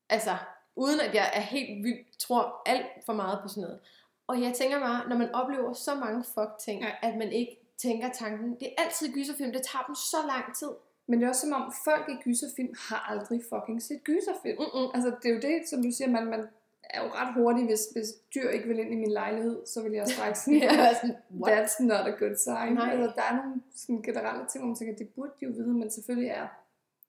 Altså, 0.08 0.36
uden 0.76 1.00
at 1.00 1.14
jeg 1.14 1.30
er 1.34 1.40
helt 1.40 1.84
vildt, 1.84 2.18
tror 2.18 2.62
alt 2.66 2.86
for 3.06 3.12
meget 3.12 3.38
på 3.42 3.48
sådan 3.48 3.62
noget. 3.62 3.80
Og 4.26 4.42
jeg 4.42 4.52
tænker 4.54 4.80
bare, 4.80 5.08
når 5.08 5.16
man 5.18 5.34
oplever 5.34 5.72
så 5.72 5.94
mange 5.94 6.24
fuck 6.24 6.50
ting, 6.64 6.82
Ja. 6.82 6.90
at 7.02 7.16
man 7.16 7.32
ikke 7.32 7.60
tænker 7.78 8.08
tanken, 8.12 8.50
det 8.60 8.66
er 8.68 8.82
altid 8.82 9.12
gyserfilm, 9.12 9.52
det 9.52 9.62
tager 9.72 9.84
dem 9.86 9.94
så 9.94 10.16
lang 10.26 10.56
tid. 10.56 10.68
Men 11.06 11.18
det 11.18 11.24
er 11.24 11.28
også 11.28 11.40
som 11.40 11.52
om, 11.52 11.72
folk 11.84 12.08
i 12.08 12.16
gyserfilm 12.24 12.74
har 12.88 13.10
aldrig 13.10 13.40
fucking 13.52 13.82
set 13.82 14.04
gyserfilm. 14.04 14.58
Mm-mm. 14.60 14.90
Altså, 14.94 15.16
det 15.22 15.30
er 15.30 15.34
jo 15.34 15.40
det, 15.40 15.68
som 15.68 15.82
du 15.82 15.90
siger, 15.96 16.10
man, 16.10 16.26
man 16.26 16.48
er 16.90 17.02
jo 17.04 17.08
ret 17.18 17.34
hurtig, 17.34 17.64
hvis, 17.66 17.80
hvis 17.92 18.08
dyr 18.34 18.48
ikke 18.50 18.68
vil 18.68 18.78
ind 18.78 18.92
i 18.92 18.96
min 18.96 19.10
lejlighed, 19.10 19.66
så 19.66 19.82
vil 19.82 19.92
jeg 19.92 20.06
straks 20.08 20.38
sådan, 20.44 20.62
er 20.62 20.94
sådan, 20.94 21.16
that's 21.42 21.76
not 21.90 22.06
a 22.06 22.10
good 22.10 22.36
sign. 22.36 22.72
Nej. 22.74 22.90
Altså, 22.90 23.12
der 23.16 23.22
er 23.30 23.36
nogle 23.36 23.60
sådan 23.76 24.02
generelle 24.02 24.44
ting, 24.50 24.60
hvor 24.62 24.68
man 24.68 24.76
tænker, 24.76 24.94
det 24.96 25.08
burde 25.16 25.32
de 25.40 25.44
jo 25.46 25.52
vide, 25.56 25.74
men 25.74 25.90
selvfølgelig 25.90 26.30
er 26.30 26.46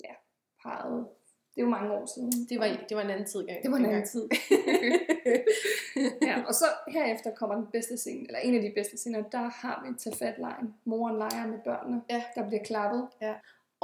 ja, 0.04 0.14
parret, 0.64 1.08
det 1.56 1.62
er 1.62 1.66
jo 1.66 1.70
mange 1.72 1.92
år 1.94 2.06
siden. 2.16 2.32
Det 2.50 2.60
var, 2.60 2.68
det 2.90 2.98
var 2.98 3.04
en 3.04 3.10
anden 3.10 3.26
tid 3.26 3.48
gang. 3.48 3.64
det 3.64 3.72
var 3.72 3.78
en 3.78 3.86
anden 3.86 4.06
dengang. 4.06 4.10
tid. 4.12 4.30
ja, 6.28 6.44
og 6.48 6.54
så 6.54 6.66
herefter 6.88 7.32
kommer 7.36 7.56
den 7.56 7.68
bedste 7.72 7.98
scene, 7.98 8.26
eller 8.28 8.40
en 8.40 8.56
af 8.56 8.62
de 8.62 8.72
bedste 8.76 8.98
scener, 8.98 9.24
der 9.30 9.38
har 9.38 9.84
vi 9.88 9.98
tage 9.98 10.16
fat 10.16 10.38
lejen. 10.40 10.74
Moren 10.86 11.18
leger 11.18 11.48
med 11.48 11.60
børnene, 11.66 12.02
Ja. 12.10 12.24
der 12.36 12.48
bliver 12.48 12.64
klappet. 12.64 13.08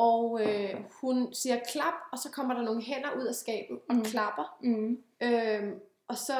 Og 0.09 0.41
øh, 0.45 0.73
hun 1.01 1.33
siger 1.33 1.59
klap, 1.71 1.93
og 2.11 2.17
så 2.19 2.31
kommer 2.31 2.53
der 2.55 2.61
nogle 2.61 2.81
hænder 2.81 3.11
ud 3.17 3.25
af 3.25 3.35
skabet 3.35 3.79
og 3.89 3.95
Mm. 3.95 4.03
klapper. 4.03 4.57
Mm. 4.63 5.03
Øhm, 5.21 5.79
og 6.07 6.17
så 6.17 6.37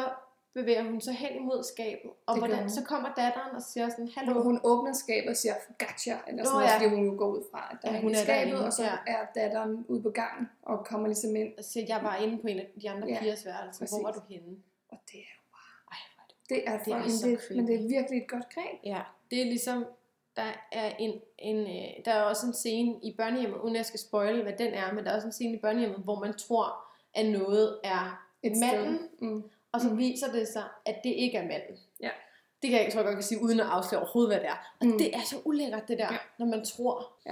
bevæger 0.54 0.84
hun 0.84 1.02
sig 1.02 1.14
hen 1.14 1.36
imod 1.36 1.64
skabet. 1.64 2.12
Og 2.26 2.36
Det 2.36 2.44
hvordan, 2.48 2.70
så 2.70 2.84
kommer 2.84 3.10
datteren 3.18 3.56
og 3.56 3.62
siger 3.62 3.90
sådan, 3.90 4.10
hallo. 4.18 4.44
Hun, 4.44 4.60
åbner 4.64 4.94
skabet 4.94 5.30
og 5.30 5.36
siger, 5.38 5.54
gotcha, 5.80 6.16
eller 6.28 6.44
sådan 6.44 6.54
noget, 6.56 6.68
ja. 6.68 6.76
fordi 6.76 6.96
hun 6.96 7.06
jo 7.06 7.14
går 7.18 7.28
ud 7.36 7.44
fra, 7.52 7.70
at 7.72 7.78
der 7.82 7.92
Ja, 7.92 7.98
er 7.98 8.02
hun 8.02 8.12
er 8.12 8.16
skabet, 8.24 8.52
derinde, 8.52 8.66
og 8.68 8.74
så 8.74 8.84
ja. 8.84 8.98
er 9.08 9.26
datteren 9.36 9.86
ude 9.90 10.02
på 10.02 10.10
gangen 10.10 10.50
og 10.62 10.86
kommer 10.86 11.08
ligesom 11.08 11.36
ind. 11.36 11.52
Og 11.58 11.64
siger, 11.64 11.86
jeg 11.88 12.00
var 12.04 12.16
inde 12.16 12.38
på 12.42 12.48
en 12.48 12.60
af 12.60 12.68
de 12.82 12.90
andre 12.90 13.08
Ja, 13.08 13.20
pigers 13.20 13.46
værelse. 13.46 13.86
Hvor 13.90 14.02
var 14.08 14.12
du 14.12 14.20
præcis. 14.20 14.36
henne? 14.42 14.58
Og 14.90 14.98
det 15.12 15.20
er, 15.20 15.36
Ej, 15.92 15.98
hvor 16.14 16.24
er 16.24 16.28
det. 16.28 16.36
det 16.50 16.60
er, 16.68 16.78
Det 16.84 17.06
er 17.06 17.10
så 17.10 17.38
creepy. 17.48 17.58
men 17.58 17.68
det 17.68 17.76
er 17.76 17.88
virkelig 17.88 18.18
et 18.24 18.30
godt 18.30 18.48
greb. 18.54 18.80
Ja, 18.84 19.02
det 19.32 19.42
er 19.42 19.46
ligesom, 19.46 19.86
der 20.36 20.44
er, 20.72 20.92
en, 21.00 21.14
en, 21.38 21.58
øh, 21.58 22.06
der 22.06 22.12
er 22.12 22.22
også 22.22 22.48
en 22.48 22.54
scene 22.54 22.96
i 23.04 23.14
børnehjemmet, 23.18 23.60
uden 23.60 23.76
at 23.76 23.78
jeg 23.78 23.86
skal 23.86 24.00
spoile, 24.00 24.44
hvad 24.44 24.54
den 24.54 24.74
er, 24.74 24.94
men 24.94 25.04
der 25.06 25.12
er 25.12 25.16
også 25.16 25.28
en 25.28 25.32
scene 25.34 25.58
i 25.58 25.60
børnehjemmet, 25.62 26.00
hvor 26.04 26.20
man 26.20 26.34
tror, 26.38 26.74
at 27.14 27.26
noget 27.26 27.80
er 27.84 28.26
Et 28.44 28.52
manden, 28.60 28.98
sted. 28.98 29.28
Mm. 29.28 29.44
og 29.72 29.82
så 29.82 29.90
Mm. 29.90 29.98
viser 29.98 30.32
det 30.32 30.48
sig, 30.48 30.64
at 30.86 30.96
det 31.04 31.10
ikke 31.10 31.38
er 31.38 31.42
manden. 31.48 31.78
Ja. 32.02 32.10
Det 32.62 32.70
kan 32.70 32.84
jeg, 32.84 32.92
tror 32.94 33.00
jeg 33.00 33.06
godt 33.06 33.16
kan 33.16 33.24
sige, 33.24 33.42
uden 33.44 33.60
at 33.60 33.66
afsløre 33.66 34.02
overhovedet, 34.02 34.30
hvad 34.34 34.40
det 34.40 34.48
er. 34.50 34.76
Og 34.80 34.86
Mm. 34.88 34.98
det 34.98 35.16
er 35.16 35.20
så 35.26 35.36
ulækkert, 35.46 35.88
det 35.88 35.98
der, 35.98 36.08
ja. 36.12 36.18
når 36.40 36.46
man 36.46 36.66
tror. 36.66 37.12
Ja. 37.26 37.32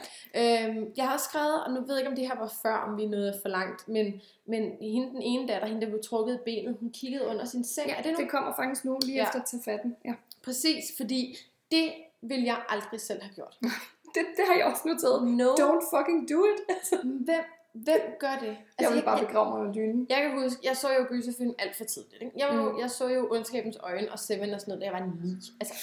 Øhm, 0.67 0.93
jeg 0.97 1.05
har 1.05 1.13
også 1.13 1.25
skrevet, 1.25 1.63
og 1.65 1.71
nu 1.73 1.79
ved 1.81 1.89
jeg 1.89 1.97
ikke, 1.99 2.09
om 2.09 2.15
det 2.15 2.27
her 2.27 2.35
var 2.35 2.53
før, 2.62 2.75
om 2.75 2.97
vi 2.97 3.05
nåede 3.05 3.39
for 3.41 3.49
langt, 3.49 3.88
men, 3.88 4.21
men 4.45 4.62
hende, 4.81 5.07
den 5.09 5.21
ene 5.21 5.47
datter, 5.47 5.67
hende 5.67 5.81
der 5.81 5.88
blev 5.88 6.03
trukket 6.03 6.35
i 6.35 6.38
benet, 6.45 6.77
hun 6.79 6.91
kiggede 6.91 7.25
under 7.27 7.45
sin 7.45 7.63
seng. 7.63 7.88
Ja, 7.89 7.95
er 7.97 8.01
det 8.01 8.12
nu? 8.12 8.17
det 8.17 8.29
kommer 8.29 8.55
faktisk 8.55 8.85
nu, 8.85 8.99
lige 9.05 9.15
Ja. 9.17 9.23
efter 9.23 9.39
at 9.39 9.45
tage 9.45 9.63
fatten. 9.65 9.95
Ja. 10.05 10.13
Præcis, 10.43 10.83
fordi 10.97 11.35
det 11.71 11.93
vil 12.21 12.43
jeg 12.43 12.62
aldrig 12.69 13.01
selv 13.01 13.21
have 13.21 13.34
gjort. 13.36 13.58
Det, 14.15 14.25
det 14.38 14.45
har 14.47 14.55
jeg 14.55 14.65
også 14.65 14.82
noteret. 14.88 15.27
No. 15.27 15.53
Don't 15.53 15.97
fucking 15.97 16.29
do 16.29 16.45
it. 16.45 16.60
Altså, 16.75 16.95
Hvem, 17.03 17.43
hvem 17.73 18.01
gør 18.19 18.36
det? 18.41 18.58
jeg 18.79 18.91
vil 18.93 19.01
bare 19.05 19.25
begrave 19.25 19.49
mig 19.49 19.60
under 19.60 19.73
dynen. 19.73 20.08
jeg 20.10 20.21
kan 20.21 20.41
huske, 20.41 20.60
jeg 20.63 20.77
så 20.77 20.93
jo 20.93 21.05
gyserfilm 21.10 21.55
alt 21.60 21.75
for 21.75 21.84
tidligt. 21.84 22.21
Ikke? 22.21 22.34
Jeg, 22.38 22.47
var, 22.47 22.62
Mm. 22.63 22.71
mm. 22.71 22.79
jeg 22.79 22.89
så 22.91 23.08
jo 23.08 23.27
Ondskabens 23.32 23.77
Øjne 23.84 24.12
og 24.12 24.19
Seven 24.19 24.49
og 24.53 24.60
sådan 24.62 24.71
noget, 24.71 24.82
da 24.82 24.86
jeg 24.86 24.93
var 24.93 25.10
ni. 25.23 25.32
Altså 25.62 25.73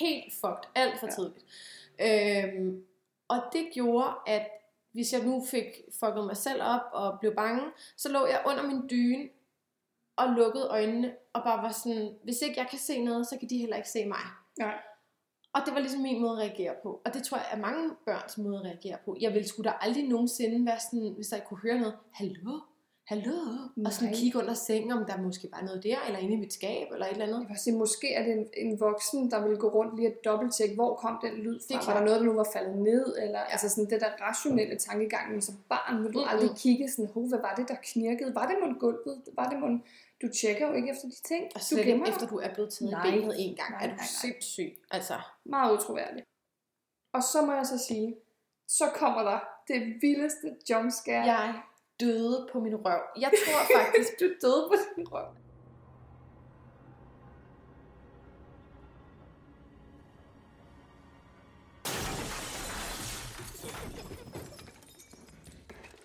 helt 0.00 0.34
fucked, 0.34 0.70
alt 0.74 0.98
for 1.00 1.06
Ja. 1.06 1.12
tidligt. 1.12 1.44
Øhm, 2.00 2.82
og 3.28 3.38
det 3.52 3.68
gjorde, 3.74 4.12
at 4.26 4.48
hvis 4.92 5.12
jeg 5.12 5.24
nu 5.24 5.44
fik 5.50 5.64
fucket 6.00 6.24
mig 6.24 6.36
selv 6.36 6.62
op 6.62 6.80
og 6.92 7.20
blev 7.20 7.34
bange, 7.34 7.62
så 7.96 8.08
lå 8.08 8.26
jeg 8.26 8.42
under 8.46 8.62
min 8.62 8.88
dyne 8.90 9.28
og 10.16 10.28
lukkede 10.28 10.66
øjnene 10.68 11.12
og 11.32 11.42
bare 11.44 11.62
var 11.62 11.72
sådan, 11.72 12.14
hvis 12.24 12.42
ikke 12.42 12.60
jeg 12.60 12.66
kan 12.70 12.78
se 12.78 13.04
noget, 13.04 13.26
så 13.26 13.36
kan 13.38 13.50
de 13.50 13.58
heller 13.58 13.76
ikke 13.76 13.88
se 13.88 14.04
mig. 14.06 14.18
Nej. 14.58 14.74
Og 15.54 15.60
det 15.66 15.74
var 15.74 15.80
ligesom 15.80 16.02
min 16.02 16.20
måde 16.20 16.32
at 16.32 16.38
reagere 16.38 16.74
på. 16.82 17.00
Og 17.04 17.14
det 17.14 17.22
tror 17.22 17.36
jeg 17.36 17.46
er 17.52 17.58
mange 17.58 17.90
børns 18.06 18.38
måde 18.38 18.56
at 18.58 18.64
reagere 18.64 18.96
på. 19.04 19.16
Jeg 19.20 19.34
ville 19.34 19.48
sgu 19.48 19.62
da 19.62 19.72
aldrig 19.80 20.08
nogensinde 20.08 20.66
være 20.66 20.80
sådan, 20.90 21.12
hvis 21.16 21.32
jeg 21.32 21.42
kunne 21.48 21.60
høre 21.60 21.78
noget, 21.78 21.94
hallo, 22.12 22.60
hallo, 23.06 23.32
og 23.86 23.92
sådan 23.92 24.08
Nej. 24.08 24.18
kigge 24.20 24.38
under 24.38 24.54
sengen, 24.54 24.92
om 24.92 25.04
der 25.08 25.22
måske 25.22 25.48
var 25.52 25.62
noget 25.62 25.82
der, 25.82 25.96
eller 26.06 26.18
inde 26.18 26.34
i 26.34 26.36
mit 26.36 26.52
skab, 26.52 26.86
eller 26.92 27.06
et 27.06 27.12
eller 27.12 27.26
andet. 27.26 27.40
Jeg 27.40 27.48
vil 27.48 27.58
sige, 27.58 27.76
måske 27.76 28.14
er 28.14 28.22
det 28.26 28.32
en, 28.32 28.46
en 28.56 28.80
voksen, 28.80 29.30
der 29.30 29.48
vil 29.48 29.56
gå 29.56 29.68
rundt 29.68 29.96
lige 29.96 30.08
og 30.08 30.14
dobbelttjekke, 30.24 30.74
hvor 30.74 30.94
kom 30.94 31.18
den 31.22 31.34
lyd 31.44 31.58
Det 31.58 31.62
fra? 31.70 31.76
Var 31.76 31.82
klart. 31.82 31.96
der 31.96 32.04
noget, 32.04 32.20
der 32.20 32.26
nu 32.26 32.32
var 32.32 32.48
faldet 32.52 32.78
ned? 32.78 33.04
Eller, 33.22 33.38
ja. 33.38 33.52
Altså 33.52 33.68
sådan 33.68 33.90
det 33.90 34.00
der 34.00 34.10
rationelle 34.26 34.76
tankegang, 34.78 35.32
men 35.32 35.42
som 35.42 35.54
barn 35.68 36.04
vil 36.04 36.12
du 36.12 36.18
Mm-mm. 36.18 36.30
aldrig 36.32 36.50
kigge 36.56 36.90
sådan, 36.90 37.10
Hov, 37.14 37.28
hvad 37.28 37.38
var 37.38 37.54
det, 37.58 37.68
der 37.68 37.76
knirkede? 37.82 38.34
Var 38.34 38.46
det 38.46 38.56
mon 38.62 38.78
gulvet? 38.78 39.16
Var 39.38 39.48
det 39.50 39.58
mon... 39.60 39.82
Du 40.22 40.28
tjekker 40.40 40.66
jo 40.68 40.72
ikke 40.74 40.90
efter 40.90 41.08
de 41.08 41.20
ting. 41.28 41.44
Og 41.54 41.60
Du 41.70 41.76
glemmer 41.82 42.06
efter 42.06 42.26
du 42.26 42.38
er 42.38 42.54
blevet 42.54 42.72
taget 42.72 42.90
Nej. 42.90 43.06
i 43.06 43.10
benet 43.10 43.34
en 43.38 43.56
gang. 43.56 43.70
Nej, 43.70 43.80
er 43.82 43.86
du 43.86 43.96
nej, 43.96 43.96
nej. 43.96 44.06
sindssyg? 44.22 44.70
Altså, 44.90 45.16
Meget 45.44 45.72
utroværdigt. 45.76 46.26
Og 47.12 47.22
så 47.22 47.42
må 47.46 47.52
jeg 47.52 47.66
så 47.66 47.78
sige, 47.88 48.16
så 48.68 48.84
kommer 48.94 49.22
der 49.22 49.38
det 49.68 49.80
vildeste 50.02 50.56
jumpscare. 50.70 51.24
jeg 51.24 51.62
døde 52.00 52.48
på 52.52 52.60
min 52.60 52.76
røv. 52.76 53.00
Jeg 53.24 53.30
tror 53.44 53.60
faktisk, 53.78 54.10
du 54.20 54.26
døde 54.42 54.62
på 54.70 54.74
din 54.96 55.08
røv. 55.12 55.26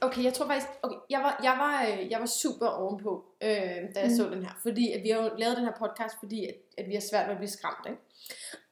Okay, 0.05 0.23
jeg 0.23 0.33
tror 0.33 0.45
faktisk, 0.47 0.67
okay, 0.83 0.95
jeg 1.09 1.19
var, 1.19 1.39
jeg 1.43 1.51
var, 1.63 1.85
øh, 1.85 2.11
jeg 2.11 2.19
var 2.19 2.25
super 2.25 2.67
ovenpå, 2.67 3.25
øh, 3.41 3.49
da 3.95 3.99
jeg 3.99 4.09
Mm. 4.09 4.15
så 4.15 4.23
den 4.29 4.43
her. 4.43 4.51
Fordi 4.61 4.91
at 4.91 5.03
vi 5.03 5.09
har 5.09 5.23
jo 5.23 5.29
lavet 5.37 5.57
den 5.57 5.65
her 5.65 5.73
podcast, 5.79 6.15
fordi 6.19 6.45
at, 6.45 6.55
at 6.77 6.85
vi 6.89 6.93
har 6.93 7.01
svært 7.01 7.25
ved 7.25 7.31
at 7.31 7.37
blive 7.37 7.49
skræmt, 7.49 7.85
ikke? 7.89 8.01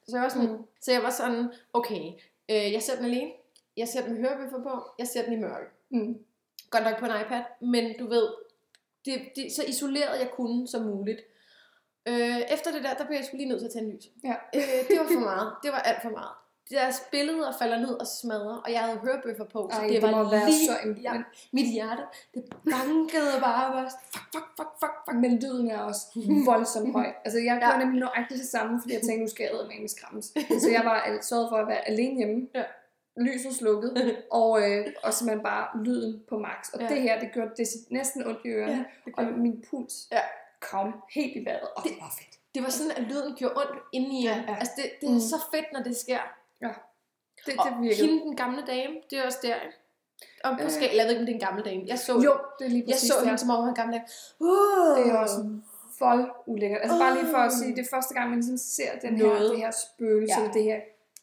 Så 0.08 0.16
jeg 0.16 0.22
var 0.22 0.28
sådan, 0.28 0.50
mm. 0.52 0.62
så 0.80 0.92
jeg 0.92 1.02
var 1.02 1.10
sådan 1.10 1.52
okay, 1.72 2.04
øh, 2.50 2.72
jeg 2.72 2.82
ser 2.82 2.96
den 2.96 3.04
alene, 3.04 3.30
jeg 3.76 3.88
ser 3.88 4.02
den 4.02 4.12
med 4.12 4.20
hørebøffer 4.20 4.62
på, 4.62 4.84
jeg 4.98 5.06
ser 5.08 5.22
den 5.24 5.32
i 5.32 5.36
mørke. 5.36 5.66
Mm. 5.90 6.14
Godt 6.70 6.84
nok 6.84 6.98
på 6.98 7.04
en 7.06 7.12
iPad, 7.20 7.42
men 7.60 7.98
du 7.98 8.06
ved, 8.08 8.28
det, 9.04 9.14
det, 9.36 9.52
så 9.52 9.62
isoleret 9.68 10.18
jeg 10.20 10.30
kunne 10.30 10.68
som 10.68 10.82
muligt. 10.82 11.20
Øh, 12.08 12.40
efter 12.54 12.72
det 12.72 12.84
der, 12.84 12.94
der 12.94 13.06
blev 13.06 13.16
jeg 13.16 13.24
sgu 13.24 13.36
lige 13.36 13.48
nødt 13.48 13.60
til 13.60 13.66
at 13.66 13.72
tænde 13.72 13.92
lys. 13.96 14.04
Ja. 14.24 14.34
Øh, 14.54 14.88
det 14.88 14.98
var 15.00 15.06
for 15.12 15.20
meget. 15.30 15.54
Det 15.62 15.72
var 15.72 15.78
alt 15.78 16.02
for 16.02 16.10
meget. 16.10 16.34
Deres 16.70 17.02
billeder 17.10 17.52
falder 17.58 17.78
ned 17.78 17.94
og 18.00 18.06
smadrer, 18.06 18.56
og 18.64 18.72
jeg 18.72 18.80
havde 18.80 18.98
hørebøffer 18.98 19.44
på, 19.44 19.70
så 19.72 19.78
Ej, 19.80 19.86
det, 19.86 19.92
det 19.94 20.02
var 20.02 20.24
må 20.24 20.30
være 20.30 20.46
lige, 20.46 20.66
så 20.66 20.72
im- 20.76 21.00
ja, 21.02 21.22
mit 21.52 21.66
hjerte, 21.72 22.02
det 22.34 22.44
bankede 22.70 23.40
bare, 23.40 23.74
var 23.74 23.92
fuck, 24.12 24.24
fuck, 24.34 24.46
fuck, 24.56 24.68
fuck, 24.80 24.92
fuck. 25.08 25.16
Men 25.16 25.38
lyden 25.38 25.70
er 25.70 25.78
også 25.78 26.00
voldsomt 26.50 26.92
høj. 26.92 27.06
Altså, 27.24 27.38
jeg 27.38 27.58
gjorde 27.60 27.72
Ja. 27.74 27.78
nemlig 27.78 28.00
nøjagtigt 28.00 28.38
det 28.40 28.48
samme, 28.48 28.80
fordi 28.80 28.94
jeg 28.94 29.02
tænkte, 29.02 29.20
nu 29.20 29.28
skal 29.28 29.44
jeg 29.44 29.52
med 29.70 29.80
med 29.80 29.88
skræmmes. 29.88 30.24
Så 30.62 30.68
jeg 30.70 30.82
var 30.84 31.18
sørget 31.22 31.46
for 31.50 31.56
at 31.56 31.68
være 31.68 31.88
alene 31.88 32.16
hjemme. 32.16 32.48
Ja. 32.54 32.62
Lyset 33.16 33.54
slukket, 33.54 34.16
og, 34.40 34.70
øh, 34.70 34.86
og 35.02 35.14
simpelthen 35.14 35.42
bare 35.42 35.84
lyden 35.84 36.22
på 36.28 36.38
max. 36.38 36.68
Og 36.74 36.80
Ja. 36.80 36.88
det 36.88 37.02
her, 37.02 37.20
det 37.20 37.32
gjorde 37.32 37.50
det 37.56 37.66
næsten 37.90 38.26
ondt 38.26 38.40
i 38.44 38.48
ørerne. 38.48 38.84
Ja, 39.06 39.12
og 39.16 39.24
min 39.24 39.64
puls 39.70 39.94
Ja. 40.12 40.20
kom 40.70 40.94
helt 41.14 41.36
i 41.36 41.44
vejret. 41.44 41.68
Og 41.76 41.82
det, 41.82 41.90
Det- 41.92 42.00
var 42.00 42.12
fedt. 42.18 42.38
det 42.54 42.62
var 42.62 42.68
sådan, 42.70 42.92
at 42.96 43.02
lyden 43.02 43.34
gjorde 43.36 43.54
ondt 43.56 43.82
inde 43.92 44.18
i 44.20 44.24
Ja, 44.24 44.30
ja, 44.36 44.42
ja. 44.48 44.56
Altså, 44.58 44.72
det, 44.76 44.84
det 45.00 45.08
er 45.08 45.12
Mm. 45.12 45.20
så 45.20 45.36
fedt, 45.54 45.66
når 45.72 45.80
det 45.82 45.96
sker. 45.96 46.18
Det, 47.46 47.54
Og 47.58 47.64
det 47.70 47.82
virkede. 47.82 48.06
hende, 48.06 48.22
den 48.22 48.36
gamle 48.36 48.62
dame, 48.66 48.94
det 49.10 49.18
er 49.18 49.26
også 49.26 49.38
der. 49.42 49.54
Om 50.44 50.56
på 50.56 50.62
Øh. 50.64 50.70
skala, 50.70 50.96
jeg 50.96 51.04
ved 51.04 51.10
ikke, 51.10 51.20
om 51.20 51.26
det 51.26 51.32
er 51.32 51.38
en 51.40 51.46
gammel 51.46 51.64
dame. 51.64 51.82
Jeg 51.86 51.98
så, 51.98 52.12
Jo, 52.12 52.32
det 52.58 52.64
er 52.64 52.68
lige 52.68 52.84
jeg 52.86 52.92
præcis 52.94 53.08
så 53.08 53.14
det 53.14 53.20
hende, 53.20 53.30
her. 53.30 53.36
som 53.36 53.50
om 53.50 53.60
hun 53.60 53.68
en 53.68 53.74
gammel 53.74 53.94
dame. 53.96 54.06
Uh, 54.40 54.98
Det 54.98 55.06
er 55.12 55.16
også 55.18 55.38
vold 56.00 56.30
ulækkert. 56.46 56.80
Altså 56.82 56.98
bare 56.98 57.14
lige 57.14 57.30
for 57.30 57.38
at 57.38 57.52
Åh. 57.52 57.58
sige, 57.58 57.76
det 57.76 57.82
er 57.86 57.90
første 57.96 58.14
gang, 58.14 58.26
man 58.30 58.38
ligesom 58.38 58.56
ser 58.56 58.98
den 59.02 59.16
her, 59.16 59.26
Noget. 59.26 59.50
det 59.50 59.58
her 59.58 59.70
spøgelse, 59.70 60.40
Ja. 60.40 60.46
ja. 60.46 60.52
det 60.52 60.62
her 60.64 60.80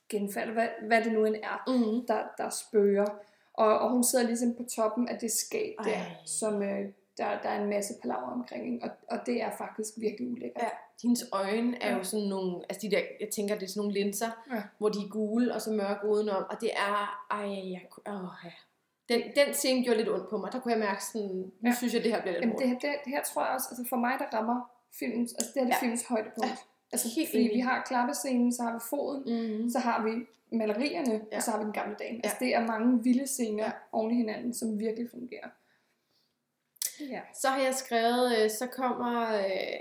genfald, 0.10 0.52
hvad, 0.52 0.68
hvad 0.88 1.04
det 1.04 1.12
nu 1.14 1.26
end 1.26 1.36
er. 1.36 1.58
Mm. 1.68 2.06
der, 2.08 2.22
der 2.38 2.50
spørger. 2.50 3.06
Og, 3.54 3.80
og 3.80 3.90
hun 3.92 4.04
sidder 4.04 4.26
ligesom 4.26 4.56
på 4.56 4.64
toppen 4.76 5.08
af 5.08 5.18
det 5.20 5.32
skab 5.32 5.74
der, 5.84 5.92
Ej. 5.92 6.06
som 6.26 6.64
øh, 6.64 6.86
der, 7.18 7.42
der 7.44 7.50
er 7.50 7.62
en 7.64 7.70
masse 7.70 7.94
palaver 8.02 8.32
omkring. 8.32 8.84
Og, 8.84 8.90
og 9.10 9.18
det 9.26 9.42
er 9.42 9.52
faktisk 9.58 9.90
virkelig 9.98 10.32
ulækkert. 10.32 10.64
Ja, 10.64 10.70
hendes 11.02 11.24
øjne 11.32 11.84
er 11.84 11.98
jo 11.98 12.04
sådan 12.04 12.26
nogle, 12.28 12.62
altså 12.70 12.88
de 12.88 12.96
der, 12.96 13.02
jeg 13.20 13.30
tænker, 13.30 13.56
det 13.56 13.64
er 13.64 13.68
sådan 13.70 13.80
nogle 13.80 13.94
linser, 13.94 14.32
Ja. 14.54 14.62
hvor 14.78 14.90
de 14.90 15.00
er 15.00 15.10
gule 15.10 15.54
og 15.56 15.62
så 15.62 15.72
mørke 15.72 16.08
udenom, 16.08 16.44
og 16.50 16.62
det 16.62 16.70
er, 16.76 17.26
ej, 17.32 17.72
jeg, 17.72 17.82
åh, 18.08 18.30
ja. 18.46 18.52
Den, 19.10 19.22
den 19.36 19.54
scene 19.54 19.84
gjorde 19.84 19.98
lidt 19.98 20.10
ondt 20.10 20.30
på 20.30 20.38
mig, 20.38 20.52
der 20.52 20.60
kunne 20.60 20.72
jeg 20.72 20.80
mærke 20.80 21.04
sådan, 21.06 21.28
nu 21.30 21.52
Ja. 21.70 21.74
synes 21.78 21.94
jeg, 21.94 22.04
det 22.04 22.12
her 22.12 22.22
bliver 22.22 22.34
lidt 22.34 22.44
Jamen, 22.46 22.58
det, 22.60 22.68
her, 22.70 22.80
det, 22.80 22.90
det 23.06 23.14
her 23.14 23.24
tror 23.24 23.46
jeg 23.46 23.54
også, 23.56 23.68
altså 23.72 23.86
for 23.90 23.96
mig, 23.98 24.14
der 24.20 24.38
rammer 24.38 24.72
filmens, 25.00 25.34
altså 25.34 25.52
det 25.54 25.60
er 25.62 25.66
det 25.66 25.72
ja. 25.74 25.80
Filmens 25.80 26.04
højdepunkt. 26.08 26.46
Ja. 26.50 26.56
Altså, 26.92 27.08
Helt 27.16 27.30
fordi 27.30 27.44
enig. 27.44 27.56
vi 27.56 27.60
har 27.60 27.84
klappescenen, 27.88 28.54
så 28.54 28.64
har 28.64 28.74
vi 28.74 28.80
foden, 28.90 29.22
Mm. 29.64 29.70
så 29.70 29.80
har 29.80 30.04
vi 30.04 30.12
malerierne, 30.58 31.22
ja. 31.32 31.38
Og 31.38 31.44
så 31.44 31.52
har 31.52 31.58
vi 31.60 31.64
den 31.64 31.74
gamle 31.74 31.96
dame. 32.00 32.20
Altså 32.24 32.38
Ja. 32.42 32.46
det 32.46 32.56
er 32.56 32.68
mange 32.68 33.04
vilde 33.04 33.28
scener 33.28 33.64
ja. 33.64 33.70
Ja. 33.70 33.72
oven 33.92 34.12
i 34.12 34.16
hinanden, 34.16 34.54
som 34.54 34.80
virkelig 34.80 35.10
fungerer. 35.12 35.50
Ja. 37.10 37.22
Så 37.42 37.48
har 37.48 37.62
jeg 37.62 37.76
skrevet, 37.76 38.38
øh, 38.44 38.50
så 38.50 38.68
kommer 38.68 39.36
øh, 39.38 39.80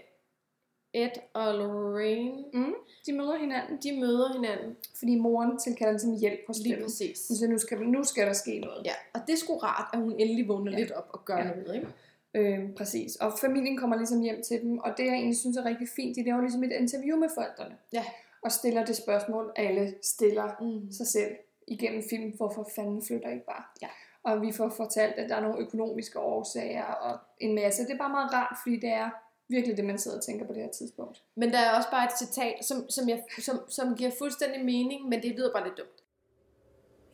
Ed 0.94 1.11
og 1.35 1.55
Lorraine, 1.55 2.44
Mm. 2.55 2.74
De 3.07 3.12
møder 3.12 3.37
hinanden, 3.38 3.79
de 3.83 4.00
møder 4.00 4.33
hinanden 4.33 4.76
fordi 4.98 5.18
moren 5.18 5.59
tilkalder 5.59 5.92
ligesom 5.92 6.14
hjælp 6.16 6.40
på 6.46 6.53
lige 6.53 6.64
stedet. 6.64 6.83
præcis. 6.85 7.18
Så 7.18 7.46
nu 7.48 7.59
skal, 7.59 7.79
nu 7.88 8.05
skal 8.05 8.26
der 8.26 8.33
ske 8.33 8.59
noget. 8.61 8.83
Ja, 8.87 8.92
og 9.14 9.20
det 9.26 9.33
er 9.33 9.37
sgu 9.37 9.57
rart, 9.57 9.88
at 9.92 9.98
hun 10.00 10.12
endelig 10.18 10.48
vågner 10.48 10.72
Ja. 10.72 10.79
lidt 10.79 10.90
op 10.92 11.09
og 11.12 11.24
gør 11.24 11.37
Ja. 11.38 11.44
noget, 11.44 11.74
ikke? 11.74 11.88
Øh, 12.35 12.74
præcis. 12.76 13.16
Og 13.16 13.33
familien 13.40 13.76
kommer 13.76 13.96
ligesom 13.96 14.20
hjem 14.20 14.42
til 14.42 14.61
dem, 14.62 14.79
og 14.79 14.90
det 14.96 15.05
jeg 15.05 15.12
egentlig 15.14 15.37
synes 15.38 15.57
er 15.57 15.64
rigtig 15.64 15.88
fint, 15.96 16.16
de 16.16 16.24
laver 16.24 16.40
ligesom 16.40 16.62
et 16.64 16.72
interview 16.72 17.18
med 17.18 17.29
forældrene. 17.35 17.76
Ja. 17.92 18.05
Og 18.42 18.53
stiller 18.53 18.85
det 18.85 18.96
spørgsmål, 18.96 19.53
alle 19.57 19.94
stiller 20.03 20.48
Mm. 20.61 20.92
sig 20.92 21.07
selv 21.07 21.33
igennem 21.66 22.03
film, 22.11 22.33
hvorfor 22.37 22.68
fanden 22.74 23.03
flytter 23.07 23.31
ikke 23.31 23.44
bare? 23.46 23.62
Ja. 23.83 23.88
Og 24.22 24.42
vi 24.42 24.53
får 24.53 24.68
fortalt, 24.68 25.14
at 25.14 25.31
der 25.31 25.37
er 25.37 25.40
nogle 25.40 25.59
økonomiske 25.59 26.18
årsager 26.18 26.85
og 26.85 27.18
en 27.38 27.55
masse. 27.55 27.83
Det 27.85 27.92
er 27.92 27.98
bare 27.98 28.09
meget 28.11 28.33
rart, 28.33 28.57
fordi 28.64 28.76
det 28.81 28.88
er 28.92 29.11
virkelig 29.50 29.76
det, 29.76 29.84
man 29.84 29.98
sidder 29.98 30.16
og 30.16 30.24
tænker 30.24 30.46
på 30.46 30.52
det 30.52 30.62
her 30.62 30.70
tidspunkt. 30.70 31.22
Men 31.34 31.52
der 31.52 31.58
er 31.58 31.76
også 31.76 31.90
bare 31.90 32.04
et 32.04 32.18
citat, 32.18 32.64
som, 32.64 32.90
som, 32.90 33.08
jeg, 33.08 33.24
som, 33.38 33.56
som 33.68 33.96
giver 33.96 34.10
fuldstændig 34.18 34.64
mening, 34.64 35.08
men 35.08 35.22
det 35.22 35.30
lyder 35.30 35.52
bare 35.52 35.64
lidt 35.64 35.78
dumt. 35.78 35.98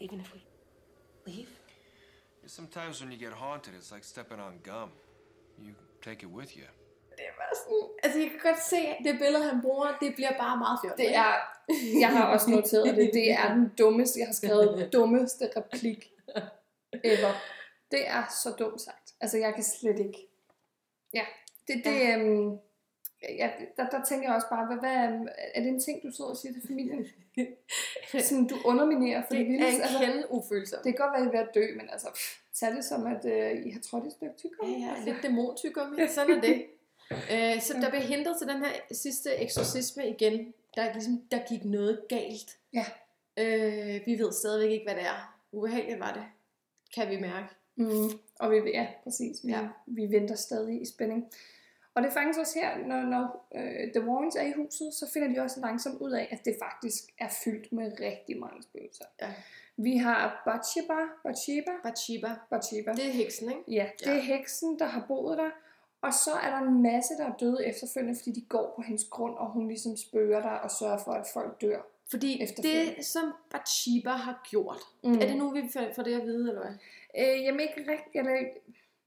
Even 0.01 0.20
if 0.20 0.35
we 0.35 0.40
leave? 1.27 1.46
Sometimes 2.46 3.03
when 3.03 3.12
you 3.12 3.18
get 3.18 3.33
haunted, 3.33 3.72
it's 3.75 3.94
like 3.94 4.07
stepping 4.07 4.40
on 4.40 4.61
gum. 4.64 4.90
You 5.59 5.75
take 6.03 6.22
it 6.27 6.29
with 6.29 6.59
you. 6.59 6.66
Det 7.16 7.31
var 7.38 7.51
sådan, 7.62 7.88
altså 8.03 8.18
jeg 8.18 8.31
kan 8.31 8.40
godt 8.51 8.62
se, 8.62 8.77
at 8.77 8.99
det 9.05 9.18
billede, 9.18 9.44
han 9.44 9.62
bruger, 9.62 9.99
det 10.01 10.14
bliver 10.14 10.38
bare 10.38 10.57
meget 10.59 10.79
fjollet. 10.83 10.99
Det 10.99 11.14
er, 11.14 11.33
jeg 12.01 12.09
har 12.16 12.27
også 12.35 12.51
noteret 12.51 12.96
det, 12.96 13.11
det 13.12 13.33
er 13.33 13.55
den 13.55 13.72
dummeste, 13.79 14.18
jeg 14.20 14.27
har 14.29 14.35
skrevet 14.35 14.88
dummeste 14.92 15.51
replik 15.57 16.12
ever. 17.05 17.33
Det 17.90 18.09
er 18.09 18.22
så 18.42 18.51
dumt 18.59 18.81
sagt. 18.81 19.14
Altså 19.20 19.38
jeg 19.38 19.55
kan 19.55 19.64
slet 19.64 19.99
ikke. 19.99 20.29
Ja, 21.14 21.25
det, 21.69 21.85
det, 21.85 21.95
ja. 22.01 22.19
øhm, 22.19 22.59
ja, 23.23 23.51
der, 23.77 23.89
der 23.89 24.05
tænker 24.05 24.29
jeg 24.29 24.35
også 24.35 24.49
bare, 24.51 24.67
hvad, 24.67 24.77
hvad, 24.77 25.29
er 25.55 25.61
det 25.61 25.69
en 25.69 25.81
ting, 25.81 26.03
du 26.03 26.11
sidder 26.11 26.31
og 26.31 26.37
siger 26.37 26.53
til 26.53 26.63
familien? 26.67 27.07
Sådan, 28.29 28.47
du 28.47 28.57
underminerer 28.65 29.23
for 29.23 29.35
det, 29.35 29.47
det 29.47 29.61
er 29.61 29.67
en 29.67 29.81
Altså, 29.83 29.99
kende 29.99 30.31
ufølsom. 30.31 30.79
det 30.85 30.97
kan 30.97 31.07
godt 31.07 31.13
være, 31.13 31.21
at 31.21 31.27
I 31.27 31.29
er 31.29 31.39
ved 31.39 31.49
at 31.49 31.55
dø, 31.55 31.77
men 31.77 31.91
altså, 31.93 32.09
pff, 32.15 32.39
tag 32.55 32.71
det 32.73 32.85
som, 32.85 33.07
at 33.07 33.25
øh, 33.25 33.67
I 33.67 33.71
har 33.71 33.81
trådt 33.81 34.07
et 34.07 34.13
stykke 34.13 34.35
tykker. 34.37 34.67
Ja, 34.69 34.73
ja, 34.73 35.05
lidt 35.05 35.23
dæmontyggummi, 35.23 35.97
sådan 36.09 36.37
er 36.37 36.41
det. 36.41 36.67
Øh, 37.11 37.63
så 37.63 37.73
der 37.81 37.91
blev 37.91 38.03
hentet 38.03 38.35
til 38.39 38.49
den 38.49 38.59
her 38.65 38.73
sidste 38.93 39.31
eksorcisme 39.37 40.09
igen, 40.09 40.55
der, 40.77 40.93
ligesom, 40.93 41.23
der 41.31 41.39
gik 41.49 41.65
noget 41.65 42.01
galt. 42.09 42.59
Ja. 42.73 42.85
Øh, 43.37 44.01
vi 44.07 44.19
ved 44.19 44.33
stadigvæk 44.33 44.71
ikke, 44.71 44.85
hvad 44.85 44.95
det 44.95 45.03
er. 45.03 45.39
Ubehageligt 45.53 46.01
var 46.01 46.13
det, 46.13 46.25
kan 46.95 47.11
vi 47.11 47.21
mærke. 47.21 47.49
Mm, 47.77 48.11
og 48.41 48.51
vi, 48.51 48.57
ja, 48.57 48.87
præcis. 49.05 49.37
Vi. 49.45 49.51
Ja. 49.53 49.69
vi 49.87 50.11
venter 50.11 50.35
stadig 50.35 50.83
i 50.83 50.87
spænding. 50.87 51.25
Og 51.97 52.03
det 52.03 52.13
faktisk 52.13 52.39
også 52.39 52.59
her, 52.61 52.79
når, 52.87 53.01
når 53.03 53.47
øh, 53.57 53.93
The 53.95 54.09
Warrens 54.09 54.37
er 54.37 54.43
i 54.43 54.53
huset, 54.53 54.95
så 54.95 55.11
finder 55.13 55.29
de 55.29 55.41
også 55.41 55.61
langsomt 55.61 56.01
ud 56.01 56.11
af, 56.11 56.29
at 56.31 56.45
det 56.45 56.57
faktisk 56.63 57.03
er 57.19 57.29
fyldt 57.45 57.73
med 57.73 57.93
rigtig 58.01 58.39
mange 58.41 58.63
spøgelser. 58.63 59.05
Ja. 59.23 59.33
Vi 59.77 59.97
har 59.97 60.43
Bathsheba, 60.47 60.99
Bathsheba, 61.25 61.71
Bathsheba. 61.83 62.29
Bathsheba. 62.51 62.93
Det 62.93 63.07
er 63.07 63.13
heksen, 63.13 63.49
ikke? 63.49 63.63
Ja, 63.69 63.87
det 63.99 64.07
Ja. 64.07 64.17
er 64.17 64.21
heksen, 64.21 64.79
der 64.79 64.85
har 64.85 65.05
boet 65.09 65.39
der. 65.39 65.51
Og 66.01 66.13
så 66.13 66.31
er 66.45 66.51
der 66.51 66.59
en 66.69 66.83
masse, 66.83 67.15
der 67.19 67.27
er 67.27 67.37
døde 67.41 67.67
efterfølgende, 67.67 68.19
fordi 68.19 68.31
de 68.41 68.45
går 68.49 68.73
på 68.77 68.83
hendes 68.83 69.05
grund, 69.11 69.35
og 69.37 69.47
hun 69.51 69.69
ligesom 69.69 69.97
spørger 69.97 70.41
der 70.43 70.49
og 70.51 70.71
sørger 70.71 70.99
for, 71.05 71.13
at 71.13 71.27
folk 71.33 71.61
dør 71.61 71.79
Fordi 72.11 72.47
det, 72.63 73.05
som 73.07 73.33
Bathsheba 73.51 74.11
har 74.11 74.47
gjort, 74.51 74.81
Mm. 75.05 75.13
er 75.15 75.27
det 75.27 75.37
nu, 75.37 75.51
vi 75.51 75.63
får 75.73 75.83
får 75.97 76.03
det 76.03 76.15
at 76.21 76.27
vide, 76.27 76.49
eller 76.49 76.63
hvad? 76.63 76.75
Øh, 77.19 77.43
jamen 77.45 77.61
ikke 77.61 77.81
rigtigt, 77.93 78.17
eller... 78.17 78.37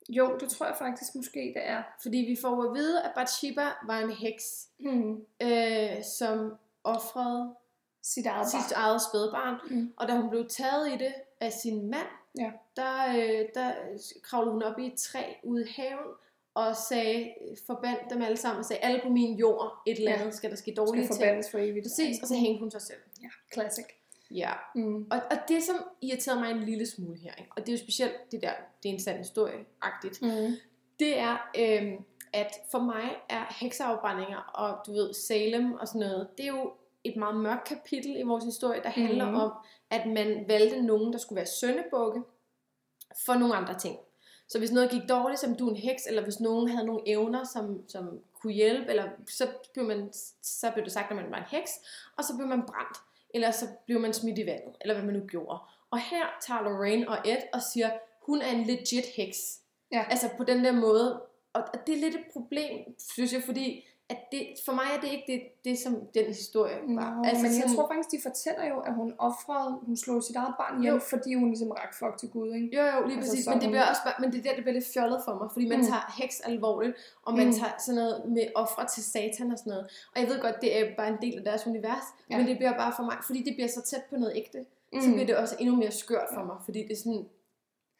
Jo, 0.09 0.37
det 0.39 0.49
tror 0.49 0.65
jeg 0.65 0.75
faktisk 0.79 1.15
måske, 1.15 1.39
det 1.39 1.67
er. 1.67 1.83
Fordi 2.01 2.17
vi 2.17 2.37
får 2.41 2.63
at 2.63 2.73
vide, 2.75 3.03
at 3.03 3.11
Bathsheba 3.15 3.65
var 3.87 3.99
en 3.99 4.09
heks, 4.09 4.67
Hmm. 4.79 5.25
øh, 5.41 6.03
som 6.03 6.53
offrede 6.83 7.55
Sit 8.03 8.25
eget 8.25 8.47
sit 8.49 8.59
barn. 8.75 8.83
eget 8.83 9.01
spædbarn. 9.01 9.55
Mm. 9.69 9.93
Og 9.97 10.07
da 10.07 10.13
hun 10.15 10.29
blev 10.29 10.47
taget 10.49 10.87
i 10.87 10.97
det 10.97 11.13
af 11.41 11.53
sin 11.53 11.89
mand, 11.89 12.07
Ja. 12.39 12.51
der, 12.75 13.09
øh, 13.09 13.45
der 13.55 13.71
kravlede 14.23 14.51
hun 14.53 14.63
op 14.63 14.79
i 14.79 14.85
et 14.87 14.95
træ 14.99 15.23
ude 15.43 15.65
i 15.67 15.71
haven, 15.81 16.07
og 16.53 16.75
sagde, 16.75 17.33
forbandt 17.67 17.99
dem 18.09 18.21
alle 18.21 18.37
sammen, 18.37 18.59
og 18.59 18.65
sagde, 18.65 18.81
alle 18.81 18.99
på 19.03 19.09
min 19.09 19.37
jord, 19.37 19.81
et 19.87 19.97
eller 19.97 20.11
Ja. 20.11 20.17
andet 20.19 20.33
skal 20.35 20.49
der 20.49 20.55
ske 20.55 20.63
Skal 20.63 20.75
dårlige 20.75 21.03
ting. 21.07 21.13
forbandes 21.15 21.51
for 21.51 21.57
evigt. 21.57 21.83
Præcis, 21.83 22.21
og 22.21 22.27
så 22.27 22.35
hængte 22.35 22.59
hun 22.59 22.71
sig 22.71 22.81
selv. 22.81 22.97
Ja, 23.21 23.27
classic. 23.53 23.85
Ja. 24.31 24.51
Mm. 24.75 25.07
Og, 25.11 25.17
og 25.31 25.37
det, 25.47 25.63
som 25.63 25.75
irriterede 26.01 26.39
mig 26.39 26.51
en 26.51 26.59
lille 26.63 26.85
smule 26.85 27.17
her, 27.19 27.33
ikke? 27.37 27.51
og 27.57 27.57
det 27.65 27.69
er 27.69 27.73
jo 27.77 27.83
specielt 27.83 28.13
det 28.31 28.41
der, 28.41 28.51
det 28.83 28.89
er 28.89 28.93
en 28.93 28.99
sand 28.99 29.17
historie-agtigt, 29.17 30.21
Mm. 30.21 30.53
det 30.99 31.17
er, 31.19 31.37
øhm, 31.57 32.03
at 32.33 32.51
for 32.71 32.79
mig 32.79 33.15
er 33.29 33.45
hekseafbrændinger 33.59 34.37
og 34.37 34.85
du 34.87 34.93
ved, 34.93 35.13
Salem 35.13 35.73
og 35.73 35.87
sådan 35.87 35.99
noget, 36.07 36.27
det 36.37 36.43
er 36.43 36.47
jo 36.57 36.71
et 37.03 37.15
meget 37.17 37.35
mørkt 37.35 37.67
kapitel 37.67 38.17
i 38.19 38.21
vores 38.23 38.43
historie, 38.43 38.83
der 38.83 38.89
handler 38.89 39.25
Mhm. 39.25 39.35
om, 39.35 39.51
at 39.89 40.05
man 40.07 40.45
valgte 40.47 40.81
nogen, 40.81 41.13
der 41.13 41.19
skulle 41.19 41.37
være 41.37 41.45
søndebukke 41.45 42.21
for 43.25 43.33
nogle 43.33 43.55
andre 43.55 43.79
ting. 43.79 43.97
Så 44.49 44.59
hvis 44.59 44.71
noget 44.71 44.89
gik 44.91 45.01
dårligt, 45.09 45.39
som 45.41 45.55
du 45.55 45.67
er 45.67 45.71
en 45.71 45.75
heks, 45.77 46.05
eller 46.07 46.23
hvis 46.23 46.39
nogen 46.39 46.69
havde 46.69 46.85
nogle 46.85 47.01
evner, 47.05 47.43
som, 47.43 47.89
som 47.89 48.19
kunne 48.41 48.53
hjælpe, 48.53 48.89
eller 48.89 49.09
så 49.29 49.47
blev, 49.73 49.85
man, 49.85 50.13
så 50.43 50.71
blev 50.73 50.85
det 50.85 50.93
sagt, 50.93 51.09
at 51.09 51.15
man 51.15 51.31
var 51.31 51.37
en 51.37 51.43
heks, 51.57 51.71
og 52.17 52.23
så 52.23 52.35
blev 52.37 52.47
man 52.47 52.61
brændt, 52.67 52.97
eller 53.33 53.51
så 53.51 53.65
blev 53.85 53.99
man 53.99 54.13
smidt 54.13 54.39
i 54.39 54.45
vandet, 54.45 54.75
eller 54.81 54.93
hvad 54.93 55.05
man 55.05 55.13
nu 55.13 55.27
gjorde. 55.27 55.59
Og 55.91 55.99
her 55.99 56.25
tager 56.41 56.61
Lorraine 56.61 57.09
og 57.09 57.17
Ed 57.25 57.41
og 57.53 57.61
siger, 57.61 57.89
hun 58.25 58.41
er 58.41 58.51
en 58.51 58.63
legit 58.63 59.05
heks. 59.15 59.37
Ja. 59.91 60.05
Altså 60.09 60.29
på 60.37 60.43
den 60.43 60.63
der 60.63 60.71
måde. 60.71 61.21
Og 61.53 61.63
og 61.73 61.87
det 61.87 61.95
er 61.95 61.99
lidt 61.99 62.15
et 62.15 62.25
problem, 62.33 62.99
synes 62.99 63.33
jeg, 63.33 63.43
fordi 63.43 63.87
at 64.09 64.17
det, 64.31 64.47
for 64.65 64.73
mig 64.73 64.85
er 64.95 64.99
det 65.01 65.09
ikke 65.15 65.23
det, 65.33 65.41
det 65.65 65.79
som 65.79 65.93
den 66.13 66.25
historie 66.25 66.77
var. 66.87 67.21
altså, 67.29 67.43
men 67.43 67.51
jeg 67.51 67.61
sådan- 67.61 67.75
tror 67.75 67.87
faktisk, 67.93 68.11
de 68.11 68.19
fortæller 68.29 68.65
jo, 68.71 68.77
at 68.79 68.93
hun 68.93 69.13
offrede, 69.17 69.79
hun 69.87 69.97
slog 69.97 70.23
sit 70.23 70.35
eget 70.35 70.55
barn 70.59 70.73
ihjel, 70.79 70.93
Jo. 70.93 70.99
fordi 70.99 71.33
hun 71.33 71.47
ligesom 71.53 71.71
rak 71.71 71.93
fuck 71.99 72.17
til 72.19 72.29
Gud, 72.29 72.49
ikke? 72.53 72.67
Jo, 72.77 72.83
jo, 72.93 72.99
lige 73.07 73.17
Altså, 73.17 73.31
præcis. 73.31 73.47
Men 73.47 73.53
det, 73.55 73.63
hun- 73.63 73.71
bliver 73.71 73.85
også 73.91 74.01
men 74.21 74.31
det 74.31 74.37
er 74.39 74.43
der, 74.47 74.53
det 74.55 74.63
bliver 74.63 74.73
lidt 74.79 74.89
fjollet 74.93 75.19
for 75.25 75.33
mig, 75.39 75.47
fordi 75.53 75.65
man 75.73 75.77
Mm. 75.79 75.85
tager 75.91 76.05
heks 76.21 76.39
alvorligt, 76.39 76.93
og 77.27 77.31
man 77.39 77.47
Mm. 77.47 77.53
tager 77.59 77.73
sådan 77.85 77.95
noget 78.01 78.15
med 78.35 78.45
ofre 78.55 78.83
til 78.93 79.03
satan 79.13 79.51
og 79.53 79.57
sådan 79.57 79.71
noget. 79.73 79.85
Og 80.13 80.17
jeg 80.21 80.27
ved 80.29 80.37
godt, 80.45 80.55
det 80.61 80.69
er 80.79 80.95
bare 80.99 81.09
en 81.15 81.19
del 81.25 81.35
af 81.37 81.43
deres 81.43 81.67
univers, 81.67 82.05
Ja. 82.29 82.37
men 82.37 82.47
det 82.47 82.55
bliver 82.57 82.73
bare 82.83 82.93
for 82.97 83.03
mig, 83.03 83.17
fordi 83.27 83.39
det 83.47 83.53
bliver 83.57 83.67
så 83.77 83.81
tæt 83.81 84.03
på 84.09 84.15
noget 84.15 84.33
ægte, 84.41 84.59
mm. 84.93 85.01
så 85.01 85.07
bliver 85.13 85.25
det 85.25 85.35
også 85.37 85.55
endnu 85.59 85.75
mere 85.75 85.91
skørt 85.91 86.27
for 86.33 86.43
mig, 86.43 86.57
fordi 86.65 86.79
det 86.87 86.91
er 86.91 87.01
sådan, 87.05 87.11
nej, 87.13 87.25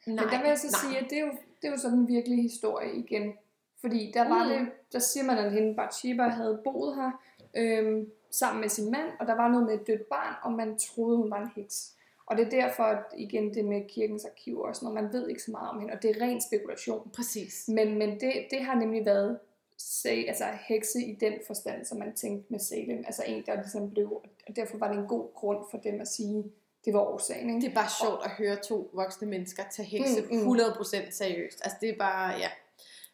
Men 0.06 0.18
der 0.18 0.38
vil 0.40 0.48
jeg 0.54 0.58
så 0.58 0.66
nej. 0.70 0.80
sige, 0.82 0.98
at 1.04 1.10
det 1.10 1.18
er, 1.18 1.24
jo, 1.26 1.32
det 1.62 1.68
er 1.68 1.72
jo 1.72 1.78
sådan 1.78 1.98
en 1.98 2.08
virkelig 2.08 2.42
historie 2.42 2.94
igen. 3.04 3.32
Fordi 3.80 4.10
der 4.14 4.28
var 4.28 4.44
Mm. 4.44 4.50
det, 4.50 4.68
der 4.92 4.98
siger 4.98 5.24
man, 5.24 5.38
at 5.38 5.52
hende 5.52 5.74
Bathsheba 5.76 6.22
havde 6.22 6.60
boet 6.64 6.94
her 6.94 7.10
øhm, 7.56 8.10
sammen 8.30 8.60
med 8.60 8.68
sin 8.68 8.90
mand, 8.90 9.08
og 9.20 9.26
der 9.26 9.34
var 9.36 9.48
noget 9.48 9.66
med 9.66 9.74
et 9.74 9.86
dødt 9.86 10.08
barn, 10.08 10.34
og 10.42 10.52
man 10.52 10.78
troede, 10.78 11.16
hun 11.16 11.30
var 11.30 11.40
en 11.42 11.50
heks. 11.56 11.92
Og 12.26 12.36
det 12.36 12.46
er 12.46 12.50
derfor, 12.50 12.82
at 12.82 13.02
igen 13.16 13.54
det 13.54 13.64
med 13.64 13.88
kirkens 13.88 14.24
arkiv 14.24 14.60
og 14.60 14.76
sådan 14.76 14.86
noget, 14.94 15.02
man 15.04 15.12
ved 15.12 15.28
ikke 15.28 15.42
så 15.42 15.50
meget 15.50 15.70
om 15.70 15.80
hende, 15.80 15.94
og 15.94 16.02
det 16.02 16.10
er 16.16 16.20
ren 16.20 16.40
spekulation. 16.40 17.10
Præcis. 17.16 17.68
Men, 17.68 17.98
men 17.98 18.20
det, 18.20 18.32
det 18.50 18.64
har 18.64 18.74
nemlig 18.74 19.04
været 19.06 19.38
sag, 19.78 20.28
altså 20.28 20.44
hekse 20.68 21.04
i 21.04 21.14
den 21.14 21.32
forstand, 21.46 21.84
som 21.84 21.98
man 21.98 22.12
tænkte 22.14 22.46
med 22.52 22.58
Salem. 22.58 23.04
Altså 23.06 23.22
en, 23.26 23.42
der 23.46 23.54
ligesom 23.54 23.90
blev, 23.90 24.22
og 24.48 24.56
derfor 24.56 24.78
var 24.78 24.88
det 24.92 24.98
en 24.98 25.06
god 25.06 25.34
grund 25.34 25.58
for 25.70 25.78
dem 25.78 26.00
at 26.00 26.08
sige, 26.08 26.44
det 26.84 26.92
var 26.94 27.00
årsagen. 27.00 27.48
Ikke? 27.50 27.60
Det 27.60 27.70
er 27.70 27.74
bare 27.74 27.90
sjovt 28.04 28.24
at 28.24 28.30
høre 28.30 28.56
to 28.56 28.90
voksne 28.92 29.28
mennesker 29.28 29.62
tage 29.70 29.86
hekse 29.88 30.22
Mm, 30.30 30.36
mm. 30.36 30.52
100% 30.52 31.10
seriøst. 31.10 31.60
Altså 31.64 31.76
det 31.80 31.88
er 31.88 31.96
bare, 31.98 32.30
ja. 32.30 32.48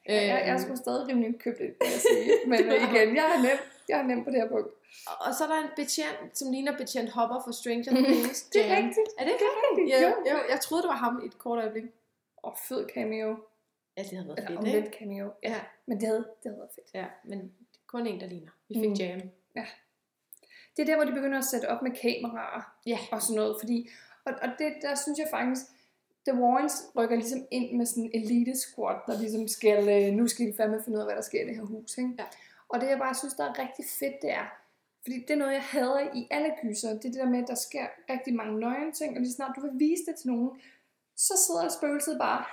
Jeg, 0.08 0.16
jeg, 0.16 0.42
jeg 0.46 0.50
Øhm, 0.54 0.58
skulle 0.62 0.76
stadig 0.76 1.08
rimelig 1.08 1.38
købe 1.40 1.58
det, 1.58 1.66
vil 1.66 1.76
jeg 1.94 2.00
sige. 2.10 2.30
Men 2.50 2.60
igen, 2.60 3.08
jeg 3.16 3.26
er 3.36 3.42
nem. 3.42 3.58
Jeg 3.88 3.98
er 4.00 4.02
nem 4.02 4.24
på 4.24 4.30
det 4.30 4.38
her 4.42 4.48
punkt. 4.48 4.68
Og- 5.20 5.34
så 5.34 5.44
er 5.44 5.48
der 5.48 5.58
en 5.62 5.70
betjent, 5.76 6.38
som 6.38 6.52
ligner 6.52 6.76
betjent 6.78 7.10
Hopper 7.10 7.38
for 7.44 7.52
Stranger. 7.52 7.92
Things. 8.12 8.42
Det 8.42 8.60
er 8.70 8.76
rigtigt. 8.76 9.08
Er 9.18 9.24
det 9.24 9.32
ikke 9.32 9.44
rigtigt, 9.56 9.88
Ja, 9.94 10.00
jo. 10.08 10.08
jo. 10.32 10.36
Jeg 10.52 10.60
troede, 10.60 10.82
det 10.82 10.88
var 10.88 10.96
ham 11.06 11.20
i 11.24 11.26
et 11.26 11.38
kort 11.38 11.58
øjeblik. 11.58 11.84
Og 12.36 12.56
fed 12.68 12.86
cameo. 12.94 13.36
Ja, 13.96 14.02
det 14.02 14.10
havde 14.18 14.28
været 14.28 14.38
Eller 14.48 14.60
fedt, 14.62 14.74
ikke? 14.74 14.98
cameo. 14.98 15.32
Ja. 15.42 15.60
Men 15.86 16.00
det 16.00 16.06
havde, 16.08 16.18
det 16.42 16.44
havde 16.44 16.56
været 16.58 16.70
fedt. 16.74 16.86
ja, 16.94 17.06
men 17.24 17.52
kun 17.86 18.06
en, 18.06 18.20
der 18.20 18.26
ligner. 18.26 18.50
Vi 18.68 18.74
fik 18.80 18.88
Mm. 18.88 18.94
jam. 18.94 19.20
Det 20.76 20.82
er 20.82 20.86
der, 20.86 20.96
hvor 20.96 21.04
de 21.04 21.12
begynder 21.12 21.38
at 21.38 21.44
sætte 21.44 21.68
op 21.68 21.82
med 21.82 21.90
kameraer 21.90 22.62
Ja. 22.86 22.98
og 23.12 23.22
sådan 23.22 23.36
noget. 23.36 23.56
Fordi, 23.60 23.88
og, 24.24 24.32
og 24.42 24.48
det, 24.58 24.74
der 24.82 24.94
synes 24.94 25.18
jeg 25.18 25.26
faktisk, 25.30 25.62
The 26.26 26.34
Warrens 26.42 26.76
rykker 26.96 27.16
ligesom 27.16 27.46
ind 27.50 27.76
med 27.78 27.86
sådan 27.86 28.04
en 28.04 28.22
elite 28.22 28.56
squad, 28.56 28.96
der 29.06 29.20
ligesom 29.20 29.48
skal, 29.48 29.88
øh, 29.88 30.14
nu 30.14 30.28
skal 30.28 30.46
de 30.46 30.54
fandme 30.56 30.82
finde 30.84 30.96
ud 30.96 31.00
af, 31.00 31.06
hvad 31.06 31.16
der 31.16 31.22
sker 31.22 31.42
i 31.42 31.46
det 31.46 31.56
her 31.56 31.62
hus. 31.64 31.98
Ikke? 31.98 32.10
Ja. 32.18 32.24
Og 32.68 32.80
det 32.80 32.86
jeg 32.88 32.98
bare 32.98 33.14
synes, 33.14 33.34
der 33.34 33.44
er 33.44 33.58
rigtig 33.58 33.84
fedt, 34.00 34.22
det 34.22 34.30
er, 34.32 34.46
fordi 35.02 35.20
det 35.20 35.30
er 35.30 35.36
noget, 35.36 35.52
jeg 35.52 35.62
hader 35.62 36.00
i 36.14 36.28
alle 36.30 36.50
gyser, 36.62 36.88
det 36.88 37.04
er 37.04 37.10
det 37.10 37.14
der 37.14 37.28
med, 37.28 37.42
at 37.42 37.48
der 37.48 37.54
sker 37.54 37.86
rigtig 38.10 38.34
mange 38.34 38.60
nøgne 38.60 38.92
ting, 38.92 39.16
og 39.16 39.20
lige 39.22 39.32
snart 39.32 39.52
du 39.56 39.60
vil 39.60 39.78
vise 39.78 40.02
det 40.06 40.14
til 40.16 40.30
nogen, 40.30 40.50
så 41.16 41.34
sidder 41.46 41.68
spøgelset 41.78 42.18
bare, 42.20 42.44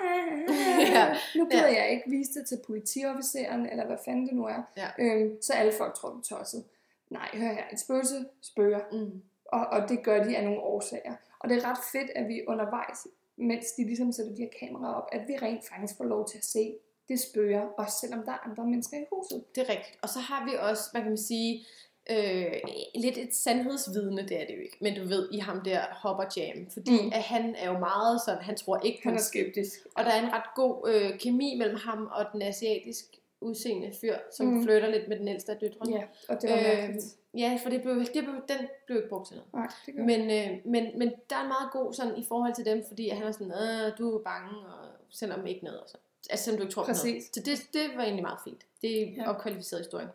Ja. 0.95 1.15
nu 1.35 1.45
gider 1.45 1.67
Ja. 1.67 1.73
jeg 1.81 1.91
ikke 1.91 2.09
vise 2.09 2.39
det 2.39 2.47
til 2.47 2.59
politiofficeren, 2.65 3.69
eller 3.69 3.85
hvad 3.85 3.97
fanden 4.05 4.25
det 4.27 4.33
nu 4.35 4.45
er. 4.45 4.61
Ja. 4.77 4.87
Øhm, 4.99 5.41
så 5.41 5.53
alle 5.53 5.71
folk 5.77 5.93
tror, 5.95 6.09
du 6.09 6.17
er 6.17 6.21
tosset. 6.21 6.63
Nej, 7.09 7.27
hør 7.33 7.47
her, 7.53 7.63
et 7.73 7.79
spøgelse 7.79 8.25
spøger, 8.41 8.79
Mm. 8.91 9.21
og, 9.45 9.65
og 9.67 9.89
det 9.89 10.03
gør 10.03 10.23
de 10.23 10.37
af 10.37 10.43
nogle 10.43 10.59
årsager. 10.59 11.15
Og 11.39 11.49
det 11.49 11.57
er 11.57 11.69
ret 11.69 11.77
fedt, 11.91 12.11
at 12.15 12.27
vi 12.27 12.41
undervejs, 12.47 13.07
mens 13.37 13.65
de 13.77 13.83
ligesom 13.85 14.11
sætter 14.11 14.35
de 14.35 14.41
her 14.41 14.49
kameraer 14.59 14.93
op, 14.93 15.07
at 15.11 15.21
vi 15.27 15.33
rent 15.41 15.67
faktisk 15.69 15.97
får 15.97 16.03
lov 16.05 16.27
til 16.29 16.37
at 16.37 16.43
se 16.45 16.75
det 17.09 17.19
spørger, 17.19 17.61
også 17.77 17.97
selvom 18.01 18.23
der 18.25 18.31
er 18.31 18.47
andre 18.49 18.65
mennesker 18.65 18.97
i 18.97 19.05
huset. 19.13 19.43
Det 19.55 19.61
er 19.63 19.69
rigtigt. 19.69 19.97
Og 20.01 20.09
så 20.09 20.19
har 20.19 20.45
vi 20.45 20.51
også, 20.59 20.83
hvad 20.91 21.01
kan 21.01 21.09
man 21.11 21.17
sige, 21.17 21.65
øh, 22.09 22.53
lidt 22.95 23.17
et 23.17 23.35
sandhedsvidne, 23.35 24.21
det 24.27 24.41
er 24.41 24.45
det 24.47 24.55
jo 24.55 24.61
ikke. 24.61 24.77
Men 24.81 24.95
du 24.95 25.03
ved, 25.07 25.29
i 25.33 25.37
ham 25.37 25.61
der 25.61 25.81
Hopper 25.91 26.23
Jam. 26.37 26.69
Fordi 26.73 26.91
Mm. 26.91 27.11
at 27.13 27.21
han 27.23 27.55
er 27.55 27.71
jo 27.71 27.79
meget 27.79 28.21
sådan, 28.25 28.43
han 28.43 28.57
tror 28.57 28.79
ikke 28.79 28.99
på 29.03 29.09
Han 29.09 29.17
er 29.17 29.21
skeptisk. 29.21 29.79
Og 29.95 30.03
der 30.03 30.11
er 30.11 30.21
en 30.25 30.33
ret 30.33 30.49
god 30.55 30.89
øh, 30.89 31.19
kemi 31.19 31.55
mellem 31.57 31.77
ham 31.77 32.09
og 32.11 32.25
den 32.33 32.41
asiatisk 32.41 33.05
udseende 33.43 33.91
fyr, 34.01 34.15
som 34.31 34.45
Mm. 34.45 34.63
flytter 34.63 34.89
lidt 34.89 35.07
med 35.07 35.19
den 35.19 35.27
ældste 35.27 35.51
af 35.51 35.57
døtrene. 35.57 35.95
Ja, 35.95 36.03
og 36.29 36.41
det 36.41 36.49
var 36.49 36.57
Øh, 36.57 36.63
mærkeligt. 36.63 37.05
Ja, 37.37 37.59
for 37.63 37.69
det 37.69 37.81
blev, 37.81 37.95
det 37.99 38.11
blev, 38.13 38.35
den 38.47 38.67
blev 38.85 38.97
ikke 38.97 39.09
brugt 39.09 39.27
til 39.27 39.35
noget. 39.37 39.53
Nej, 39.53 39.67
det 39.85 39.95
Men, 39.95 40.21
øh, 40.21 40.59
men, 40.65 40.99
men 40.99 41.11
der 41.29 41.35
er 41.35 41.41
en 41.41 41.47
meget 41.47 41.69
god 41.71 41.93
sådan 41.93 42.17
i 42.17 42.25
forhold 42.27 42.55
til 42.55 42.65
dem, 42.65 42.83
fordi 42.87 43.09
han 43.09 43.27
er 43.27 43.31
sådan, 43.31 43.51
øh, 43.53 43.97
du 43.97 44.17
er 44.17 44.23
bange, 44.23 44.49
og 44.67 44.89
selvom 45.09 45.47
ikke 45.47 45.63
noget. 45.65 45.79
Og 45.81 45.89
så. 45.89 45.97
Altså 46.29 46.43
selvom 46.45 46.57
du 46.57 46.63
ikke 46.63 46.73
tror 46.73 46.83
på 46.83 46.87
noget. 46.87 46.97
Præcis. 47.01 47.23
Så 47.33 47.39
det, 47.45 47.67
det 47.73 47.97
var 47.97 48.03
egentlig 48.03 48.23
meget 48.23 48.39
fint. 48.43 48.65
Det 48.81 49.03
er 49.03 49.07
Ja. 49.17 49.29
opkvalificeret 49.29 49.79
historie. 49.81 50.09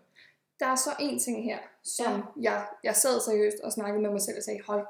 Der 0.61 0.67
er 0.67 0.77
så 0.77 0.91
en 1.01 1.19
ting 1.19 1.45
her, 1.45 1.59
som 1.85 2.13
Ja. 2.43 2.51
jeg, 2.53 2.67
jeg 2.85 2.97
sad 2.97 3.21
seriøst 3.21 3.61
og 3.61 3.73
snakkede 3.73 4.03
med 4.03 4.11
mig 4.11 4.21
selv 4.21 4.37
og 4.37 4.43
sagde, 4.43 4.61
hold 4.67 4.87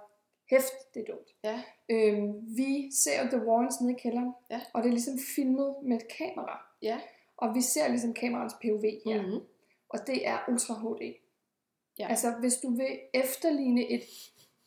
hæft, 0.51 0.95
det 0.95 1.01
er 1.09 1.13
dumt. 1.13 1.29
Ja. 1.45 1.63
Øhm, 1.91 2.33
vi 2.57 2.91
ser 3.05 3.23
The 3.31 3.47
Warrens 3.47 3.81
nede 3.81 3.93
i 3.93 4.01
kælderen, 4.03 4.33
Ja. 4.51 4.61
og 4.75 4.83
det 4.83 4.89
er 4.89 4.93
ligesom 4.93 5.19
filmet 5.37 5.75
med 5.83 5.97
et 5.97 6.09
kamera. 6.19 6.61
Ja. 6.83 6.99
Og 7.39 7.55
vi 7.55 7.61
ser 7.61 7.89
ligesom 7.89 8.15
kameraets 8.15 8.55
POV 8.55 8.83
her. 9.05 9.23
Mm-hmm. 9.23 9.41
Og 9.89 10.07
det 10.07 10.27
er 10.29 10.39
Ultra 10.49 10.75
HD. 10.75 11.15
Ja. 11.99 12.07
Altså, 12.09 12.31
hvis 12.41 12.55
du 12.55 12.77
vil 12.77 12.99
efterligne 13.15 13.91
et, 13.91 14.05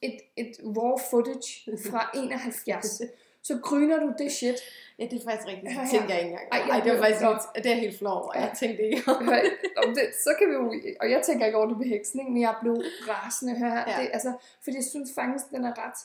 et, 0.01 0.17
et 0.37 0.51
raw 0.63 0.97
footage 1.09 1.77
fra 1.89 2.11
71, 2.23 3.01
så 3.43 3.59
gryner 3.63 3.99
du 3.99 4.13
det 4.17 4.31
shit. 4.31 4.55
Ja, 4.99 5.05
det 5.05 5.13
er 5.21 5.23
faktisk 5.23 5.47
rigtigt. 5.47 5.71
Det 5.79 5.89
tænker 5.91 6.13
jeg 6.15 6.23
ikke 6.23 6.31
engang. 6.31 6.47
Ej, 6.51 6.59
jeg 6.59 6.69
Ej, 6.69 6.83
det 6.83 6.91
var 6.93 6.97
faktisk 6.97 7.21
Nå. 7.21 7.29
helt, 7.29 7.63
det 7.63 7.71
er 7.71 7.75
helt 7.75 7.97
flov 7.97 8.13
over. 8.23 8.31
Ja. 8.35 8.41
Jeg 8.41 8.57
tænkte 8.59 8.83
ikke. 8.83 9.03
Om 9.77 9.89
det, 9.95 10.05
så 10.23 10.35
kan 10.39 10.49
vi 10.49 10.53
jo, 10.53 10.73
og 11.01 11.11
jeg 11.11 11.21
tænker 11.23 11.45
ikke 11.45 11.57
over 11.57 11.67
det 11.67 11.77
med 11.77 11.85
heksning, 11.87 12.31
men 12.33 12.41
jeg 12.41 12.55
blev 12.61 12.75
rasende 13.09 13.55
her. 13.55 13.75
Ja. 13.89 14.01
Det, 14.01 14.09
altså, 14.13 14.33
fordi 14.63 14.75
jeg 14.75 14.83
synes 14.83 15.11
faktisk, 15.15 15.45
den 15.51 15.63
er 15.65 15.73
ret, 15.87 15.97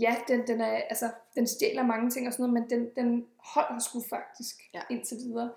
ja, 0.00 0.16
den, 0.28 0.46
den, 0.46 0.60
er, 0.60 0.72
altså, 0.92 1.10
den 1.34 1.46
stjæler 1.46 1.82
mange 1.82 2.10
ting 2.10 2.26
og 2.26 2.32
sådan 2.32 2.50
noget, 2.50 2.62
men 2.62 2.70
den, 2.70 2.90
den 2.96 3.26
holder 3.38 3.78
sgu 3.78 4.02
faktisk 4.10 4.56
Ja. 4.74 4.80
indtil 4.90 5.16
videre. 5.16 5.50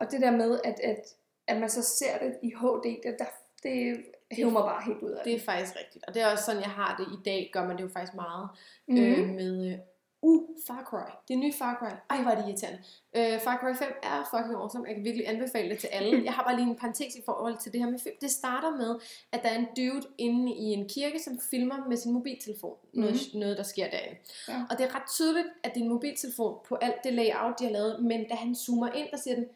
Og 0.00 0.10
det 0.10 0.20
der 0.20 0.30
med, 0.30 0.60
at, 0.64 0.80
at, 0.80 1.14
at 1.46 1.60
man 1.60 1.70
så 1.70 1.82
ser 1.82 2.18
det 2.18 2.38
i 2.42 2.48
HD, 2.48 2.84
det, 2.84 3.16
der, 3.18 3.24
det 3.62 4.04
hæver 4.30 4.50
mig 4.50 4.62
bare 4.62 4.82
helt 4.86 5.02
ud 5.02 5.10
af 5.10 5.24
Det 5.24 5.34
er 5.34 5.40
faktisk 5.40 5.76
rigtigt. 5.76 6.04
Og 6.08 6.14
det 6.14 6.22
er 6.22 6.26
også 6.26 6.44
sådan, 6.44 6.62
jeg 6.62 6.70
har 6.70 6.96
det 6.96 7.06
i 7.18 7.22
dag. 7.24 7.50
Gør 7.52 7.66
man 7.66 7.76
det 7.76 7.82
jo 7.82 7.88
faktisk 7.88 8.14
meget. 8.14 8.48
Mhm. 8.88 8.98
øh, 8.98 9.28
med... 9.28 9.72
Øh, 9.72 9.78
uh, 10.22 10.42
Far 10.66 10.82
Cry. 10.84 11.10
Det 11.28 11.34
er 11.34 11.38
nye 11.38 11.52
Far 11.52 11.76
Cry. 11.78 11.92
Ej, 12.10 12.22
hvor 12.22 12.30
er 12.30 12.34
det 12.34 12.48
irriterende. 12.48 12.82
Øh, 13.16 13.40
Far 13.40 13.56
Cry 13.60 13.84
5 13.84 13.92
er 14.02 14.28
fucking 14.30 14.54
awesome. 14.54 14.86
Jeg 14.86 14.94
kan 14.94 15.04
virkelig 15.04 15.28
anbefale 15.28 15.70
det 15.70 15.78
til 15.78 15.86
alle. 15.86 16.22
Jeg 16.26 16.32
har 16.32 16.42
bare 16.42 16.56
lige 16.56 16.68
en 16.68 16.76
parentes 16.76 17.16
i 17.16 17.22
forhold 17.24 17.58
til 17.58 17.72
det 17.72 17.80
her 17.80 17.90
med 17.90 17.98
film. 17.98 18.14
Det 18.20 18.30
starter 18.30 18.70
med, 18.76 18.98
at 19.32 19.42
der 19.42 19.48
er 19.48 19.58
en 19.58 19.68
dude 19.76 20.06
inde 20.18 20.52
i 20.52 20.64
en 20.64 20.88
kirke, 20.88 21.18
som 21.18 21.40
filmer 21.50 21.88
med 21.88 21.96
sin 21.96 22.12
mobiltelefon. 22.12 22.76
Noget, 22.92 23.14
noget 23.34 23.56
der 23.56 23.62
sker 23.62 23.90
derinde. 23.90 24.16
Mhm. 24.48 24.56
Ja. 24.56 24.64
Og 24.70 24.78
det 24.78 24.86
er 24.86 24.94
ret 24.94 25.08
tydeligt, 25.10 25.48
at 25.64 25.74
det 25.74 25.82
en 25.82 25.88
mobiltelefon 25.88 26.58
på 26.68 26.74
alt 26.74 27.04
det 27.04 27.12
layout, 27.12 27.58
de 27.58 27.64
har 27.64 27.72
lavet. 27.72 28.04
Men 28.04 28.28
da 28.28 28.34
han 28.34 28.54
zoomer 28.54 28.92
ind, 28.92 29.08
der 29.10 29.16
siger 29.16 29.34
den... 29.34 29.46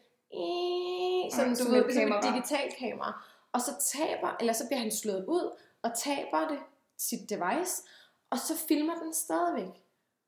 Sådan, 1.31 1.47
Ej, 1.47 1.49
du 1.49 1.63
som 1.63 1.71
ved, 1.71 1.79
et 1.79 1.85
ligesom 1.85 2.11
et 2.11 2.23
digitalt 2.23 2.75
kamera. 2.75 3.23
Og 3.51 3.61
så 3.61 3.71
taber, 3.93 4.35
eller 4.39 4.53
så 4.53 4.67
bliver 4.67 4.79
han 4.79 4.91
slået 4.91 5.25
ud, 5.27 5.51
og 5.81 5.91
taber 5.97 6.47
det 6.47 6.59
sit 6.97 7.29
device, 7.29 7.83
og 8.29 8.37
så 8.37 8.53
filmer 8.67 8.95
den 9.03 9.13
stadigvæk. 9.13 9.81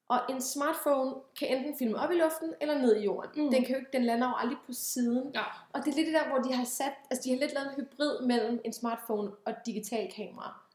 Og 0.10 0.20
en 0.30 0.42
smartphone 0.42 1.16
kan 1.40 1.48
enten 1.58 1.78
filme 1.78 2.00
op 2.00 2.12
i 2.12 2.16
luften 2.16 2.54
eller 2.62 2.78
ned 2.78 2.96
i 2.96 3.04
jorden. 3.04 3.44
Mm. 3.44 3.52
Den, 3.52 3.66
kan 3.66 3.76
jo 3.76 3.80
ikke, 3.80 3.92
den 3.94 4.06
lander 4.06 4.28
jo 4.28 4.34
aldrig 4.38 4.58
på 4.66 4.74
siden. 4.74 5.32
Ja. 5.34 5.44
Og 5.74 5.86
det 5.86 5.92
er 5.92 5.96
lidt 5.96 6.08
det 6.08 6.14
der, 6.14 6.30
hvor 6.30 6.38
de 6.38 6.54
har 6.54 6.66
sat, 6.66 6.94
altså 7.10 7.24
de 7.24 7.30
har 7.30 7.40
lidt 7.40 7.54
lavet 7.54 7.68
en 7.68 7.76
hybrid 7.76 8.22
mellem 8.22 8.62
en 8.66 8.74
smartphone 8.74 9.32
og 9.46 9.52
et 9.52 9.58
digital 9.66 10.12
kamera. 10.12 10.67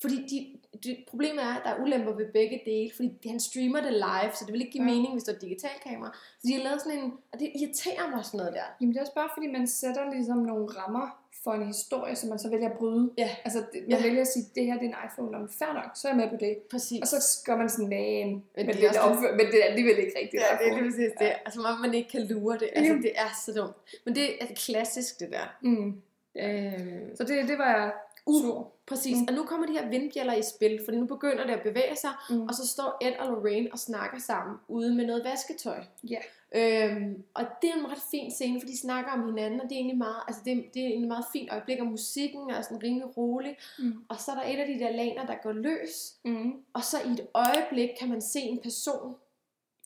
Fordi 0.00 0.16
de, 0.30 0.38
de, 0.84 0.96
problemet 1.08 1.42
er, 1.44 1.54
at 1.54 1.60
der 1.64 1.70
er 1.70 1.80
ulemper 1.82 2.12
ved 2.12 2.26
begge 2.32 2.62
dele, 2.64 2.90
fordi 2.96 3.28
han 3.28 3.40
streamer 3.40 3.80
det 3.80 3.92
live, 3.92 4.30
så 4.34 4.44
det 4.44 4.52
vil 4.52 4.60
ikke 4.60 4.72
give 4.72 4.84
Ja. 4.84 4.90
mening, 4.94 5.12
hvis 5.12 5.24
det 5.24 5.34
er 5.34 5.38
digitalt 5.38 5.80
kamera. 5.86 6.10
Så 6.40 6.44
de 6.48 6.52
har 6.54 6.62
lavet 6.62 6.80
sådan 6.82 6.98
en, 6.98 7.12
og 7.32 7.38
det 7.40 7.52
irriterer 7.60 8.10
mig 8.14 8.24
sådan 8.24 8.38
noget 8.38 8.52
der. 8.52 8.66
Jamen 8.80 8.92
det 8.92 8.98
er 8.98 9.02
også 9.06 9.14
bare 9.14 9.28
fordi, 9.36 9.46
man 9.46 9.66
sætter 9.66 10.10
ligesom 10.10 10.36
nogle 10.38 10.66
rammer 10.66 11.24
for 11.44 11.52
en 11.52 11.66
historie, 11.66 12.16
som 12.16 12.28
man 12.28 12.38
så 12.38 12.48
vælger 12.50 12.68
at 12.70 12.78
bryde. 12.78 13.10
Ja. 13.18 13.30
Altså 13.44 13.58
det, 13.72 13.80
man 13.88 13.98
Ja. 13.98 14.02
vælger 14.02 14.20
at 14.20 14.26
sige, 14.26 14.44
det 14.54 14.66
her 14.66 14.74
det 14.74 14.82
er 14.82 14.88
en 14.88 14.94
iPhone, 15.08 15.36
og 15.38 15.48
fair 15.58 15.72
nok, 15.72 15.90
så 15.94 16.08
er 16.08 16.12
jeg 16.12 16.16
med 16.22 16.28
på 16.30 16.36
det. 16.40 16.56
Præcis. 16.70 17.00
Og 17.02 17.06
så 17.08 17.42
gør 17.46 17.56
man 17.56 17.68
sådan, 17.68 17.88
men, 17.88 18.28
men, 18.28 18.42
det 18.56 18.66
men, 18.66 18.76
det, 18.76 18.88
også 18.88 19.00
er 19.00 19.04
opfør, 19.04 19.36
men 19.36 19.46
det 19.46 19.58
er 19.64 19.66
alligevel 19.72 19.98
ikke 19.98 20.18
rigtigt. 20.22 20.42
Ja, 20.42 20.56
det 20.64 20.66
er 20.72 20.74
lige 20.76 20.90
præcis 20.90 21.12
det. 21.18 21.26
Ja. 21.26 21.32
Altså, 21.44 21.60
om 21.60 21.80
man 21.80 21.94
ikke 21.94 22.10
kan 22.10 22.22
lure 22.26 22.58
det. 22.58 22.68
Altså, 22.72 22.94
det 22.94 23.12
er 23.14 23.30
så 23.44 23.52
dumt. 23.52 23.76
Men 24.04 24.14
det 24.14 24.42
er 24.42 24.46
klassisk, 24.54 25.20
det 25.20 25.28
der. 25.30 25.46
Mm. 25.62 26.02
Øhm, 26.42 27.16
Så 27.16 27.24
det, 27.24 27.48
det 27.48 27.58
var 27.58 27.70
jeg 27.76 27.92
Uh. 28.28 28.42
sur. 28.42 28.72
præcis. 28.86 29.16
Mm. 29.16 29.26
Og 29.28 29.34
nu 29.34 29.42
kommer 29.44 29.66
de 29.66 29.72
her 29.72 29.88
vindbjæller 29.88 30.34
i 30.34 30.42
spil, 30.42 30.80
fordi 30.84 30.96
nu 30.98 31.06
begynder 31.06 31.46
det 31.46 31.52
at 31.52 31.62
bevæge 31.62 31.96
sig, 31.96 32.10
Mm. 32.30 32.42
og 32.42 32.54
så 32.54 32.66
står 32.68 32.98
Ed 33.02 33.12
og 33.18 33.26
Lorraine 33.32 33.68
og 33.72 33.78
snakker 33.78 34.18
sammen 34.18 34.56
ude 34.68 34.94
med 34.94 35.06
noget 35.06 35.24
vasketøj. 35.24 35.80
Ja. 36.10 36.18
Øhm, 36.54 37.22
og 37.34 37.44
det 37.62 37.70
er 37.70 37.74
en 37.74 37.90
ret 37.92 38.02
fin 38.10 38.30
scene, 38.30 38.60
for 38.60 38.66
de 38.66 38.78
snakker 38.78 39.12
om 39.12 39.26
hinanden, 39.26 39.60
og 39.60 39.66
det 39.68 39.72
er 39.74 39.78
egentlig 39.80 39.98
meget, 39.98 40.16
altså 40.28 40.42
det, 40.44 40.64
det 40.74 40.82
er 40.82 40.86
egentlig 40.86 41.08
meget 41.08 41.24
fint 41.32 41.52
øjeblik, 41.52 41.80
og 41.80 41.86
musikken 41.86 42.50
er 42.50 42.62
sådan 42.62 42.82
rimelig 42.82 43.16
rolig. 43.16 43.56
Mm. 43.78 43.92
Og 44.08 44.20
så 44.20 44.30
er 44.30 44.34
der 44.34 44.42
et 44.42 44.58
af 44.58 44.66
de 44.66 44.78
der 44.84 44.90
laner, 44.92 45.26
der 45.26 45.34
går 45.42 45.52
løs, 45.52 46.14
Mm. 46.24 46.52
og 46.72 46.84
så 46.84 46.96
i 47.06 47.10
et 47.10 47.26
øjeblik 47.34 47.88
kan 48.00 48.08
man 48.08 48.20
se 48.22 48.40
en 48.40 48.60
person 48.62 49.14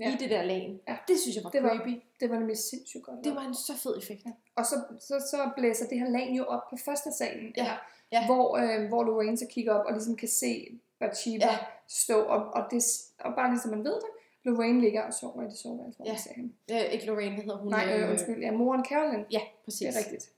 Ja. 0.01 0.09
ja. 0.09 0.15
i 0.15 0.19
det 0.19 0.31
der 0.31 0.43
lag. 0.43 0.81
Ja. 0.89 0.97
Det 1.09 1.19
synes 1.21 1.37
jeg 1.37 1.45
var 1.45 1.51
Det 1.51 1.63
var- 1.63 1.77
creepy. 1.77 2.01
Det 2.21 2.31
var 2.31 2.39
nemlig 2.39 2.59
sindssygt 2.59 3.03
godt. 3.03 3.25
Det 3.25 3.35
var 3.35 3.41
en 3.43 3.55
så 3.55 3.73
fed 3.77 3.99
effekt. 3.99 4.27
Og 4.57 4.67
så, 4.67 4.75
så, 5.01 5.15
så 5.31 5.51
blæser 5.57 5.87
det 5.89 5.99
her 5.99 6.09
lag 6.11 6.35
jo 6.39 6.45
op 6.45 6.61
på 6.71 6.77
første 6.85 7.13
salen, 7.19 7.53
Ja, 7.57 7.63
eller, 7.63 7.77
ja. 8.13 8.27
Hvor, 8.27 8.57
øh, 8.57 8.89
hvor 8.89 9.03
Lorraine 9.05 9.37
så 9.37 9.47
kigger 9.51 9.73
op 9.75 9.87
og 9.87 9.93
ligesom 9.93 10.17
kan 10.17 10.29
se 10.29 10.67
Bathsheba 11.01 11.47
ja. 11.47 11.59
Stå, 11.89 12.21
og, 12.23 12.45
og, 12.55 12.65
det, 12.71 12.83
og 13.21 13.33
bare 13.37 13.51
ligesom 13.51 13.71
man 13.71 13.85
ved 13.85 13.95
det, 13.95 14.09
Lorraine 14.45 14.81
ligger 14.81 15.03
og 15.03 15.15
sover 15.15 15.43
i 15.43 15.45
det 15.45 15.57
soveværelse, 15.59 15.97
hvor 15.99 16.07
Ja. 16.07 16.13
man 16.13 16.19
ser 16.21 16.31
hende. 16.37 16.53
Øh, 16.73 16.93
ikke 16.93 17.07
Lorraine, 17.07 17.35
hvad 17.35 17.45
hedder 17.45 17.59
hun? 17.59 17.69
Nej, 17.71 17.99
øh, 18.01 18.11
undskyld, 18.11 18.41
ja, 18.43 18.51
moren 18.53 18.85
Carolyn, 18.85 19.25
Ja, 19.31 19.39
det 19.39 19.65
præcis. 19.65 19.97
er 19.97 19.99
rigtigt. 19.99 20.31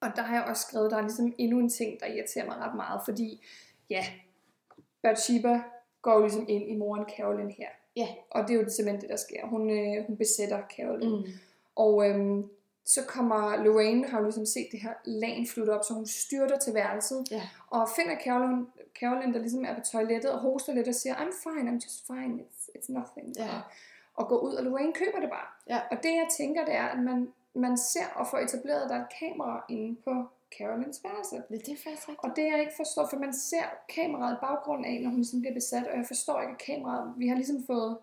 Og 0.00 0.08
der 0.16 0.22
har 0.22 0.34
jeg 0.36 0.44
også 0.44 0.62
skrevet, 0.68 0.90
der 0.90 0.96
er 0.96 1.00
ligesom 1.02 1.34
endnu 1.38 1.58
en 1.58 1.68
ting, 1.70 2.00
der 2.00 2.06
irriterer 2.06 2.46
mig 2.46 2.56
ret 2.56 2.74
meget, 2.76 3.00
fordi 3.04 3.44
ja, 3.90 4.04
Bathsheba 5.02 5.60
går 6.02 6.14
jo 6.14 6.20
ligesom 6.20 6.44
ind 6.48 6.68
i 6.68 6.76
moren 6.76 7.04
Carolyn 7.16 7.50
her. 7.50 7.68
Ja. 7.96 8.08
Og 8.30 8.42
det 8.48 8.56
er 8.56 8.62
jo 8.62 8.68
simpelthen 8.68 9.00
det, 9.00 9.08
der 9.10 9.16
sker. 9.16 9.46
Hun, 9.46 9.70
øh, 9.70 10.06
hun 10.06 10.16
besætter 10.16 10.62
Carolyn. 10.76 11.08
Mm. 11.16 11.24
Og 11.76 12.08
øhm, 12.08 12.48
så 12.86 13.02
kommer 13.08 13.56
Lorraine, 13.56 14.08
har 14.08 14.18
jo 14.18 14.24
ligesom 14.24 14.46
set 14.46 14.68
det 14.72 14.80
her 14.80 14.92
lagen 15.04 15.46
flytte 15.46 15.70
op, 15.70 15.84
så 15.84 15.94
hun 15.94 16.06
styrter 16.06 16.58
til 16.58 16.74
værelset. 16.74 17.24
Ja. 17.30 17.42
Og 17.70 17.88
finder 17.96 18.16
Carolyn, 18.24 18.64
Carolyn, 19.00 19.32
der 19.32 19.38
ligesom 19.38 19.64
er 19.64 19.74
på 19.74 19.80
toilettet 19.80 20.30
og 20.30 20.38
hoster 20.38 20.74
lidt 20.74 20.88
og 20.88 20.94
siger, 20.94 21.14
I'm 21.14 21.32
fine, 21.44 21.70
I'm 21.70 21.74
just 21.74 22.06
fine, 22.06 22.42
it's, 22.42 22.68
it's 22.76 22.92
nothing. 22.92 23.36
Ja. 23.36 23.48
Og, 23.48 23.60
og 24.14 24.28
går 24.28 24.38
ud, 24.38 24.54
og 24.54 24.64
Lorraine 24.64 24.92
køber 24.92 25.20
det 25.20 25.30
bare. 25.30 25.48
Ja. 25.68 25.80
Og 25.90 25.96
det 26.02 26.10
jeg 26.10 26.28
tænker, 26.36 26.64
det 26.64 26.74
er, 26.74 26.86
at 26.86 26.98
man, 26.98 27.32
man 27.54 27.76
ser 27.76 28.06
og 28.14 28.26
får 28.26 28.38
etableret, 28.38 28.82
at 28.82 28.90
der 28.90 28.96
er 28.96 29.00
et 29.00 29.12
kamera 29.20 29.64
inde 29.68 29.96
på 30.04 30.24
Carolyns 30.58 31.00
værelse. 31.04 31.36
Det, 31.36 31.66
det 31.66 31.72
er 31.72 31.82
faktisk 31.84 32.08
rigtigt. 32.08 32.24
Og 32.24 32.36
det 32.36 32.44
jeg 32.52 32.60
ikke 32.60 32.72
forstår, 32.76 33.06
for 33.10 33.18
man 33.18 33.32
ser 33.34 33.66
kameraet 33.88 34.34
i 34.34 34.38
baggrunden 34.40 34.84
af, 34.84 35.00
når 35.02 35.10
hun 35.10 35.18
ligesom 35.18 35.40
bliver 35.40 35.54
besat, 35.54 35.86
og 35.86 35.96
jeg 35.96 36.06
forstår 36.06 36.40
ikke, 36.40 36.52
at 36.52 36.58
kameraet, 36.58 37.14
vi 37.16 37.28
har 37.28 37.34
ligesom 37.34 37.64
fået, 37.66 37.98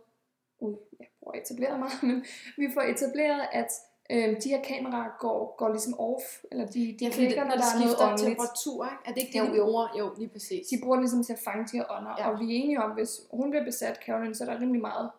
uh, 0.60 0.78
jeg 1.00 1.08
bruger 1.20 1.36
etableret 1.42 1.80
meget, 1.80 2.04
men 2.08 2.26
vi 2.58 2.68
får 2.74 2.82
etableret, 2.82 3.48
at 3.52 3.72
øhm, 4.14 4.36
de 4.44 4.50
her 4.50 4.62
kameraer 4.64 5.10
går, 5.20 5.56
går 5.58 5.70
ligesom 5.70 6.00
off, 6.00 6.24
eller 6.52 6.66
de, 6.66 6.80
de 7.00 7.06
Ja, 7.06 7.10
klikker, 7.12 7.40
det, 7.42 7.48
når 7.50 7.56
der 7.56 7.62
det 7.62 7.76
er 7.76 7.80
noget 7.86 7.98
åndeligt. 8.02 8.28
temperatur, 8.30 8.80
ikke? 8.86 9.02
Er 9.06 9.12
det 9.14 9.22
ikke 9.24 9.34
det, 9.34 9.40
Jo, 9.48 9.52
de 9.54 9.58
jo. 9.58 9.64
bruger? 9.66 9.88
Jo, 10.00 10.14
lige 10.18 10.30
præcis. 10.30 10.68
De 10.68 10.76
bruger 10.84 10.96
det 10.98 11.04
ligesom 11.04 11.24
til 11.24 11.34
at 11.34 11.40
fange 11.48 11.64
de 11.72 11.78
her 11.78 11.86
ånder, 11.98 12.16
Ja. 12.20 12.30
og 12.30 12.40
vi 12.40 12.46
er 12.46 12.56
enige 12.64 12.80
om, 12.86 12.92
hvis 12.92 13.12
hun 13.32 13.50
bliver 13.52 13.66
besat, 13.66 13.96
Carolyn, 14.06 14.34
så 14.34 14.44
er 14.44 14.50
der 14.54 14.60
rimelig 14.62 14.82
meget 14.82 15.10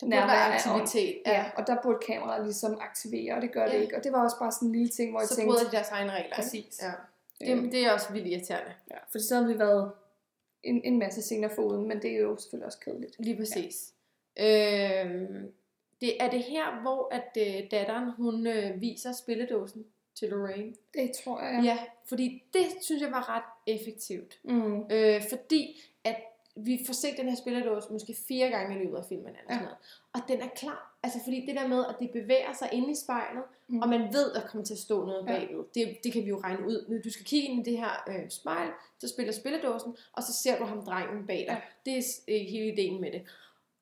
der 0.00 0.06
nærvær 0.06 0.26
være 0.26 0.54
aktivitet. 0.54 1.16
Ja, 1.26 1.44
og 1.56 1.66
der 1.66 1.76
burde 1.82 1.98
kameraet 2.06 2.44
ligesom 2.44 2.78
aktivere, 2.80 3.34
og 3.34 3.42
det 3.42 3.52
gør 3.52 3.64
det 3.66 3.72
Ja. 3.74 3.80
ikke. 3.82 3.96
Og 3.96 4.04
det 4.04 4.12
var 4.12 4.24
også 4.24 4.38
bare 4.38 4.52
sådan 4.52 4.68
en 4.68 4.72
lille 4.72 4.88
ting, 4.88 5.10
hvor 5.10 5.20
jeg 5.20 5.28
Så 5.28 5.36
tænkte, 5.36 5.52
bryder 5.54 5.70
de 5.70 5.76
deres 5.76 5.88
egne 5.90 6.12
regler. 6.12 6.34
Præcis. 6.34 6.80
Ja. 6.82 6.92
Det, 7.54 7.72
det 7.72 7.86
er 7.86 7.92
også 7.92 8.12
vildt 8.12 8.26
irriterende. 8.26 8.72
ja, 8.90 8.96
for 9.12 9.18
så 9.18 9.34
havde 9.34 9.48
vi 9.48 9.58
været 9.58 9.92
en, 10.62 10.80
en 10.84 10.98
masse 10.98 11.22
scener 11.22 11.48
foruden, 11.48 11.88
men 11.88 12.02
det 12.02 12.10
er 12.12 12.18
jo 12.18 12.36
selvfølgelig 12.36 12.66
også 12.66 12.78
kedeligt. 12.84 13.16
Lige 13.18 13.36
præcis. 13.36 13.92
Ja. 14.36 15.04
Øhm, 15.04 15.52
det 16.00 16.22
er 16.22 16.30
det 16.30 16.42
her, 16.42 16.80
hvor 16.80 17.08
at 17.14 17.36
øh, 17.38 17.70
datteren, 17.70 18.10
hun 18.10 18.46
øh, 18.46 18.80
viser 18.80 19.12
spilledåsen 19.12 19.84
til 20.14 20.28
Lorraine. 20.28 20.74
Det 20.94 21.10
tror 21.24 21.40
jeg, 21.40 21.64
Ja. 21.64 21.78
fordi 22.08 22.42
det 22.52 22.66
synes 22.80 23.02
jeg 23.02 23.10
var 23.10 23.36
ret 23.36 23.74
effektivt. 23.80 24.38
Mm. 24.44 24.82
Øh, 24.90 25.22
fordi 25.28 25.80
at 26.04 26.16
vi 26.56 26.80
får 26.86 26.92
set 26.94 27.16
den 27.16 27.28
her 27.28 27.36
spillerdåse 27.36 27.92
måske 27.92 28.16
fire 28.28 28.48
gange 28.48 28.76
i 28.76 28.84
løbet 28.84 28.96
af 28.98 29.04
filmen. 29.08 29.26
Eller 29.26 29.40
Ja. 29.48 29.54
sådan 29.54 29.62
noget. 29.64 29.78
Og 30.12 30.20
den 30.28 30.40
er 30.40 30.48
klar. 30.56 30.98
Altså 31.02 31.18
fordi 31.24 31.46
det 31.46 31.54
der 31.56 31.66
med, 31.68 31.84
at 31.88 31.94
det 32.00 32.10
bevæger 32.10 32.52
sig 32.52 32.68
inde 32.72 32.90
i 32.90 32.94
spejlet, 33.04 33.42
Mm. 33.68 33.78
og 33.82 33.88
man 33.88 34.00
ved, 34.00 34.32
at 34.32 34.42
der 34.42 34.48
kommer 34.48 34.64
til 34.64 34.74
at 34.74 34.78
stå 34.78 35.04
noget 35.04 35.26
Ja. 35.28 35.32
bagved. 35.38 35.64
Det, 35.74 35.98
det 36.04 36.12
kan 36.12 36.22
vi 36.24 36.28
jo 36.28 36.40
regne 36.44 36.66
ud. 36.66 36.84
Nu, 36.88 36.96
Du 37.04 37.10
skal 37.10 37.24
kigge 37.26 37.48
ind 37.48 37.66
i 37.66 37.70
det 37.70 37.78
her 37.78 38.04
øh, 38.08 38.30
spejl, 38.30 38.68
så 38.98 39.08
spiller 39.08 39.32
spilledåsen, 39.32 39.96
og 40.12 40.22
så 40.22 40.32
ser 40.42 40.58
du 40.58 40.64
ham 40.64 40.84
drengen 40.84 41.26
bag 41.26 41.36
dig. 41.48 41.62
Ja. 41.86 41.90
Det 41.90 41.98
er 41.98 42.02
øh, 42.28 42.40
hele 42.50 42.72
ideen 42.72 43.00
med 43.00 43.12
det. 43.12 43.22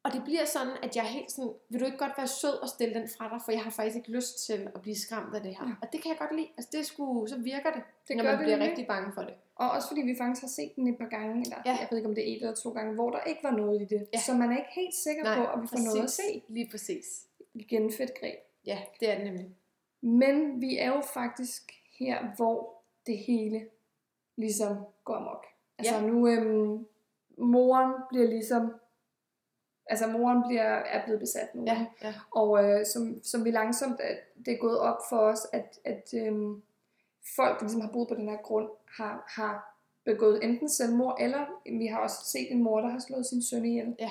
Og 0.09 0.15
det 0.15 0.25
bliver 0.25 0.45
sådan, 0.45 0.73
at 0.83 0.97
jeg 0.97 1.05
er 1.05 1.09
helt 1.19 1.31
sådan, 1.33 1.53
vil 1.69 1.81
du 1.81 1.85
ikke 1.85 1.99
godt 1.99 2.13
være 2.17 2.27
sød 2.27 2.57
og 2.63 2.69
stille 2.69 2.95
den 2.95 3.09
fra 3.19 3.29
dig, 3.33 3.41
for 3.45 3.53
jeg 3.53 3.63
har 3.63 3.71
faktisk 3.71 3.97
ikke 3.97 4.11
lyst 4.11 4.47
til 4.47 4.71
at 4.75 4.81
blive 4.83 4.97
skræmt 4.97 5.35
af 5.35 5.43
det 5.43 5.55
her. 5.59 5.67
Ja. 5.69 5.75
Og 5.83 5.89
det 5.93 6.03
kan 6.03 6.09
jeg 6.13 6.19
godt 6.19 6.37
lide. 6.37 6.49
Altså 6.57 6.71
det 6.77 6.87
skulle, 6.87 7.29
så 7.29 7.37
virker 7.39 7.71
det, 7.77 7.83
Det 8.09 8.17
når 8.17 8.25
gør 8.25 8.31
man 8.31 8.39
det 8.39 8.45
bliver 8.45 8.57
nemlig. 8.57 8.71
rigtig 8.71 8.87
bange 8.87 9.13
for 9.15 9.23
det. 9.23 9.35
Og 9.57 9.71
også 9.71 9.89
fordi 9.89 10.01
vi 10.03 10.15
faktisk 10.19 10.43
har 10.43 10.49
set 10.49 10.73
den 10.77 10.89
et 10.89 10.99
par 10.99 11.07
gange, 11.17 11.35
eller 11.45 11.57
ja. 11.67 11.71
Jeg 11.81 11.87
ved 11.91 11.99
ikke 11.99 12.09
om 12.09 12.15
det 12.15 12.25
er 12.29 12.33
et 12.33 12.41
eller 12.43 12.55
to 12.55 12.71
gange, 12.71 12.95
hvor 12.95 13.11
der 13.11 13.21
ikke 13.21 13.41
var 13.45 13.51
noget 13.51 13.83
i 13.83 13.85
det. 13.85 14.07
Ja. 14.15 14.19
Så 14.19 14.35
man 14.35 14.53
er 14.53 14.57
ikke 14.57 14.71
helt 14.75 14.95
sikker 14.95 15.23
Nej, 15.25 15.37
på, 15.39 15.43
at 15.53 15.63
vi 15.63 15.67
får 15.67 15.85
noget 15.89 16.05
at 16.05 16.11
se. 16.11 16.43
Lige 16.49 16.69
præcis. 16.71 17.07
Igen 17.55 17.93
fedt 17.93 18.13
greb. 18.21 18.39
Ja, 18.67 18.79
det 19.01 19.11
er 19.11 19.15
det 19.17 19.25
nemlig. 19.25 19.49
Men 20.01 20.61
vi 20.61 20.79
er 20.79 20.89
jo 20.95 21.01
faktisk 21.01 21.73
her, 21.99 22.27
hvor 22.37 22.83
det 23.07 23.19
hele 23.19 23.67
ligesom 24.37 24.77
går 25.05 25.15
amok. 25.15 25.47
Altså 25.79 25.95
Ja. 25.95 26.01
nu, 26.01 26.29
øhm, 26.29 26.87
moren 27.39 27.93
bliver 28.09 28.27
ligesom, 28.27 28.73
altså 29.89 30.07
moren 30.07 30.43
bliver, 30.49 30.63
er 30.65 31.05
blevet 31.05 31.21
besat 31.21 31.55
nu. 31.55 31.65
Ja, 31.67 31.87
ja. 32.03 32.15
Og 32.31 32.65
øh, 32.65 32.87
som, 32.87 33.23
som 33.23 33.45
vi 33.45 33.51
langsomt, 33.51 34.01
at 34.01 34.19
det 34.47 34.55
er 34.55 34.59
gået 34.59 34.79
op 34.79 34.99
for 35.09 35.17
os, 35.19 35.47
at, 35.53 35.79
at 35.85 36.15
øhm, 36.15 36.63
folk, 37.37 37.59
der 37.59 37.65
ligesom 37.65 37.81
har 37.81 37.91
boet 37.93 38.09
på 38.09 38.15
den 38.15 38.29
her 38.29 38.37
grund, 38.37 38.69
har, 38.97 39.25
har 39.29 39.75
begået 40.05 40.45
enten 40.45 40.69
selvmord, 40.69 41.17
eller 41.21 41.47
vi 41.79 41.87
har 41.87 41.99
også 41.99 42.17
set 42.25 42.53
en 42.53 42.63
mor, 42.63 42.81
der 42.81 42.89
har 42.89 42.99
slået 42.99 43.27
sin 43.27 43.43
søn 43.43 43.65
ihjel. 43.65 43.97
Ja. 43.99 44.11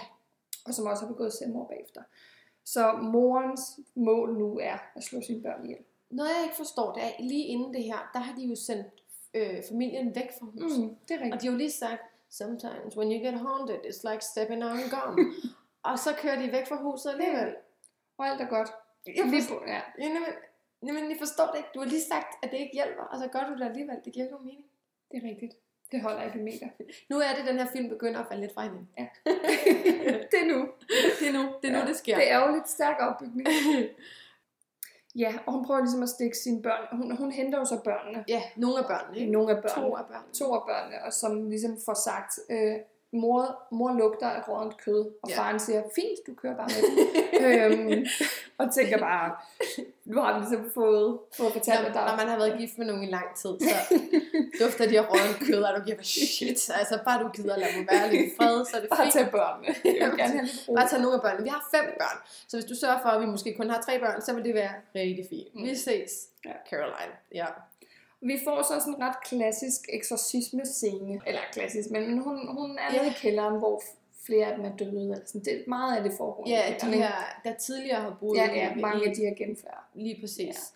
Og 0.65 0.73
som 0.73 0.85
også 0.85 1.05
har 1.05 1.11
begået 1.13 1.33
selvmord 1.33 1.69
bagefter. 1.69 2.01
Så 2.65 2.91
morens 2.91 3.79
mål 3.95 4.37
nu 4.37 4.59
er 4.59 4.77
at 4.95 5.03
slå 5.03 5.21
sine 5.21 5.41
børn 5.41 5.63
ihjel. 5.65 5.79
Noget 6.09 6.29
jeg 6.29 6.43
ikke 6.43 6.55
forstår, 6.55 6.93
det 6.93 7.03
er, 7.03 7.09
lige 7.19 7.43
inden 7.43 7.73
det 7.73 7.83
her, 7.83 8.09
der 8.13 8.19
har 8.19 8.35
de 8.35 8.41
jo 8.45 8.55
sendt 8.55 8.87
øh, 9.33 9.63
familien 9.69 10.15
væk 10.15 10.29
fra 10.39 10.45
huset. 10.45 10.83
Mm, 10.83 10.95
det 11.07 11.11
er 11.15 11.17
Og 11.19 11.23
rigtigt. 11.23 11.41
de 11.41 11.47
har 11.47 11.51
jo 11.53 11.57
lige 11.57 11.71
sagt, 11.71 12.01
sometimes 12.29 12.97
when 12.97 13.11
you 13.11 13.19
get 13.31 13.33
haunted, 13.39 13.75
it's 13.75 14.11
like 14.11 14.23
stepping 14.25 14.63
on 14.65 14.77
gum. 14.89 15.19
og 15.91 15.99
så 15.99 16.09
kører 16.21 16.41
de 16.41 16.51
væk 16.51 16.67
fra 16.67 16.75
huset 16.75 17.09
alligevel. 17.09 17.55
Og 18.17 18.27
alt 18.27 18.41
er 18.41 18.49
godt. 18.57 18.69
Jeg 19.07 19.25
forstår, 19.33 19.63
ja. 19.67 19.81
jamen, 19.99 20.23
jamen, 20.87 21.09
jeg 21.11 21.17
forstår 21.19 21.47
det 21.51 21.57
ikke. 21.57 21.69
Du 21.73 21.79
har 21.79 21.87
lige 21.87 22.01
sagt, 22.13 22.31
at 22.43 22.51
det 22.51 22.57
ikke 22.57 22.73
hjælper, 22.73 23.03
og 23.03 23.17
så 23.19 23.27
gør 23.27 23.43
du 23.49 23.53
det 23.59 23.65
alligevel. 23.65 23.97
Det 24.05 24.13
giver 24.13 24.25
ikke 24.25 24.35
nogen 24.35 24.47
mening. 24.47 24.65
Det 25.11 25.17
er 25.23 25.29
rigtigt. 25.29 25.53
Det 25.91 26.01
holder 26.01 26.23
ikke 26.23 26.37
meter. 26.37 26.67
Nu 27.11 27.19
er 27.19 27.35
det, 27.35 27.45
den 27.45 27.59
her 27.59 27.67
film 27.75 27.89
begynder 27.89 28.19
at 28.19 28.27
falde 28.27 28.41
lidt 28.41 28.53
fra 28.53 28.61
hinanden. 28.61 28.89
Ja. 28.97 29.07
det 30.31 30.39
er 30.43 30.47
nu. 30.53 30.59
Det 31.19 31.27
er 31.27 31.33
nu, 31.33 31.43
det, 31.61 31.67
er 31.69 31.73
nu, 31.73 31.79
Ja, 31.79 31.85
det 31.85 31.95
sker. 31.95 32.15
Det 32.15 32.31
er 32.31 32.47
jo 32.47 32.55
lidt 32.55 32.69
stærk 32.69 32.97
opbygning. 32.99 33.47
Ja, 35.15 35.33
og 35.45 35.53
hun 35.53 35.65
prøver 35.65 35.79
ligesom 35.79 36.03
at 36.03 36.09
stikke 36.09 36.37
sine 36.37 36.61
børn. 36.61 36.97
Hun, 36.97 37.17
hun 37.17 37.31
henter 37.31 37.59
jo 37.59 37.65
så 37.65 37.79
børnene. 37.83 38.25
Ja, 38.27 38.41
nogle 38.55 38.77
af 38.79 38.85
børnene. 38.85 39.19
Ikke? 39.19 39.31
Nogle 39.31 39.51
af 39.55 39.61
børnene. 39.61 39.89
To 39.89 39.95
af 39.95 40.05
børnene. 40.05 40.33
to 40.33 40.53
af 40.53 40.61
børnene, 40.67 41.03
og 41.03 41.13
som 41.13 41.49
ligesom 41.49 41.77
får 41.85 41.93
sagt, 41.93 42.39
øh, 42.49 42.75
mor, 43.19 43.63
mor 43.71 43.93
lugter 43.93 44.27
af 44.27 44.47
rådent 44.47 44.77
kød, 44.77 45.11
og 45.23 45.29
Ja. 45.29 45.37
faren 45.39 45.59
siger, 45.59 45.83
fint, 45.95 46.19
du 46.27 46.33
kører 46.41 46.55
bare 46.55 46.69
med 46.75 46.83
øhm, 47.89 48.05
og 48.57 48.73
tænker 48.73 48.97
bare, 48.97 49.35
nu 50.05 50.21
har 50.21 50.33
vi 50.33 50.39
ligesom 50.39 50.71
fået, 50.73 51.19
fået 51.37 51.53
fortalt, 51.53 51.81
Når, 51.81 51.87
at 51.89 51.93
der 51.95 52.05
når 52.09 52.15
man 52.17 52.27
har 52.27 52.37
været 52.37 52.55
gift 52.59 52.77
med 52.77 52.85
nogen 52.85 53.03
i 53.03 53.11
lang 53.11 53.35
tid, 53.35 53.49
så 53.59 53.75
dufter 54.61 54.87
de 54.89 54.99
af 54.99 55.05
rådden 55.11 55.47
kød, 55.47 55.63
og 55.63 55.79
du 55.79 55.85
giver 55.85 56.01
shit. 56.01 56.69
Altså 56.79 56.99
bare 57.05 57.23
du 57.23 57.29
gider 57.29 57.57
lade 57.57 57.71
mig 57.77 57.87
være 57.91 58.11
lidt 58.11 58.21
i 58.27 58.35
fred, 58.37 58.65
så 58.65 58.77
er 58.77 58.81
det 58.81 58.89
bare 58.89 59.03
fint. 59.03 59.13
tage 59.13 59.29
børnene. 59.31 59.75
Jeg 60.01 60.09
vil 60.09 60.17
gerne 60.19 60.33
have 60.33 60.45
lidt 60.45 60.65
ro. 60.69 60.73
Bare 60.75 60.87
tage 60.87 61.01
nogle 61.01 61.15
af 61.15 61.21
børnene. 61.21 61.43
Vi 61.43 61.49
har 61.49 61.67
fem 61.75 61.85
børn, 61.99 62.17
så 62.47 62.57
hvis 62.57 62.65
du 62.71 62.75
sørger 62.75 62.99
for, 63.01 63.09
at 63.09 63.21
vi 63.21 63.25
måske 63.25 63.53
kun 63.57 63.69
har 63.69 63.81
tre 63.81 63.99
børn, 63.99 64.21
så 64.21 64.33
vil 64.33 64.43
det 64.43 64.53
være 64.53 64.71
rigtig 64.95 65.25
fint. 65.29 65.55
Mm. 65.55 65.63
Vi 65.63 65.75
ses, 65.75 66.11
Ja. 66.45 66.51
Caroline. 66.69 67.13
Ja. 67.33 67.45
Vi 68.21 68.39
får 68.43 68.61
så 68.61 68.79
sådan 68.79 68.93
en 68.95 69.01
ret 69.01 69.23
klassisk 69.25 69.81
eksorcisme-scene. 69.93 71.21
Eller 71.27 71.41
klassisk, 71.51 71.91
men 71.91 72.17
hun, 72.23 72.47
hun 72.47 72.77
er 72.77 72.93
Ja. 72.93 72.99
nede 73.01 73.11
i 73.11 73.13
kælderen, 73.21 73.57
hvor 73.59 73.81
flere 74.25 74.45
af 74.45 74.55
dem 74.55 74.65
er 74.65 74.75
døde. 74.75 75.01
Eller 75.01 75.19
sådan. 75.25 75.41
Det, 75.45 75.63
meget 75.67 75.97
af 75.97 76.03
det 76.03 76.13
foregår. 76.17 76.47
i 76.47 76.49
Ja, 76.49 76.75
de 76.81 76.85
her, 76.93 77.11
der 77.43 77.53
tidligere 77.53 78.01
har 78.01 78.17
boet 78.19 78.37
Ja, 78.37 78.45
ja, 78.53 78.75
i- 78.75 78.81
mange 78.81 79.09
af 79.09 79.15
de 79.15 79.21
her 79.21 79.35
genfærd. 79.45 79.83
Lige 79.93 80.17
præcis. 80.21 80.73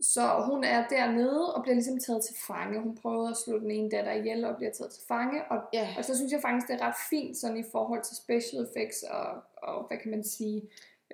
Så 0.00 0.42
hun 0.46 0.64
er 0.64 0.88
dernede 0.88 1.54
og 1.54 1.62
bliver 1.62 1.74
ligesom 1.74 1.98
taget 2.00 2.24
til 2.24 2.34
fange. 2.46 2.80
Hun 2.80 2.98
prøver 3.02 3.28
at 3.30 3.36
slå 3.36 3.58
den 3.58 3.70
ene 3.70 3.90
datter 3.90 4.12
ihjel 4.12 4.44
og 4.44 4.56
bliver 4.56 4.72
taget 4.72 4.92
til 4.92 5.02
fange. 5.08 5.44
Og, 5.50 5.60
Ja. 5.72 5.94
og 5.98 6.04
så 6.04 6.16
synes 6.16 6.32
jeg 6.32 6.40
faktisk, 6.42 6.68
det 6.68 6.80
er 6.80 6.86
ret 6.86 6.94
fint 7.10 7.36
sådan 7.36 7.56
i 7.56 7.64
forhold 7.72 8.02
til 8.02 8.16
special 8.16 8.62
effects 8.66 9.02
og, 9.02 9.26
og 9.62 9.86
hvad 9.88 9.98
kan 9.98 10.10
man 10.10 10.24
sige, 10.24 10.62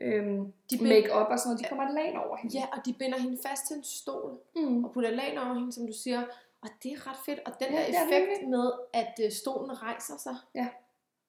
øhm, 0.01 0.53
De 0.71 0.79
bind- 0.79 0.89
make-up 0.89 1.27
og 1.31 1.39
sådan 1.39 1.49
noget. 1.49 1.59
De 1.65 1.69
kommer 1.69 1.85
et 1.89 1.95
lag 1.95 2.19
over 2.27 2.37
hende. 2.37 2.59
Ja, 2.59 2.65
og 2.73 2.87
de 2.87 2.93
binder 2.93 3.19
hende 3.19 3.39
fast 3.47 3.67
til 3.67 3.77
en 3.77 3.85
stol, 3.85 4.39
Mm. 4.57 4.85
og 4.85 4.93
putter 4.93 5.11
lag 5.11 5.39
over 5.39 5.55
hende, 5.55 5.73
som 5.73 5.87
du 5.87 5.93
siger. 5.93 6.23
Og 6.63 6.69
det 6.83 6.93
er 6.93 7.07
ret 7.11 7.17
fedt. 7.27 7.41
Og 7.47 7.53
den 7.61 7.73
Ja, 7.73 7.79
der 7.79 7.99
er 7.99 8.05
effekt 8.05 8.49
med, 8.49 8.73
at 8.93 9.21
øh, 9.25 9.31
stolen 9.33 9.83
rejser 9.83 10.17
sig, 10.19 10.37
Ja. 10.55 10.69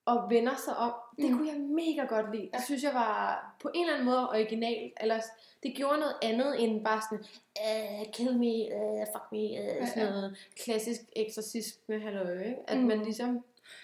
og 0.05 0.29
vender 0.29 0.55
sig 0.55 0.77
om, 0.77 0.93
det 1.17 1.31
Mm. 1.31 1.37
kunne 1.37 1.47
jeg 1.51 1.59
mega 1.59 2.05
godt 2.15 2.35
lide. 2.35 2.49
Ja. 2.53 2.57
Det 2.57 2.65
synes 2.65 2.83
jeg 2.83 2.93
var 2.93 3.45
på 3.61 3.69
en 3.73 3.81
eller 3.81 3.93
anden 3.93 4.05
måde 4.05 4.29
original. 4.29 4.91
Eller 5.01 5.19
det 5.63 5.75
gjorde 5.75 5.99
noget 5.99 6.15
andet 6.21 6.63
end 6.63 6.83
bare 6.85 7.01
sådan, 7.09 7.25
uh, 7.59 8.11
kill 8.13 8.37
me, 8.37 8.53
uh, 8.75 9.05
fuck 9.13 9.25
me, 9.31 9.37
uh, 9.81 9.87
sådan 9.87 10.03
ja. 10.03 10.09
noget 10.09 10.37
klassisk 10.63 11.01
eksorcisme, 11.15 11.99
halløj? 11.99 12.53
At 12.67 12.77
Mm. 12.77 12.83
man 12.83 12.99
ligesom, 13.01 13.43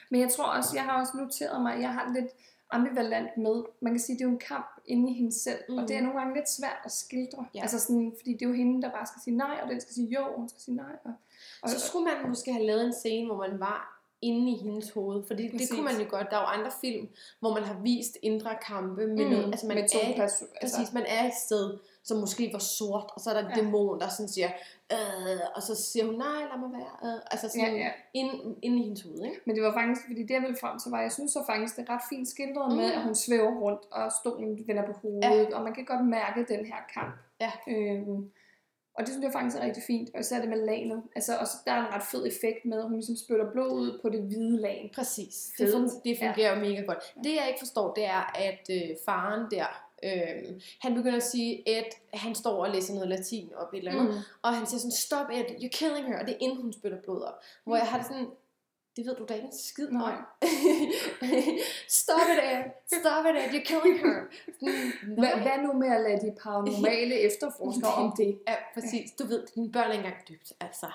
Men 0.10 0.22
jeg 0.22 0.30
tror 0.30 0.46
også, 0.46 0.70
jeg 0.76 0.84
har 0.84 1.00
også 1.00 1.18
noteret 1.18 1.62
mig, 1.62 1.82
jeg 1.82 1.94
har 1.94 2.14
lidt 2.14 2.32
ambivalent 2.72 3.38
med, 3.38 3.64
man 3.82 3.94
kan 3.94 4.00
sige, 4.00 4.16
det 4.16 4.22
er 4.22 4.26
jo 4.26 4.32
en 4.32 4.40
kamp 4.40 4.70
inde 4.86 5.12
i 5.12 5.14
hende 5.14 5.32
selv, 5.40 5.60
mm. 5.70 5.78
og 5.78 5.88
det 5.88 5.96
er 5.96 6.02
nogle 6.02 6.20
gange 6.20 6.36
lidt 6.36 6.50
svært 6.50 6.80
at 6.86 6.92
skildre. 6.92 7.46
Ja. 7.56 7.62
Altså 7.62 7.80
sådan, 7.80 8.14
fordi 8.20 8.34
det 8.34 8.42
er 8.42 8.50
jo 8.50 8.56
hende, 8.56 8.82
der 8.82 8.92
bare 8.92 9.06
skal 9.06 9.22
sige 9.24 9.38
nej, 9.38 9.60
og 9.64 9.70
den 9.70 9.82
skal 9.82 9.94
sige 9.94 10.08
jo, 10.08 10.24
og 10.26 10.36
hun 10.40 10.50
skal 10.50 10.62
sige 10.62 10.76
nej. 10.76 10.96
Og, 11.06 11.14
og, 11.64 11.70
så 11.70 11.80
skulle 11.80 12.06
man 12.06 12.30
måske 12.30 12.54
have 12.54 12.66
lavet 12.66 12.86
en 12.86 12.94
scene, 12.94 13.28
hvor 13.28 13.38
man 13.38 13.60
var 13.60 13.97
inde 14.22 14.52
i 14.52 14.56
hendes 14.56 14.90
hoved. 14.92 15.24
Fordi 15.28 15.44
det, 15.44 15.52
det 15.52 15.60
Præcis. 15.60 15.72
kunne 15.72 15.84
man 15.86 15.98
jo 16.02 16.06
godt. 16.10 16.28
Der 16.30 16.38
er 16.38 16.42
jo 16.42 16.46
andre 16.48 16.72
film, 16.82 17.08
hvor 17.40 17.54
man 17.54 17.64
har 17.64 17.78
vist 17.84 18.18
indre 18.22 18.50
kampe 18.68 19.08
med 19.08 19.26
Mm, 19.26 19.32
noget. 19.32 19.46
Altså 19.46 19.68
man 19.68 19.76
med 19.78 19.90
to 19.90 20.00
er, 20.00 20.14
pers- 20.14 20.22
altså- 20.22 20.46
præcis, 20.62 20.94
man 20.94 21.04
er 21.08 21.28
et 21.28 21.34
sted, 21.46 21.78
som 22.04 22.18
måske 22.18 22.50
var 22.54 22.60
sort, 22.60 23.10
og 23.16 23.22
så 23.22 23.30
er 23.30 23.34
der 23.34 23.42
en 23.50 23.56
Ja. 23.56 23.62
dæmon, 23.62 24.00
der 24.00 24.08
sådan 24.10 24.30
siger, 24.30 24.50
øh, 24.92 25.40
og 25.56 25.62
så 25.62 25.76
siger 25.76 26.06
hun, 26.06 26.16
nej, 26.16 26.40
lad 26.52 26.60
mig 26.60 26.72
være. 26.80 27.14
Øh, 27.14 27.22
altså 27.32 27.50
sådan 27.50 27.76
Ja, 27.76 27.84
ja. 27.84 27.90
Inde, 28.14 28.56
inde 28.62 28.78
i 28.80 28.84
hendes 28.84 29.02
hoved, 29.02 29.24
ikke? 29.26 29.40
Men 29.46 29.56
det 29.56 29.64
var 29.64 29.74
faktisk, 29.74 30.02
fordi 30.08 30.22
det 30.22 30.30
jeg 30.30 30.42
ville 30.42 30.58
frem 30.62 30.80
til 30.80 30.92
var, 30.92 31.02
jeg 31.02 31.12
synes 31.12 31.32
så 31.32 31.44
faktisk, 31.46 31.76
det 31.76 31.90
er 31.90 31.94
ret 31.94 32.02
fint 32.10 32.28
skildret 32.28 32.76
med, 32.78 32.86
Mm. 32.92 32.98
at 32.98 33.04
hun 33.04 33.16
svæver 33.16 33.52
rundt, 33.64 33.82
og 33.92 34.12
stolen 34.22 34.68
vender 34.68 34.86
på 34.86 34.94
hovedet, 35.02 35.54
og 35.54 35.64
man 35.64 35.74
kan 35.74 35.86
godt 35.86 36.06
mærke 36.06 36.46
den 36.54 36.66
her 36.66 36.80
kamp. 36.94 37.14
Ja. 37.42 37.52
Øhm, 37.68 38.32
og 38.98 39.04
det 39.04 39.10
synes 39.10 39.24
jeg 39.24 39.34
faktisk 39.34 39.58
er 39.58 39.66
rigtig 39.66 39.84
fint, 39.84 40.10
og 40.14 40.20
især 40.20 40.40
det 40.40 40.50
med 40.50 40.66
lagenet. 40.66 41.02
Altså, 41.16 41.38
også, 41.38 41.54
der 41.66 41.72
er 41.72 41.80
en 41.88 41.94
ret 41.94 42.04
fed 42.12 42.28
effekt 42.28 42.66
med, 42.66 42.78
at 42.78 42.84
hun 42.84 42.94
ligesom 42.94 43.16
spytter 43.16 43.52
blod 43.52 43.72
ud 43.72 44.00
på 44.02 44.10
det 44.10 44.22
hvide 44.22 44.62
lag. 44.62 44.92
Præcis. 44.96 45.52
Fed. 45.58 45.66
Det, 45.66 45.74
fun- 45.74 46.02
det 46.06 46.18
fungerer 46.26 46.56
jo 46.56 46.60
mega 46.70 46.82
godt. 46.82 47.14
Det 47.24 47.36
jeg 47.36 47.46
ikke 47.48 47.60
forstår, 47.60 47.94
det 47.94 48.06
er, 48.06 48.32
at 48.36 48.70
øh, 48.72 48.90
faren 49.06 49.52
der, 49.52 49.66
øh, 50.04 50.62
han 50.82 50.94
begynder 50.96 51.18
at 51.18 51.24
sige, 51.24 51.70
at 51.78 51.94
han 52.14 52.36
står 52.36 52.66
og 52.66 52.72
læser 52.72 52.94
noget 52.94 53.10
latin 53.10 53.50
op 53.56 53.74
et 53.74 53.78
eller 53.78 53.92
andet, 53.92 54.06
Mm. 54.16 54.20
Og 54.42 54.54
han 54.56 54.66
siger 54.68 54.80
sådan, 54.80 54.92
stop 54.92 55.30
it, 55.32 55.46
you're 55.46 55.78
killing 55.80 56.08
her. 56.08 56.20
Og 56.20 56.28
det 56.28 56.34
er 56.34 56.38
inden 56.40 56.62
hun 56.62 56.74
spytter 56.74 57.02
blod 57.02 57.22
op. 57.22 57.34
Hvor 57.64 57.76
jeg 57.76 57.86
har 57.86 57.98
det 57.98 58.08
sådan, 58.08 58.28
det 58.98 59.06
ved 59.06 59.16
du 59.16 59.26
da 59.30 59.34
ikke 59.34 59.46
en 59.46 59.58
skid 59.70 59.90
Nej. 59.90 60.02
om. 60.02 60.18
stop 62.02 62.28
it, 62.34 62.40
Ed. 62.52 62.64
Stop 63.00 63.26
it, 63.30 63.36
Ed. 63.42 63.50
You're 63.54 63.66
killing 63.72 64.00
her. 64.00 64.18
Sådan, 64.60 65.18
Hvad, 65.20 65.32
nej. 65.36 65.42
hvad 65.42 65.58
nu 65.66 65.74
med 65.74 65.88
at 65.88 66.02
lade 66.02 66.22
de 66.26 66.36
paranormale 66.44 67.16
efterforskere 67.30 67.94
om 67.94 68.14
det? 68.18 68.40
Ja, 68.48 68.56
præcis. 68.74 69.12
Du 69.12 69.24
ved, 69.28 69.48
dine 69.56 69.72
børn 69.72 69.90
er 69.90 69.94
ikke 69.94 70.06
engang 70.06 70.28
dybt. 70.30 70.54
Altså. 70.60 70.88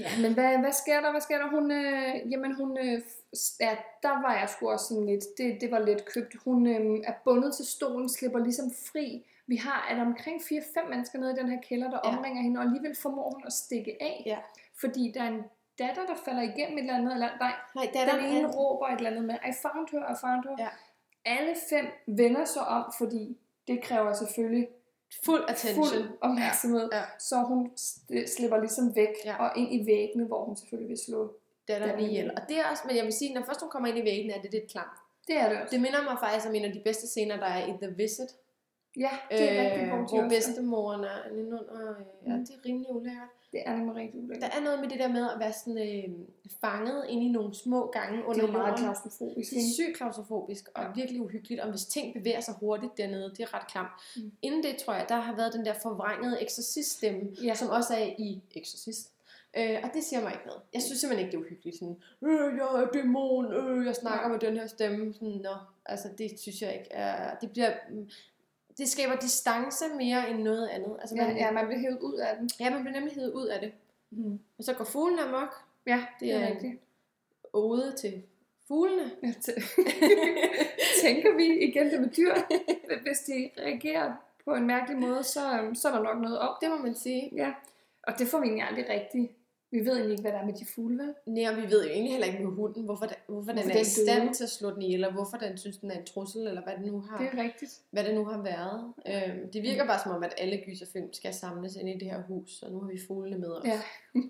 Ja, 0.00 0.10
men 0.22 0.34
hvad, 0.34 0.58
hvad 0.58 0.72
sker 0.72 1.00
der? 1.00 1.10
Hvad 1.10 1.20
sker 1.20 1.38
der? 1.38 1.48
Hun, 1.50 1.70
øh, 1.70 2.32
jamen 2.32 2.54
hun, 2.54 2.78
øh, 2.78 3.00
ja, 3.60 3.76
der 4.02 4.22
var 4.22 4.34
jeg 4.40 4.48
sgu 4.48 4.70
også 4.70 4.86
sådan 4.88 5.06
lidt, 5.06 5.24
det, 5.38 5.60
det 5.60 5.70
var 5.70 5.78
lidt 5.78 6.04
købt. 6.04 6.34
Hun 6.44 6.66
øh, 6.66 7.00
er 7.04 7.14
bundet 7.24 7.54
til 7.54 7.66
stolen, 7.66 8.08
slipper 8.08 8.38
ligesom 8.38 8.70
fri. 8.92 9.26
Vi 9.46 9.56
har 9.56 9.86
at 9.90 9.98
omkring 9.98 10.40
4-5 10.40 10.88
mennesker 10.88 11.18
nede 11.18 11.32
i 11.32 11.36
den 11.40 11.48
her 11.48 11.60
kælder, 11.68 11.90
der 11.90 12.00
ja. 12.04 12.16
omringer 12.16 12.42
hende, 12.42 12.58
og 12.60 12.64
alligevel 12.64 12.96
formår 13.02 13.30
hun 13.34 13.42
at 13.46 13.52
stikke 13.52 13.96
af. 14.00 14.22
Ja. 14.26 14.38
Fordi 14.80 15.12
der 15.14 15.22
er 15.22 15.28
en 15.28 15.42
datter, 15.78 16.06
der 16.06 16.14
falder 16.24 16.42
igennem 16.42 16.78
et 16.78 16.82
eller 16.82 16.94
andet, 16.94 17.12
eller 17.12 17.28
nej, 17.40 17.52
Nej, 17.74 17.84
den 17.84 17.94
datteren 17.94 18.24
ene 18.24 18.48
er... 18.48 18.52
råber 18.52 18.86
et 18.86 18.96
eller 18.96 19.10
andet 19.10 19.24
med, 19.24 19.34
I 19.34 19.52
found 19.62 19.88
her, 19.92 20.12
I 20.14 20.16
found 20.20 20.42
her. 20.48 20.64
Ja. 20.64 20.70
Alle 21.24 21.54
fem 21.70 21.86
vender 22.06 22.44
sig 22.44 22.62
om, 22.66 22.84
fordi 22.98 23.38
det 23.68 23.82
kræver 23.82 24.12
selvfølgelig 24.12 24.68
Fuld 25.24 25.44
attention. 25.48 25.86
fuld 25.86 26.08
opmærksomhed. 26.20 26.88
Ja, 26.92 26.98
ja. 26.98 27.04
Så 27.18 27.36
hun 27.36 27.70
slipper 28.36 28.58
ligesom 28.60 28.96
væk 28.96 29.08
Ja. 29.24 29.36
og 29.44 29.56
ind 29.56 29.74
i 29.74 29.86
væggene, 29.86 30.24
hvor 30.24 30.44
hun 30.44 30.56
selvfølgelig 30.56 30.88
vil 30.88 30.98
slå. 31.06 31.36
Datteren 31.68 32.00
ihjel. 32.00 32.30
Og 32.36 32.42
det 32.48 32.56
er 32.58 32.64
også, 32.70 32.82
men 32.86 32.96
jeg 32.96 33.04
vil 33.04 33.12
sige, 33.12 33.34
når 33.34 33.42
først 33.44 33.60
hun 33.60 33.70
kommer 33.70 33.88
ind 33.88 33.98
i 33.98 34.04
væggen, 34.04 34.30
er 34.30 34.40
det 34.42 34.50
lidt 34.52 34.70
klamt. 34.70 34.96
Det 35.28 35.36
er 35.36 35.48
det 35.48 35.60
også. 35.62 35.70
Det 35.74 35.80
minder 35.80 36.02
mig 36.02 36.16
faktisk 36.20 36.48
om 36.48 36.54
en 36.54 36.64
af 36.64 36.72
de 36.72 36.80
bedste 36.84 37.06
scener, 37.06 37.36
der 37.36 37.46
er 37.46 37.66
i 37.66 37.72
The 37.82 37.90
Visit. 37.96 38.30
Ja, 38.96 39.10
det 39.30 39.52
er 39.58 39.62
rigtig 39.64 39.82
Øh, 39.82 39.90
godt. 39.98 40.10
hvor 40.10 40.28
bedstemoren 40.28 41.04
er 41.04 41.18
inde 41.30 41.50
under. 41.60 41.90
øh, 41.90 41.96
Ja, 42.26 42.36
Mm. 42.36 42.46
det 42.46 42.54
er 42.54 42.66
rimelig 42.66 42.90
ulækkert. 42.94 43.28
Det 43.52 43.60
er 43.66 43.76
nemlig 43.76 43.94
rigtig 43.96 44.20
Der 44.20 44.26
ulækkert. 44.26 44.50
er 44.56 44.60
noget 44.60 44.80
med 44.80 44.88
det 44.88 44.98
der 44.98 45.08
med 45.08 45.22
at 45.34 45.38
være 45.40 45.52
sådan 45.52 45.78
øh, 45.78 46.04
fanget 46.60 47.04
inde 47.08 47.24
i 47.26 47.28
nogle 47.28 47.54
små 47.54 47.90
gange 47.90 48.18
Det 48.18 48.24
under 48.24 48.42
er 48.42 48.46
jo 48.46 48.52
meget 48.52 48.68
jorden. 48.70 48.84
klaustrofobisk. 48.84 49.50
Det 49.50 49.58
er 49.58 49.72
sygt 49.74 49.96
klaustrofobisk 49.96 50.68
og 50.74 50.82
Ja. 50.82 50.88
virkelig 50.94 51.20
uhyggeligt, 51.22 51.60
og 51.60 51.70
hvis 51.70 51.84
ting 51.86 52.14
bevæger 52.14 52.40
sig 52.40 52.54
hurtigt 52.60 52.98
dernede, 52.98 53.30
det 53.30 53.40
er 53.40 53.54
ret 53.54 53.66
klamt. 53.72 53.90
Mm. 54.16 54.32
Inden 54.42 54.62
det, 54.62 54.76
tror 54.76 54.94
jeg, 54.94 55.06
der 55.08 55.14
har 55.16 55.36
været 55.36 55.52
den 55.52 55.64
der 55.64 55.74
forvrængede 55.82 56.42
eksorciststemme, 56.42 57.20
Ja. 57.44 57.54
som 57.54 57.68
også 57.68 57.94
er 57.94 58.06
i 58.18 58.42
Exorcist. 58.56 59.08
Øh, 59.58 59.78
og 59.84 59.90
det 59.94 60.04
siger 60.04 60.22
mig 60.22 60.32
ikke 60.32 60.46
noget. 60.46 60.62
Jeg 60.74 60.82
synes 60.82 61.00
simpelthen 61.00 61.26
ikke, 61.26 61.36
det 61.36 61.42
er 61.42 61.46
uhyggeligt. 61.46 61.78
Sådan, 61.78 61.96
øh, 62.24 62.56
jeg 62.56 62.82
er 62.82 62.88
dæmon, 62.94 63.52
øh, 63.52 63.86
jeg 63.86 63.94
snakker 63.94 64.28
med 64.28 64.38
den 64.38 64.56
her 64.56 64.66
stemme. 64.66 65.14
Sådan, 65.14 65.28
Nå, 65.28 65.54
altså 65.86 66.08
det 66.18 66.40
synes 66.40 66.62
jeg 66.62 66.72
ikke 66.74 66.92
er... 66.92 67.34
Det 67.40 67.50
bliver... 67.50 67.70
Det 68.78 68.88
skaber 68.88 69.16
distance 69.16 69.84
mere 69.96 70.30
end 70.30 70.42
noget 70.42 70.68
andet. 70.68 70.96
Altså, 71.00 71.14
Ja, 71.16 71.26
man, 71.26 71.36
ja, 71.36 71.50
man 71.50 71.66
bliver 71.66 71.80
hævet 71.80 71.98
ud 72.00 72.14
af 72.14 72.36
den. 72.36 72.50
ja, 72.60 72.70
man 72.70 72.80
bliver 72.82 72.94
nemlig 73.00 73.14
hævet 73.14 73.32
ud 73.32 73.46
af 73.46 73.60
det. 73.60 73.72
Mm. 74.10 74.38
Og 74.58 74.64
så 74.64 74.72
går 74.74 74.84
fuglen 74.84 75.18
amok. 75.18 75.54
Ja, 75.86 76.04
det 76.20 76.32
er 76.32 76.38
er- 76.38 76.50
rigtigt. 76.50 76.80
Ode 77.52 77.92
til 78.00 78.22
fuglene. 78.68 79.10
Ja, 79.22 79.28
Tænker 81.02 81.36
vi 81.36 81.58
igen 81.60 81.90
det 81.90 82.00
med 82.00 82.08
dyr. 82.10 82.34
Hvis 83.06 83.18
de 83.18 83.50
reagerer 83.58 84.12
på 84.44 84.54
en 84.54 84.66
mærkelig 84.66 84.98
måde, 84.98 85.22
så, 85.22 85.70
så 85.74 85.88
er 85.88 85.92
der 85.92 86.02
nok 86.02 86.20
noget 86.22 86.38
op. 86.38 86.54
Det 86.60 86.70
må 86.70 86.76
man 86.76 86.94
sige. 86.94 87.30
Ja, 87.36 87.52
og 88.02 88.18
det 88.18 88.28
får 88.28 88.40
vi 88.40 88.46
egentlig 88.46 88.64
aldrig 88.68 88.88
rigtigt. 88.88 89.30
Vi 89.72 89.78
ved 89.86 89.92
egentlig 89.92 90.10
ikke, 90.10 90.22
hvad 90.22 90.32
der 90.32 90.38
er 90.38 90.44
med 90.46 90.54
de 90.54 90.66
fugle, 90.74 90.98
vel? 91.02 91.14
Nej, 91.26 91.50
og 91.50 91.56
vi 91.56 91.62
ved 91.62 91.84
jo 91.84 91.90
egentlig 91.90 92.12
heller 92.12 92.26
ikke 92.26 92.44
med 92.44 92.52
hunden, 92.52 92.84
hvorfor, 92.84 93.06
den, 93.06 93.14
hvorfor, 93.28 93.52
den 93.52 93.62
Hvorfor 93.62 93.70
er 93.70 93.72
den 93.74 93.82
i 93.82 93.84
stand 93.84 94.34
til 94.34 94.44
at 94.44 94.50
slå 94.50 94.70
den 94.70 94.82
ihjel, 94.82 94.94
eller 94.94 95.12
hvorfor 95.12 95.36
den 95.36 95.58
synes, 95.58 95.76
den 95.76 95.90
er 95.90 95.98
en 95.98 96.04
trussel, 96.04 96.46
eller 96.46 96.62
hvad 96.62 96.72
det 96.78 96.92
nu 96.92 97.00
har, 97.00 97.18
Det 97.18 97.28
er 97.38 97.42
rigtigt. 97.42 97.72
hvad 97.90 98.04
det 98.04 98.14
nu 98.14 98.24
har 98.24 98.42
været. 98.42 98.92
Øhm, 99.08 99.52
det 99.52 99.62
virker 99.62 99.86
bare 99.86 100.00
som 100.02 100.12
om, 100.12 100.22
at 100.22 100.34
alle 100.38 100.62
gyserfilm 100.66 101.12
skal 101.12 101.34
samles 101.34 101.76
ind 101.76 101.88
i 101.88 101.92
det 101.98 102.10
her 102.10 102.22
hus, 102.28 102.62
og 102.62 102.72
nu 102.72 102.80
har 102.80 102.88
vi 102.88 103.00
fuglene 103.06 103.38
med 103.38 103.48
os. 103.50 103.64
Ja. 103.66 103.80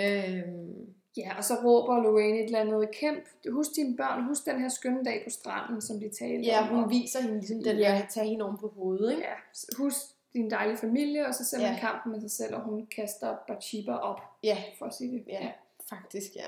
Øhm, 0.00 0.86
Ja, 1.16 1.36
og 1.36 1.44
så 1.44 1.54
råber 1.64 2.02
Lorraine 2.02 2.38
et 2.38 2.44
eller 2.44 2.58
andet 2.60 2.90
kæmp. 3.00 3.24
Husk 3.50 3.70
dine 3.76 3.96
børn, 3.96 4.24
husk 4.28 4.46
den 4.46 4.60
her 4.60 4.68
skønne 4.68 5.04
dag 5.04 5.20
på 5.26 5.30
stranden, 5.30 5.80
som 5.80 6.00
de 6.00 6.08
talte 6.18 6.42
ja, 6.46 6.60
om. 6.62 6.68
hun 6.68 6.84
og- 6.84 6.90
viser 6.90 7.20
hende 7.20 7.34
ligesom 7.38 7.62
den 7.62 7.78
Ja. 7.78 7.88
der, 7.88 8.06
tage 8.14 8.28
hende 8.28 8.44
oven 8.44 8.56
på 8.58 8.68
hovedet, 8.76 9.10
ikke? 9.10 9.22
Ja, 9.22 9.34
husk 9.78 9.96
din 10.32 10.50
dejlige 10.50 10.76
familie, 10.76 11.26
og 11.26 11.34
så 11.34 11.44
ser 11.44 11.58
man 11.58 11.72
Ja. 11.74 11.78
kampen 11.80 12.12
med 12.12 12.20
sig 12.20 12.30
selv, 12.30 12.54
og 12.54 12.60
hun 12.60 12.86
kaster 12.86 13.36
Bathsheba 13.48 13.92
op, 13.96 14.20
Ja, 14.42 14.62
for 14.78 14.86
at 14.86 14.94
sige 14.94 15.12
det. 15.12 15.24
ja, 15.28 15.52
faktisk, 15.88 16.36
ja. 16.36 16.46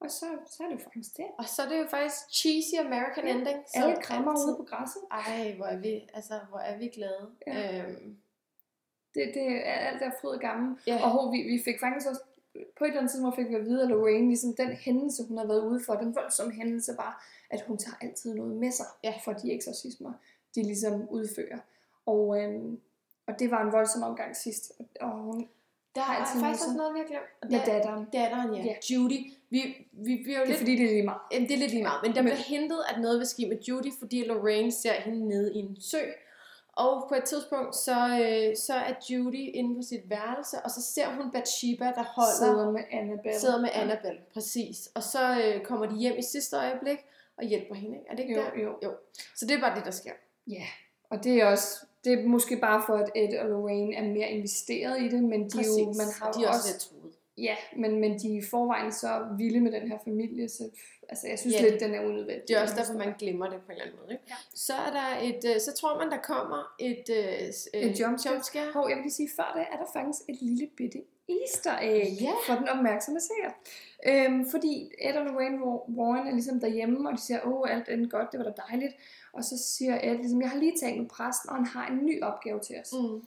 Og 0.00 0.10
så, 0.10 0.26
så 0.46 0.62
er 0.62 0.68
det 0.68 0.74
jo 0.74 0.80
faktisk 0.84 1.16
det. 1.16 1.24
Og 1.38 1.44
så 1.44 1.62
er 1.62 1.68
det 1.68 1.78
jo 1.78 1.86
faktisk 1.90 2.16
cheesy 2.32 2.74
American 2.86 3.24
Ja, 3.26 3.34
ending. 3.34 3.58
som 3.74 3.82
Alle 3.82 4.02
krammer 4.02 4.32
altid. 4.32 4.46
ude 4.48 4.56
på 4.56 4.62
græsset. 4.62 5.02
Ej, 5.10 5.54
hvor 5.56 5.66
er 5.66 5.76
vi, 5.76 6.08
altså, 6.14 6.40
hvor 6.48 6.58
er 6.58 6.78
vi 6.78 6.88
glade. 6.88 7.30
Ja. 7.46 7.84
Øhm, 7.84 8.16
Det, 9.14 9.30
det 9.34 9.66
er 9.68 9.72
alt 9.72 10.00
der 10.00 10.10
fryd 10.20 10.30
og 10.30 10.40
gammel. 10.40 10.78
ja. 10.86 11.02
Og 11.04 11.10
hov, 11.10 11.32
vi, 11.32 11.42
vi 11.42 11.62
fik 11.64 11.80
faktisk 11.80 12.06
også, 12.08 12.20
på 12.78 12.84
et 12.84 12.88
eller 12.88 13.00
andet 13.00 13.10
tidspunkt 13.12 13.36
fik 13.36 13.48
vi 13.48 13.54
at 13.54 13.64
vide, 13.64 13.82
at 13.82 13.88
Lorraine, 13.88 14.26
ligesom 14.28 14.54
den 14.56 14.68
hændelse, 14.72 15.22
hun 15.28 15.38
har 15.38 15.46
været 15.46 15.64
ude 15.66 15.80
for, 15.86 15.94
den 15.94 16.14
voldsomme 16.14 16.52
hændelse 16.52 16.92
var, 16.96 17.26
at 17.50 17.60
hun 17.60 17.78
tager 17.78 17.96
altid 18.00 18.34
noget 18.34 18.56
med 18.56 18.70
sig 18.70 18.86
Ja. 19.04 19.14
for 19.24 19.32
de 19.32 19.52
eksorcismer, 19.52 20.12
de 20.54 20.62
ligesom 20.62 21.08
udfører. 21.08 21.58
Og, 22.06 22.40
øhm, 22.42 22.80
og 23.28 23.38
det 23.38 23.50
var 23.50 23.62
en 23.66 23.72
voldsom 23.72 24.02
omgang 24.02 24.36
sidst. 24.36 24.72
Og 25.00 25.10
hun, 25.10 25.48
Der 25.94 26.00
har 26.02 26.14
er 26.14 26.18
faktisk 26.18 26.36
noget 26.40 26.54
også 26.54 26.72
noget, 26.76 26.94
vi 26.94 26.98
har 26.98 27.06
glemt. 27.06 27.24
og 27.42 27.48
det 27.50 27.56
er 27.60 27.64
datteren. 27.64 28.04
datteren, 28.12 28.54
ja. 28.54 28.62
Ja. 28.64 28.74
Judy. 28.90 29.32
Vi, 29.50 29.60
vi, 29.92 30.12
vi 30.26 30.32
er 30.34 30.38
jo 30.38 30.40
Det 30.40 30.42
er 30.42 30.46
lidt... 30.46 30.58
fordi, 30.58 30.76
det 30.76 30.84
er 30.86 30.90
lige 30.90 31.02
meget. 31.04 31.20
Jamen, 31.32 31.48
det 31.48 31.54
er 31.54 31.58
lidt 31.58 31.70
lige 31.72 31.82
meget, 31.82 32.00
men 32.02 32.10
der 32.14 32.22
Men- 32.22 32.24
bliver 32.32 32.36
hintet, 32.44 32.78
at 32.94 33.00
noget 33.00 33.18
vil 33.18 33.26
ske 33.26 33.46
med 33.48 33.58
Judy, 33.68 33.92
fordi 33.98 34.24
Lorraine 34.24 34.72
ser 34.72 34.92
hende 34.92 35.28
nede 35.28 35.54
i 35.54 35.58
en 35.58 35.76
sø. 35.80 35.98
Og 36.72 37.06
på 37.08 37.14
et 37.14 37.24
tidspunkt, 37.24 37.76
så, 37.76 37.96
øh, 38.22 38.56
så 38.56 38.74
er 38.74 38.92
Judy 39.10 39.50
inde 39.54 39.74
på 39.76 39.82
sit 39.82 40.10
værelse, 40.10 40.56
og 40.64 40.70
så 40.70 40.82
ser 40.82 41.08
hun 41.08 41.30
Bathsheba, 41.32 41.84
der 41.84 42.04
holder, 42.04 42.32
Sidder 42.38 42.70
med 42.70 42.80
Annabelle. 42.90 43.40
sidder 43.40 43.60
med 43.60 43.68
Annabelle, 43.72 44.20
præcis. 44.32 44.88
Og 44.94 45.02
så 45.02 45.40
øh, 45.44 45.64
kommer 45.64 45.86
de 45.86 45.96
hjem 45.96 46.18
i 46.18 46.22
sidste 46.22 46.56
øjeblik 46.56 46.98
og 47.38 47.44
hjælper 47.44 47.74
hende, 47.74 47.96
ikke? 47.98 48.10
Er 48.10 48.14
det 48.16 48.22
ikke 48.22 48.34
Jo, 48.34 48.40
der? 48.42 48.60
jo. 48.62 48.78
jo. 48.82 48.92
Så 49.36 49.46
det 49.46 49.56
er 49.56 49.60
bare 49.60 49.76
det, 49.76 49.84
der 49.84 49.90
sker. 49.90 50.12
Ja, 50.46 50.64
og 51.10 51.24
det 51.24 51.40
er 51.40 51.46
også, 51.46 51.86
Det 52.06 52.14
er 52.14 52.28
måske 52.28 52.56
bare 52.56 52.82
for, 52.86 52.94
at 52.94 53.10
Ed 53.14 53.38
og 53.38 53.48
Lorraine 53.48 53.94
er 53.94 54.08
mere 54.08 54.30
investeret 54.30 55.02
i 55.02 55.08
det, 55.08 55.22
men 55.24 55.50
de, 55.50 55.58
jo, 55.66 55.94
man 56.02 56.06
har 56.20 56.32
de 56.32 56.44
er 56.44 56.48
også 56.48 56.58
også... 56.58 56.68
lidt 56.72 56.80
truet. 56.80 57.12
Ja, 57.38 57.56
men, 57.76 58.00
men 58.00 58.18
de 58.18 58.26
er 58.34 58.38
i 58.38 58.44
forvejen 58.50 58.92
så 58.92 59.26
vilde 59.38 59.60
med 59.60 59.72
den 59.72 59.88
her 59.88 59.98
familie, 60.04 60.48
så 60.48 60.64
altså, 61.08 61.28
jeg 61.28 61.38
synes 61.38 61.54
Ja, 61.56 61.68
lidt, 61.70 61.80
den 61.80 61.94
er 61.94 62.00
unødvendig. 62.04 62.42
Det 62.48 62.56
er 62.56 62.62
også 62.62 62.74
derfor, 62.76 62.92
man 62.94 63.14
glemmer 63.18 63.48
det 63.50 63.58
på 63.60 63.64
en 63.66 63.70
eller 63.72 63.84
anden 63.84 63.98
måde. 64.02 64.12
Ikke? 64.12 64.24
Ja. 64.28 64.34
Så 64.54 64.72
er 64.74 64.90
der 64.98 65.08
et, 65.28 65.54
øh, 65.54 65.60
så 65.60 65.72
tror 65.72 65.98
man, 65.98 66.10
der 66.10 66.20
kommer 66.32 66.74
et, 66.78 67.04
øh, 67.10 67.42
øh, 67.74 67.80
Et 67.90 68.00
jumpscare. 68.00 68.32
jumpscare. 68.34 68.72
Hov, 68.72 68.88
jeg 68.88 68.96
vil 68.96 69.02
lige 69.02 69.12
sige, 69.12 69.30
før 69.36 69.52
det 69.56 69.64
er 69.72 69.76
der 69.76 69.86
faktisk 69.92 70.22
et 70.28 70.38
lille 70.42 70.66
bitte 70.76 71.02
easter 71.28 71.78
egg 71.82 72.12
Ja. 72.20 72.32
for 72.46 72.54
den 72.60 72.68
opmærksomme 72.68 73.20
seer. 73.20 73.50
Øhm, 74.08 74.50
fordi 74.50 74.90
Ed 75.00 75.14
og 75.16 75.24
Lorraine 75.26 75.58
Wa- 75.58 75.90
Warren 75.98 76.26
er 76.26 76.32
ligesom 76.32 76.60
derhjemme, 76.60 77.08
og 77.08 77.16
de 77.16 77.20
siger, 77.22 77.40
åh, 77.44 77.70
alt 77.74 77.88
er 77.88 78.08
godt, 78.08 78.28
det 78.32 78.38
var 78.40 78.44
da 78.44 78.52
dejligt. 78.68 78.92
Og 79.32 79.44
så 79.44 79.58
siger 79.58 79.94
Ed 80.02 80.16
ligesom, 80.16 80.40
jeg 80.42 80.50
har 80.50 80.58
lige 80.58 80.76
talt 80.82 80.98
med 81.00 81.08
præsten, 81.08 81.50
og 81.50 81.56
han 81.56 81.66
har 81.66 81.86
en 81.88 82.06
ny 82.06 82.22
opgave 82.22 82.60
til 82.60 82.76
os. 82.80 82.92
Mm. 82.92 83.22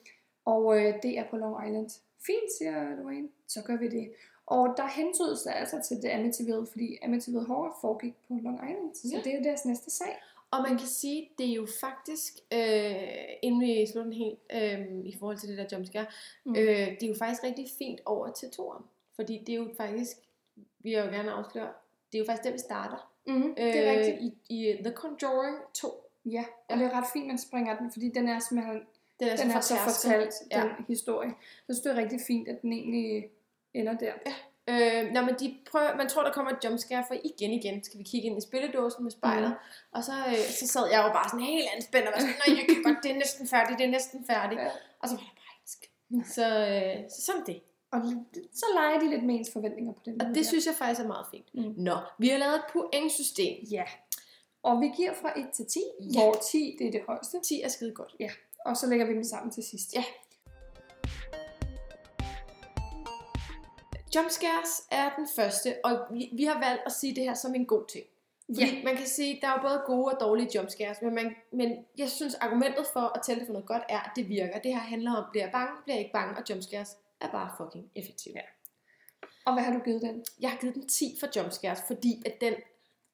Og 0.45 0.77
øh, 0.79 0.93
det 1.03 1.17
er 1.19 1.23
på 1.29 1.37
Long 1.37 1.67
Island. 1.67 1.89
Fint, 2.25 2.49
siger 2.57 2.95
Lorraine. 3.01 3.27
Så 3.47 3.61
gør 3.63 3.77
vi 3.77 3.87
det. 3.87 4.11
Og 4.49 4.73
der 4.77 4.87
hentydes 4.87 5.41
der 5.41 5.51
altså 5.51 5.81
til 5.87 5.97
det 6.01 6.09
Amityville, 6.09 6.67
fordi 6.71 6.97
Amityville 7.03 7.45
Horror 7.47 7.77
foregik 7.81 8.13
på 8.27 8.33
Long 8.41 8.55
Island. 8.69 8.95
Så 8.95 9.07
Ja. 9.13 9.17
det 9.23 9.33
er 9.33 9.37
jo 9.37 9.43
deres 9.43 9.65
næste 9.65 9.91
sag. 9.91 10.21
Og 10.51 10.61
man 10.69 10.77
kan 10.77 10.87
sige, 10.87 11.29
det 11.37 11.49
er 11.49 11.53
jo 11.53 11.67
faktisk, 11.81 12.33
øh, 12.53 12.93
inden 13.41 13.61
vi 13.61 13.85
slutter 13.91 14.11
den 14.11 14.13
helt, 14.13 14.39
øh, 14.53 15.05
i 15.05 15.15
forhold 15.19 15.37
til 15.37 15.49
det 15.49 15.57
der 15.57 15.65
jumpscare, 15.71 16.05
Mm. 16.43 16.51
mm. 16.51 16.57
øh, 16.57 16.65
det 16.67 17.03
er 17.03 17.07
jo 17.07 17.15
faktisk 17.19 17.43
rigtig 17.43 17.65
fint 17.77 17.99
over 18.05 18.31
til 18.31 18.49
toren. 18.51 18.83
Fordi 19.15 19.43
det 19.47 19.53
er 19.53 19.57
jo 19.57 19.67
faktisk, 19.77 20.17
vi 20.79 20.93
har 20.93 21.03
jo 21.05 21.11
gerne 21.11 21.31
afsløre, 21.31 21.69
det 22.11 22.17
er 22.17 22.19
jo 22.19 22.25
faktisk 22.25 22.43
der, 22.43 22.51
vi 22.51 22.57
starter. 22.57 23.11
Mm, 23.27 23.55
det 23.55 23.77
er 23.87 23.91
øh, 23.93 23.97
rigtigt. 23.99 24.17
I, 24.49 24.69
I 24.69 24.77
The 24.83 24.93
Conjuring 24.93 25.57
2. 25.73 25.87
Ja, 26.25 26.43
og 26.69 26.77
det 26.77 26.85
er 26.85 26.97
ret 26.97 27.07
fint, 27.13 27.27
man 27.27 27.37
springer 27.37 27.77
den, 27.77 27.91
fordi 27.91 28.09
den 28.09 28.27
er 28.27 28.39
simpelthen 28.39 28.81
Den 29.19 29.27
er, 29.27 29.35
den 29.35 29.51
er 29.51 29.59
så 29.61 29.75
fortalt, 29.75 30.33
Ja. 30.51 30.61
den 30.61 30.85
historie. 30.87 31.29
Så 31.29 31.63
synes 31.73 31.79
det 31.79 31.91
er 31.91 31.95
rigtig 31.95 32.19
fint, 32.27 32.47
at 32.47 32.61
den 32.61 32.73
egentlig 32.73 33.29
ender 33.73 33.93
der. 33.97 34.13
Ja. 34.27 34.33
Øh, 34.71 35.11
når 35.11 35.21
man, 35.21 35.35
de 35.39 35.57
prøver, 35.71 35.95
man 35.97 36.09
tror, 36.09 36.23
der 36.23 36.31
kommer 36.31 36.51
et 36.51 36.57
jumpscare, 36.63 37.03
for 37.07 37.15
igen 37.23 37.51
igen 37.51 37.83
skal 37.83 37.99
vi 37.99 38.03
kigge 38.03 38.27
ind 38.27 38.37
i 38.37 38.41
spilledåsen 38.41 39.03
med 39.03 39.11
spejlet. 39.11 39.49
Mm. 39.49 39.55
Og 39.91 40.03
så, 40.03 40.11
øh, 40.27 40.45
så 40.59 40.67
sad 40.67 40.85
jeg 40.91 41.03
jo 41.07 41.09
bare 41.13 41.29
sådan 41.29 41.45
helt 41.45 41.67
anspændt 41.75 42.07
og 42.07 42.13
var 42.13 42.19
sådan, 42.19 42.35
nej, 42.47 42.57
jeg 42.57 42.65
kan 42.69 42.83
godt, 42.83 42.97
det 43.03 43.11
er 43.11 43.15
næsten 43.15 43.47
færdigt, 43.47 43.79
det 43.79 43.85
er 43.85 43.91
næsten 43.91 44.25
færdigt. 44.31 44.61
Ja. 44.61 44.69
Og 45.01 45.09
så 45.09 45.15
var 45.15 45.21
der 45.29 45.35
bare 45.41 45.53
ikke 45.57 45.69
sk- 45.73 46.33
så, 46.35 46.45
øh, 46.71 47.09
så 47.15 47.21
sådan 47.27 47.43
det. 47.45 47.59
Og 47.91 47.99
så 48.53 48.65
leger 48.75 48.99
de 48.99 49.09
lidt 49.09 49.23
med 49.25 49.35
ens 49.35 49.49
forventninger 49.53 49.93
på 49.93 49.99
den 50.05 50.21
Og 50.21 50.27
måde 50.27 50.35
det 50.35 50.43
der. 50.43 50.47
synes 50.49 50.65
jeg 50.65 50.75
faktisk 50.75 51.01
er 51.01 51.07
meget 51.07 51.25
fint. 51.31 51.49
Mm. 51.53 51.73
Nå, 51.77 51.97
vi 52.19 52.27
har 52.29 52.37
lavet 52.37 52.55
et 52.55 52.63
pointsystem. 52.73 53.55
Ja. 53.71 53.83
Og 54.63 54.81
vi 54.81 54.87
giver 54.97 55.13
fra 55.21 55.39
1 55.39 55.45
til 55.55 55.65
10, 55.65 55.79
Ja. 56.13 56.19
hvor 56.23 56.33
10 56.51 56.75
det 56.79 56.87
er 56.87 56.91
det 56.91 57.01
højeste. 57.07 57.39
10 57.41 57.61
er 57.61 57.67
skide 57.67 57.91
godt. 57.93 58.15
Ja. 58.19 58.29
Og 58.65 58.77
så 58.77 58.87
lægger 58.87 59.05
vi 59.05 59.13
dem 59.13 59.23
sammen 59.23 59.51
til 59.51 59.63
sidst. 59.63 59.95
Ja. 59.95 60.03
Jumpscares 64.15 64.87
er 64.91 65.15
den 65.17 65.27
første, 65.35 65.75
og 65.83 65.99
vi, 66.11 66.29
vi 66.33 66.43
har 66.43 66.59
valgt 66.69 66.81
at 66.85 66.91
sige 66.91 67.15
det 67.15 67.23
her 67.23 67.33
som 67.33 67.55
en 67.55 67.65
god 67.65 67.85
ting. 67.87 68.05
Fordi 68.45 68.75
Ja. 68.77 68.83
man 68.83 68.95
kan 68.97 69.05
sige, 69.07 69.39
der 69.41 69.47
er 69.47 69.51
jo 69.51 69.61
både 69.61 69.81
gode 69.85 70.05
og 70.13 70.19
dårlige 70.19 70.49
jumpscares, 70.55 71.01
men, 71.01 71.13
man, 71.15 71.35
men 71.51 71.85
jeg 71.97 72.09
synes, 72.09 72.35
argumentet 72.35 72.85
for 72.93 72.99
at 73.17 73.21
tælle 73.25 73.39
det 73.39 73.47
for 73.47 73.53
noget 73.53 73.67
godt 73.67 73.83
er, 73.89 73.99
at 73.99 74.11
det 74.15 74.29
virker. 74.29 74.59
Det 74.59 74.73
her 74.73 74.79
handler 74.81 75.15
om, 75.15 75.23
bliver 75.31 75.43
jeg 75.45 75.51
bange, 75.51 75.73
bliver 75.83 75.95
jeg 75.95 76.01
ikke 76.05 76.13
bange, 76.13 76.37
og 76.37 76.43
jumpscares 76.49 76.89
er 77.21 77.31
bare 77.31 77.49
fucking 77.57 77.91
effektivt. 77.95 78.35
Ja. 78.35 78.41
Og 79.45 79.53
hvad 79.53 79.63
har 79.63 79.73
du 79.73 79.79
givet 79.79 80.01
den? 80.01 80.23
Jeg 80.39 80.49
har 80.49 80.57
givet 80.57 80.75
den 80.75 80.87
10 80.87 81.17
for 81.19 81.27
jumpscares, 81.35 81.79
fordi 81.87 82.23
at 82.25 82.41
den, 82.41 82.53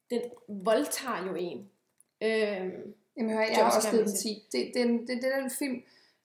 den 0.10 0.22
voldtager 0.48 1.26
jo 1.28 1.36
en. 1.36 1.58
Øhm, 2.22 2.93
Jamen, 3.18 3.32
hør, 3.34 3.41
jeg 3.41 3.56
har 3.56 3.76
også 3.76 3.89
givet 3.91 4.06
den 4.06 4.14
Jumpscare-mæssigt. 4.14 4.52
10. 4.52 4.58
Det, 4.58 4.72
det, 4.74 4.82
en- 4.82 5.08
det, 5.08 5.22
det 5.22 5.34
er 5.36 5.39
den 5.41 5.50
film, 5.50 5.82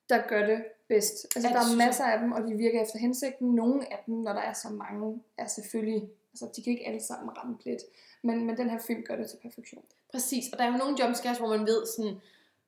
der 0.08 0.22
gør 0.28 0.46
det 0.46 0.64
bedst. 0.94 1.16
Altså, 1.36 1.48
Ja, 1.48 1.54
der 1.54 1.62
det 1.64 1.72
er 1.72 1.76
masser 1.86 2.04
af 2.04 2.18
dem, 2.22 2.32
og 2.32 2.40
de 2.48 2.52
virker 2.64 2.82
efter 2.82 2.98
hensigten. 2.98 3.46
Nogle 3.54 3.92
af 3.92 3.98
dem, 4.06 4.14
når 4.14 4.32
der 4.32 4.40
er 4.50 4.52
så 4.52 4.68
mange, 4.84 5.22
er 5.38 5.46
selvfølgelig... 5.46 6.00
Altså, 6.32 6.46
de 6.56 6.62
kan 6.62 6.70
ikke 6.70 6.86
alle 6.86 7.02
sammen 7.02 7.28
ramme 7.38 7.56
plet. 7.62 7.78
Men, 8.22 8.36
men 8.46 8.56
den 8.56 8.70
her 8.70 8.78
film 8.86 9.02
gør 9.08 9.16
det 9.16 9.30
til 9.30 9.38
perfektion. 9.42 9.84
Præcis, 10.12 10.44
og 10.52 10.58
der 10.58 10.64
er 10.64 10.72
jo 10.72 10.76
nogle 10.82 10.96
jumpscares, 11.00 11.38
hvor 11.38 11.48
man 11.56 11.66
ved 11.66 11.86
sådan, 11.96 12.14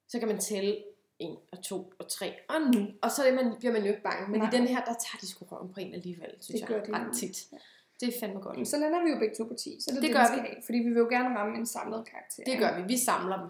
så 0.09 0.19
kan 0.19 0.29
man 0.29 0.39
tælle 0.39 0.77
1 1.19 1.37
og 1.53 1.63
2 1.63 1.93
og 1.99 2.09
3 2.09 2.33
og 2.49 2.61
nu, 2.75 2.87
og 3.03 3.11
så 3.11 3.23
er 3.25 3.33
man, 3.35 3.47
bliver 3.59 3.73
man 3.73 3.83
jo 3.83 3.89
ikke 3.89 4.03
bange. 4.03 4.31
Men 4.31 4.41
Nej. 4.41 4.49
i 4.49 4.57
den 4.57 4.67
her, 4.67 4.77
der 4.85 4.95
tager 5.05 5.19
de 5.21 5.29
sgu 5.29 5.45
røven 5.45 5.73
på 5.73 5.81
en 5.81 5.95
alligevel, 5.95 6.31
synes 6.41 6.61
Det 6.61 6.61
jeg, 6.61 6.69
gør 6.69 6.85
de 6.85 6.93
ret 6.93 7.01
nemlig. 7.03 7.21
tit. 7.21 7.37
Det 8.01 8.09
er 8.15 8.21
fandme 8.21 8.41
godt. 8.41 8.69
Så 8.69 8.77
lander 8.79 9.05
vi 9.05 9.11
jo 9.11 9.19
begge 9.19 9.35
to 9.35 9.45
på 9.45 9.55
10. 9.55 9.77
Så 9.81 9.91
det, 9.91 9.95
Det 9.95 10.03
det, 10.03 10.13
gør 10.17 10.35
vi 10.35 10.41
have, 10.41 10.63
fordi 10.65 10.79
vi 10.79 10.89
vil 10.89 10.99
jo 10.99 11.09
gerne 11.11 11.39
ramme 11.39 11.57
en 11.59 11.67
samlet 11.67 12.07
karakter. 12.11 12.43
Det 12.47 12.59
gør 12.59 12.77
vi, 12.77 12.83
vi 12.93 12.99
samler 12.99 13.37
dem. 13.41 13.49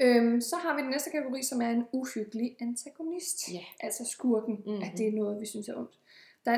Øhm, 0.00 0.40
så 0.40 0.56
har 0.56 0.76
vi 0.76 0.82
den 0.82 0.90
næste 0.90 1.10
kategori, 1.10 1.42
som 1.42 1.62
er 1.62 1.70
en 1.70 1.84
uhyggelig 1.92 2.56
antagonist. 2.60 3.52
Ja. 3.52 3.60
Altså 3.80 4.04
skurken, 4.04 4.54
Mhm. 4.54 4.62
mm-hmm. 4.66 4.82
at 4.82 4.98
det 4.98 5.08
er 5.08 5.12
noget, 5.12 5.40
vi 5.40 5.46
synes 5.46 5.68
er 5.68 5.74
ondt. 5.76 5.98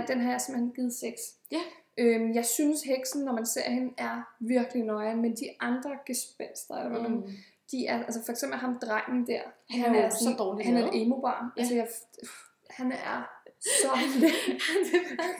Den 0.08 0.18
her 0.18 0.24
har 0.24 0.30
jeg 0.30 0.40
simpelthen 0.40 0.72
givet 0.74 0.92
6. 0.94 1.20
Ja. 1.52 1.60
Øhm, 1.98 2.34
jeg 2.34 2.44
synes, 2.46 2.82
heksen, 2.82 3.24
når 3.24 3.32
man 3.32 3.46
ser 3.46 3.70
hende, 3.70 3.92
er 3.98 4.34
virkelig 4.40 4.84
nøjeren, 4.84 5.22
men 5.22 5.36
de 5.36 5.48
andre 5.60 5.90
gespenster, 6.06 6.74
eller 6.74 6.90
hvad 6.90 7.00
man, 7.00 7.10
Mm. 7.12 7.28
de 7.70 7.86
er, 7.86 8.04
altså 8.04 8.24
for 8.24 8.32
eksempel 8.32 8.58
ham 8.58 8.78
drengen 8.78 9.26
der, 9.26 9.40
Han 9.70 9.94
er 9.94 10.04
jo 10.04 10.10
så 10.10 10.34
dårligt 10.38 10.66
Han 10.66 10.76
er 10.76 10.86
et 10.88 11.02
emo-barn. 11.02 11.46
Ja. 11.56 11.60
Altså, 11.60 11.74
jeg, 11.74 11.88
han 12.70 12.92
er 12.92 13.39
så 13.60 13.90
let. 14.20 14.32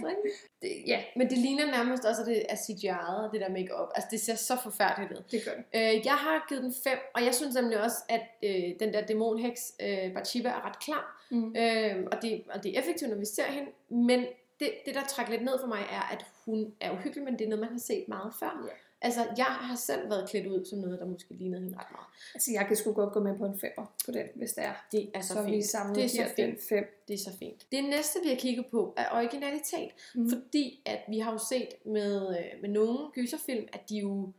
det 0.63 0.83
ja, 0.87 1.03
Men 1.17 1.31
det 1.31 1.39
ligner 1.39 1.67
nærmest 1.67 2.05
også, 2.05 2.23
at 2.23 2.27
det 2.27 2.47
er 2.49 2.57
CGI'et, 2.57 3.33
det 3.33 3.41
der 3.41 3.49
make-up. 3.49 3.89
Altså, 3.95 4.09
det 4.11 4.21
ser 4.21 4.35
så 4.35 4.57
forfærdeligt 4.63 5.13
ud. 5.13 5.23
det 5.31 5.45
gør 5.45 5.55
det. 5.55 5.65
Øh, 5.75 6.07
jeg 6.07 6.15
har 6.15 6.47
givet 6.49 6.63
den 6.63 6.75
5, 6.85 6.99
og 7.15 7.25
jeg 7.25 7.35
synes 7.35 7.55
nemlig 7.55 7.83
også, 7.83 7.97
at 8.09 8.23
øh, 8.43 8.75
den 8.81 8.93
der 8.93 9.07
dæmonheks, 9.07 9.73
øh, 9.83 10.15
Bathsheba, 10.15 10.49
er 10.49 10.67
ret 10.67 10.79
klar. 10.79 11.27
Mm. 11.31 11.57
Øh, 11.57 12.07
og, 12.13 12.23
det, 12.23 12.43
og 12.55 12.63
det 12.63 12.75
er 12.75 12.81
effektivt, 12.81 13.11
når 13.11 13.19
vi 13.19 13.25
ser 13.25 13.45
hende. 13.45 13.71
Men 13.89 14.27
det, 14.61 14.73
det, 14.87 14.95
der 14.95 15.05
trækker 15.05 15.33
lidt 15.33 15.45
ned 15.45 15.61
for 15.61 15.67
mig, 15.67 15.81
er, 15.91 16.13
at 16.13 16.27
hun 16.45 16.75
er 16.81 16.93
uhyggelig, 16.93 17.25
men 17.25 17.39
det 17.39 17.45
er 17.45 17.49
noget, 17.49 17.61
man 17.61 17.73
har 17.73 17.79
set 17.79 18.05
meget 18.09 18.33
før. 18.41 18.67
Ja. 18.69 18.75
Altså, 19.03 19.27
jeg 19.37 19.45
har 19.45 19.77
selv 19.77 20.11
været 20.11 20.31
klædt 20.31 20.47
ud 20.47 20.65
som 20.65 20.79
noget, 20.79 20.99
der 20.99 21.07
måske 21.07 21.35
lignede 21.35 21.63
hende 21.63 21.79
ret 21.79 21.91
meget. 21.91 22.07
Altså, 22.35 22.51
jeg 22.53 22.67
kan 22.67 22.77
sgu 22.77 22.93
godt 22.93 23.13
gå 23.13 23.21
med 23.21 23.39
på 23.39 23.45
en 23.45 23.59
femmer 23.59 23.87
på 24.07 24.13
den, 24.13 24.27
hvis 24.35 24.53
det 24.53 24.65
er. 24.65 24.75
Det 24.93 25.11
er 25.15 25.21
så, 25.21 25.35
Så, 25.35 25.43
vi 25.43 25.51
fint. 25.51 25.65
samlet 25.65 25.97
Det 25.97 26.05
er 26.05 26.09
så 26.09 26.15
giver 26.17 26.47
den 26.47 26.57
fint. 26.57 26.69
5. 26.69 27.05
Det 27.09 27.15
er 27.15 27.19
så 27.19 27.31
fint. 27.39 27.67
Det 27.73 27.85
næste, 27.85 28.19
vi 28.23 28.29
har 28.29 28.37
kigget 28.37 28.67
på, 28.71 28.95
er 28.97 29.07
originalitet. 29.13 29.91
Mm. 30.15 30.31
Fordi 30.31 30.83
at 30.87 31.01
vi 31.09 31.19
har 31.19 31.33
jo 31.33 31.39
set 31.39 31.69
med, 31.85 32.39
øh, 32.39 32.61
med 32.63 32.71
nogle 32.71 32.99
gyserfilm, 33.15 33.67
at 33.73 33.89
de 33.89 33.99
jo... 33.99 34.33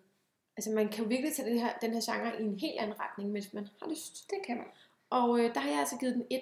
Altså, 0.57 0.71
man 0.71 0.89
kan 0.89 1.03
jo 1.03 1.09
virkelig 1.09 1.33
tage 1.33 1.49
det 1.49 1.61
her, 1.61 1.73
den 1.81 1.93
her 1.93 2.01
genre 2.11 2.41
i 2.41 2.43
en 2.43 2.59
helt 2.59 2.79
anden 2.79 2.99
retning, 2.99 3.31
hvis 3.31 3.53
man 3.53 3.67
har 3.81 3.89
lyst. 3.89 4.29
Det 4.29 4.37
kan 4.45 4.57
man. 4.57 4.65
Og 5.09 5.39
øh, 5.39 5.53
der 5.53 5.59
har 5.59 5.69
jeg 5.69 5.79
altså 5.79 5.97
givet 5.97 6.15
den 6.15 6.25
1. 6.29 6.41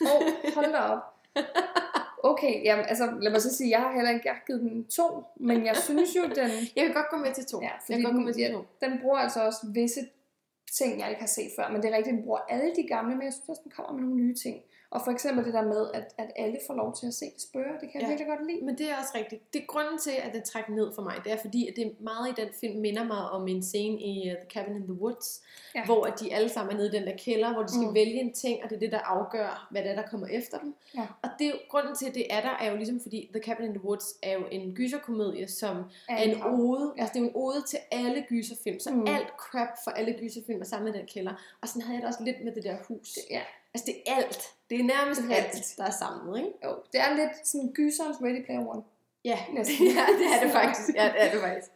Åh, 0.00 0.06
oh, 0.16 0.54
hold 0.54 0.72
da 0.72 0.78
op. 0.78 1.02
Okay, 2.22 2.64
jamen, 2.64 2.84
altså 2.88 3.12
lad 3.20 3.30
mig 3.32 3.42
så 3.42 3.56
sige, 3.56 3.70
jeg 3.70 3.80
har 3.80 3.92
heller 3.92 4.10
ikke 4.10 4.28
jeg 4.28 4.34
har 4.34 4.42
givet 4.46 4.60
den 4.60 4.86
to, 4.86 5.24
men 5.36 5.66
jeg 5.66 5.76
synes 5.76 6.16
jo, 6.16 6.22
den, 6.22 6.50
Jeg 6.76 6.84
kan 6.86 6.94
godt 6.94 7.10
gå 7.10 7.16
med 7.16 7.34
til 7.34 7.44
2. 7.44 7.60
ja, 7.62 7.70
jeg 7.88 7.96
kan 7.96 8.04
godt 8.04 8.12
gå 8.12 8.18
den, 8.18 8.26
med 8.26 8.34
til 8.34 8.42
ja, 8.42 8.52
2. 8.52 8.64
den 8.80 8.98
bruger 9.02 9.18
altså 9.18 9.40
også 9.46 9.58
visse 9.74 10.00
ting, 10.78 11.00
jeg 11.00 11.08
ikke 11.08 11.20
har 11.20 11.26
set 11.28 11.50
før, 11.56 11.68
men 11.72 11.82
det 11.82 11.90
er 11.90 11.96
rigtigt, 11.96 12.16
den 12.16 12.24
bruger 12.24 12.38
alle 12.48 12.74
de 12.76 12.82
gamle, 12.88 13.14
men 13.16 13.24
jeg 13.24 13.32
synes 13.32 13.48
også, 13.48 13.62
den 13.64 13.72
kommer 13.76 13.92
med 13.92 14.02
nogle 14.02 14.16
nye 14.22 14.34
ting. 14.34 14.56
Og 14.90 15.00
for 15.04 15.10
eksempel 15.10 15.44
det 15.44 15.54
der 15.54 15.62
med, 15.62 15.90
at, 15.94 16.14
at 16.18 16.30
alle 16.36 16.58
får 16.66 16.74
lov 16.74 16.96
til 16.96 17.06
at 17.06 17.14
se 17.14 17.24
det 17.24 17.42
spørge, 17.42 17.72
det 17.80 17.90
kan 17.92 18.00
jeg 18.00 18.02
Ja. 18.02 18.08
virkelig 18.08 18.28
godt 18.38 18.46
lide. 18.50 18.64
Men 18.64 18.78
det 18.78 18.90
er 18.90 18.96
også 18.96 19.12
rigtigt. 19.14 19.52
Det 19.52 19.62
er 19.62 19.66
grunden 19.66 19.98
til, 19.98 20.12
at 20.22 20.34
det 20.34 20.44
trækker 20.44 20.72
ned 20.72 20.94
for 20.94 21.02
mig. 21.02 21.14
Det 21.24 21.32
er 21.32 21.36
fordi, 21.36 21.68
at 21.68 21.76
det 21.76 21.92
meget 22.00 22.28
i 22.38 22.40
den 22.42 22.48
film 22.60 22.80
minder 22.80 23.04
mig 23.04 23.30
om 23.30 23.48
en 23.48 23.62
scene 23.62 24.00
i 24.00 24.30
uh, 24.30 24.36
The 24.36 24.46
Cabin 24.54 24.76
in 24.76 24.82
the 24.82 24.92
Woods, 24.92 25.42
Ja. 25.74 25.84
hvor 25.84 26.04
at 26.06 26.20
de 26.20 26.34
alle 26.34 26.48
sammen 26.48 26.72
er 26.72 26.76
nede 26.76 26.88
i 26.88 26.98
den 26.98 27.06
der 27.06 27.16
kælder, 27.16 27.52
hvor 27.52 27.62
de 27.62 27.68
skal 27.72 27.86
Mm. 27.88 27.94
vælge 27.94 28.20
en 28.20 28.32
ting, 28.32 28.64
og 28.64 28.70
det 28.70 28.76
er 28.76 28.80
det, 28.80 28.92
der 28.92 28.98
afgør, 28.98 29.68
hvad 29.70 29.82
det 29.82 29.90
er, 29.90 29.94
der 29.94 30.06
kommer 30.10 30.26
efter 30.26 30.58
dem. 30.58 30.74
Ja. 30.96 31.06
Og 31.22 31.28
det 31.38 31.52
grunden 31.68 31.94
til, 31.96 32.06
at 32.06 32.14
det 32.14 32.26
er 32.34 32.40
der, 32.40 32.50
er 32.60 32.70
jo 32.70 32.76
ligesom 32.76 33.00
fordi 33.00 33.30
The 33.34 33.42
Cabin 33.42 33.66
in 33.66 33.74
the 33.74 33.84
Woods 33.84 34.06
er 34.22 34.32
jo 34.32 34.44
en 34.50 34.74
gyserkomedie, 34.74 35.48
som 35.48 35.76
er 36.08 36.16
en 36.22 36.42
ode. 36.42 36.92
Altså 36.98 37.12
det 37.14 37.20
er 37.20 37.24
jo 37.24 37.28
en 37.28 37.32
ode 37.36 37.62
til 37.66 37.78
alle 37.90 38.24
gyserfilm. 38.28 38.80
Så 38.80 38.90
Mm. 38.90 39.06
alt 39.06 39.28
crap 39.38 39.68
for 39.84 39.90
alle 39.90 40.12
gyserfilm 40.20 40.60
er 40.60 40.64
samlet 40.64 40.94
i 40.94 40.98
den 40.98 41.06
kælder. 41.06 41.32
Og 41.62 41.68
sådan 41.68 41.82
havde 41.82 41.94
jeg 41.96 42.02
det 42.02 42.08
også 42.08 42.24
lidt 42.24 42.44
med 42.44 42.52
det 42.52 42.62
der 42.64 42.76
hus. 42.88 43.18
Ja, 43.30 43.40
Altså 43.74 43.84
det 43.86 43.96
er 44.06 44.14
alt. 44.16 44.42
Det 44.70 44.80
er 44.80 44.84
nærmest 44.84 45.20
Det 45.22 45.32
er 45.32 45.36
alt, 45.36 45.44
rigtigt. 45.44 45.74
der 45.78 45.84
er 45.84 45.90
samlet, 45.90 46.38
ikke? 46.38 46.52
jo, 46.64 46.70
det 46.92 47.00
er 47.00 47.14
lidt 47.16 47.46
sådan 47.48 47.72
gyserens 47.72 48.16
Ready 48.22 48.44
Player 48.44 48.68
One. 48.68 48.82
Ja, 49.24 49.38
Næsten. 49.52 49.86
ja, 49.98 50.06
det 50.20 50.26
er 50.36 50.42
det 50.44 50.52
faktisk. 50.52 50.88
Ja, 50.96 51.04
det 51.14 51.22
er 51.26 51.30
det 51.32 51.40
faktisk. 51.40 51.70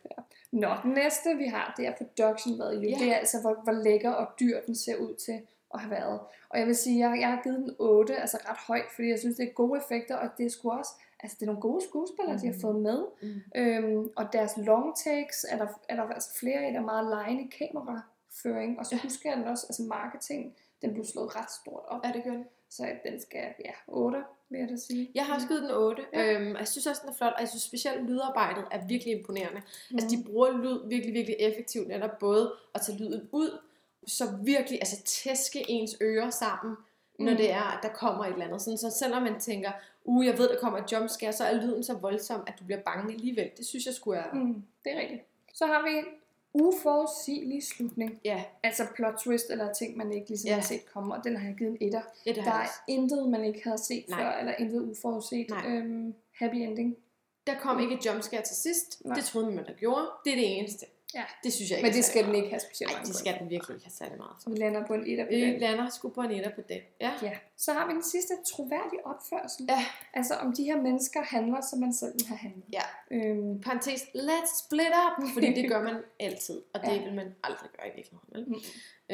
Nå, 0.52 0.68
den 0.82 0.90
næste 0.90 1.36
vi 1.36 1.46
har, 1.46 1.74
det 1.76 1.86
er 1.86 1.92
production 1.96 2.58
value. 2.58 2.82
Ja. 2.90 2.98
Det 2.98 3.10
er 3.12 3.14
altså, 3.16 3.40
hvor, 3.40 3.54
hvor 3.64 3.72
lækker 3.72 4.10
og 4.10 4.26
dyr 4.40 4.60
den 4.66 4.76
ser 4.76 4.96
ud 4.96 5.14
til 5.14 5.40
at 5.74 5.80
have 5.80 5.90
været. 5.90 6.20
Og 6.48 6.58
jeg 6.58 6.66
vil 6.66 6.76
sige, 6.76 7.08
jeg, 7.08 7.20
jeg 7.20 7.28
har 7.28 7.40
givet 7.42 7.58
den 7.58 7.74
8, 7.78 8.16
altså 8.16 8.38
ret 8.48 8.56
højt, 8.68 8.84
fordi 8.94 9.08
jeg 9.08 9.18
synes, 9.18 9.36
det 9.36 9.48
er 9.48 9.52
gode 9.52 9.80
effekter, 9.80 10.16
og 10.16 10.28
det 10.38 10.46
er 10.46 10.50
sgu 10.50 10.70
også, 10.70 10.90
altså 11.20 11.36
det 11.40 11.42
er 11.42 11.46
nogle 11.46 11.60
gode 11.60 11.84
skuespillere, 11.84 12.34
mm. 12.34 12.40
de 12.40 12.46
har 12.46 12.52
Mhm. 12.54 12.60
fået 12.60 12.76
med. 12.82 13.04
Mm. 13.22 13.40
Øhm, 13.60 14.08
og 14.16 14.32
deres 14.32 14.52
long 14.56 14.96
takes, 14.96 15.46
er 15.50 15.56
der, 15.58 15.66
er 15.88 15.96
der 15.96 16.02
altså 16.02 16.38
flere 16.40 16.58
af, 16.58 16.72
der 16.72 16.80
er 16.80 16.84
meget 16.84 17.06
lejende 17.08 17.50
kameraføring, 17.58 18.78
og 18.78 18.86
så 18.86 18.94
Ja. 18.94 19.00
husker 19.02 19.30
jeg 19.30 19.38
den 19.38 19.46
også, 19.48 19.66
altså 19.68 19.82
marketing, 19.82 20.54
den 20.84 20.92
blev 20.94 21.04
slået 21.04 21.36
ret 21.36 21.50
stort 21.50 21.82
op, 21.88 22.00
Ja, 22.04 22.12
det 22.12 22.24
gør 22.24 22.30
det. 22.30 22.44
så 22.70 22.86
den 23.04 23.20
skal, 23.20 23.44
ja, 23.64 23.70
8, 23.88 24.18
vil 24.48 24.60
jeg 24.60 24.68
da 24.68 24.76
sige. 24.76 25.10
Jeg 25.14 25.26
har 25.26 25.34
også 25.34 25.46
givet 25.48 25.62
den 25.62 25.70
8. 25.70 26.02
Ja. 26.12 26.32
Øhm, 26.32 26.52
og 26.54 26.58
jeg 26.58 26.68
synes 26.68 26.86
også, 26.86 27.00
den 27.04 27.10
er 27.10 27.14
flot, 27.14 27.32
og 27.32 27.40
jeg 27.40 27.48
synes 27.48 27.62
specielt 27.62 28.04
lydarbejdet 28.10 28.64
er 28.70 28.86
virkelig 28.86 29.18
imponerende. 29.18 29.62
Mm. 29.90 29.96
Altså, 29.96 30.08
de 30.16 30.24
bruger 30.24 30.50
lyd 30.62 30.88
virkelig, 30.88 31.14
virkelig 31.14 31.36
effektivt, 31.40 31.88
netop 31.88 32.18
både 32.18 32.52
at 32.74 32.80
tage 32.80 32.98
lyden 32.98 33.28
ud, 33.32 33.58
så 34.06 34.24
virkelig, 34.42 34.78
altså 34.80 35.02
tæske 35.04 35.64
ens 35.70 35.96
ører 36.02 36.30
sammen 36.30 36.76
når 37.18 37.30
Mm. 37.30 37.36
det 37.36 37.50
er, 37.50 37.62
at 37.62 37.78
der 37.82 37.88
kommer 37.88 38.24
et 38.24 38.32
eller 38.32 38.44
andet. 38.44 38.62
Sådan, 38.62 38.78
så 38.78 38.90
selvom 38.90 39.22
man 39.22 39.40
tænker, 39.40 39.72
uh, 40.04 40.26
jeg 40.26 40.38
ved, 40.38 40.48
der 40.48 40.58
kommer 40.60 40.78
et 40.78 40.92
jumpscare, 40.92 41.32
så 41.32 41.44
er 41.44 41.54
lyden 41.54 41.84
så 41.84 41.94
voldsom, 41.94 42.40
at 42.46 42.54
du 42.60 42.64
bliver 42.64 42.80
bange 42.80 43.12
alligevel. 43.14 43.50
Det 43.56 43.66
synes 43.66 43.86
jeg 43.86 43.94
skulle 43.94 44.18
er... 44.18 44.32
Mm, 44.32 44.62
det 44.84 44.92
er 44.96 45.00
rigtigt. 45.00 45.22
Så 45.54 45.66
har 45.66 45.82
vi 45.82 46.08
uforudsigelig 46.54 47.62
slutning. 47.62 48.20
Ja, 48.24 48.44
Altså 48.62 48.82
plot 48.94 49.14
twist 49.24 49.50
eller 49.50 49.72
ting, 49.72 49.96
man 49.96 50.12
ikke 50.12 50.28
ligesom 50.28 50.48
Ja. 50.48 50.54
har 50.54 50.62
set 50.62 50.86
komme, 50.92 51.14
og 51.14 51.24
den 51.24 51.36
har 51.36 51.46
jeg 51.48 51.56
givet 51.56 51.70
en 51.70 51.76
etter. 51.80 52.02
det 52.24 52.36
Der 52.36 52.42
er 52.52 52.66
intet, 52.88 53.28
man 53.28 53.44
ikke 53.44 53.60
havde 53.64 53.78
set 53.78 54.04
Nej. 54.08 54.18
før, 54.20 54.30
eller 54.38 54.54
intet 54.58 54.82
uforudset. 54.90 55.46
Nej. 55.50 55.66
Øhm, 55.66 56.14
happy 56.38 56.54
ending. 56.54 56.96
Der 57.46 57.58
kom 57.58 57.80
ikke 57.80 57.94
et 57.94 58.06
jumpscare 58.06 58.42
til 58.42 58.56
sidst. 58.56 59.04
Nej. 59.04 59.14
Det 59.14 59.24
troede 59.24 59.50
man, 59.50 59.64
der 59.66 59.72
gjorde. 59.72 60.06
Det 60.24 60.32
er 60.32 60.36
det 60.36 60.58
eneste. 60.58 60.86
Ja. 61.14 61.24
Det 61.44 61.52
synes 61.52 61.70
jeg 61.70 61.78
ikke 61.78 61.86
Men 61.88 61.96
det 61.96 62.04
skal 62.04 62.22
den 62.22 62.30
meget. 62.30 62.38
ikke 62.42 62.50
have 62.50 62.60
specielt 62.60 62.90
Nej, 62.92 62.98
mange 62.98 63.08
det 63.08 63.16
skal 63.16 63.32
den 63.40 63.50
virkelig 63.50 63.74
ikke 63.76 63.84
have 63.84 63.92
særlig 64.02 64.16
meget 64.16 64.36
for. 64.42 64.50
Vi 64.50 64.56
lander 64.56 64.86
på 64.86 64.94
en 64.94 65.06
etter 65.06 65.24
på 65.24 65.28
Vi 65.30 65.40
den. 65.40 65.60
lander 65.60 65.88
sgu 65.90 66.08
på 66.08 66.20
en 66.20 66.30
etter 66.30 66.50
på 66.54 66.60
det. 66.68 66.80
Ja. 67.00 67.12
Ja. 67.22 67.32
Så 67.56 67.72
har 67.72 67.86
vi 67.88 67.92
den 67.92 68.02
sidste 68.02 68.34
troværdig 68.50 68.98
opførsel. 69.12 69.66
Ja. 69.68 69.84
Altså 70.14 70.34
om 70.34 70.52
de 70.56 70.64
her 70.64 70.76
mennesker 70.82 71.20
handler, 71.22 71.60
som 71.70 71.78
man 71.80 71.92
selv 71.92 72.12
have 72.28 72.38
handlet. 72.38 72.64
Ja. 72.72 72.86
Øhm, 73.10 73.60
Parentes, 73.60 74.02
let's 74.02 74.64
split 74.66 74.92
up, 75.06 75.28
fordi 75.34 75.52
det 75.54 75.68
gør 75.70 75.82
man 75.82 75.96
altid, 76.26 76.62
og 76.74 76.80
det 76.80 76.92
Ja. 76.96 77.02
vil 77.04 77.14
man 77.14 77.34
aldrig 77.44 77.70
gøre 77.76 77.88
i 77.88 77.92
virkeligheden. 77.96 78.44
Mm. 78.48 78.60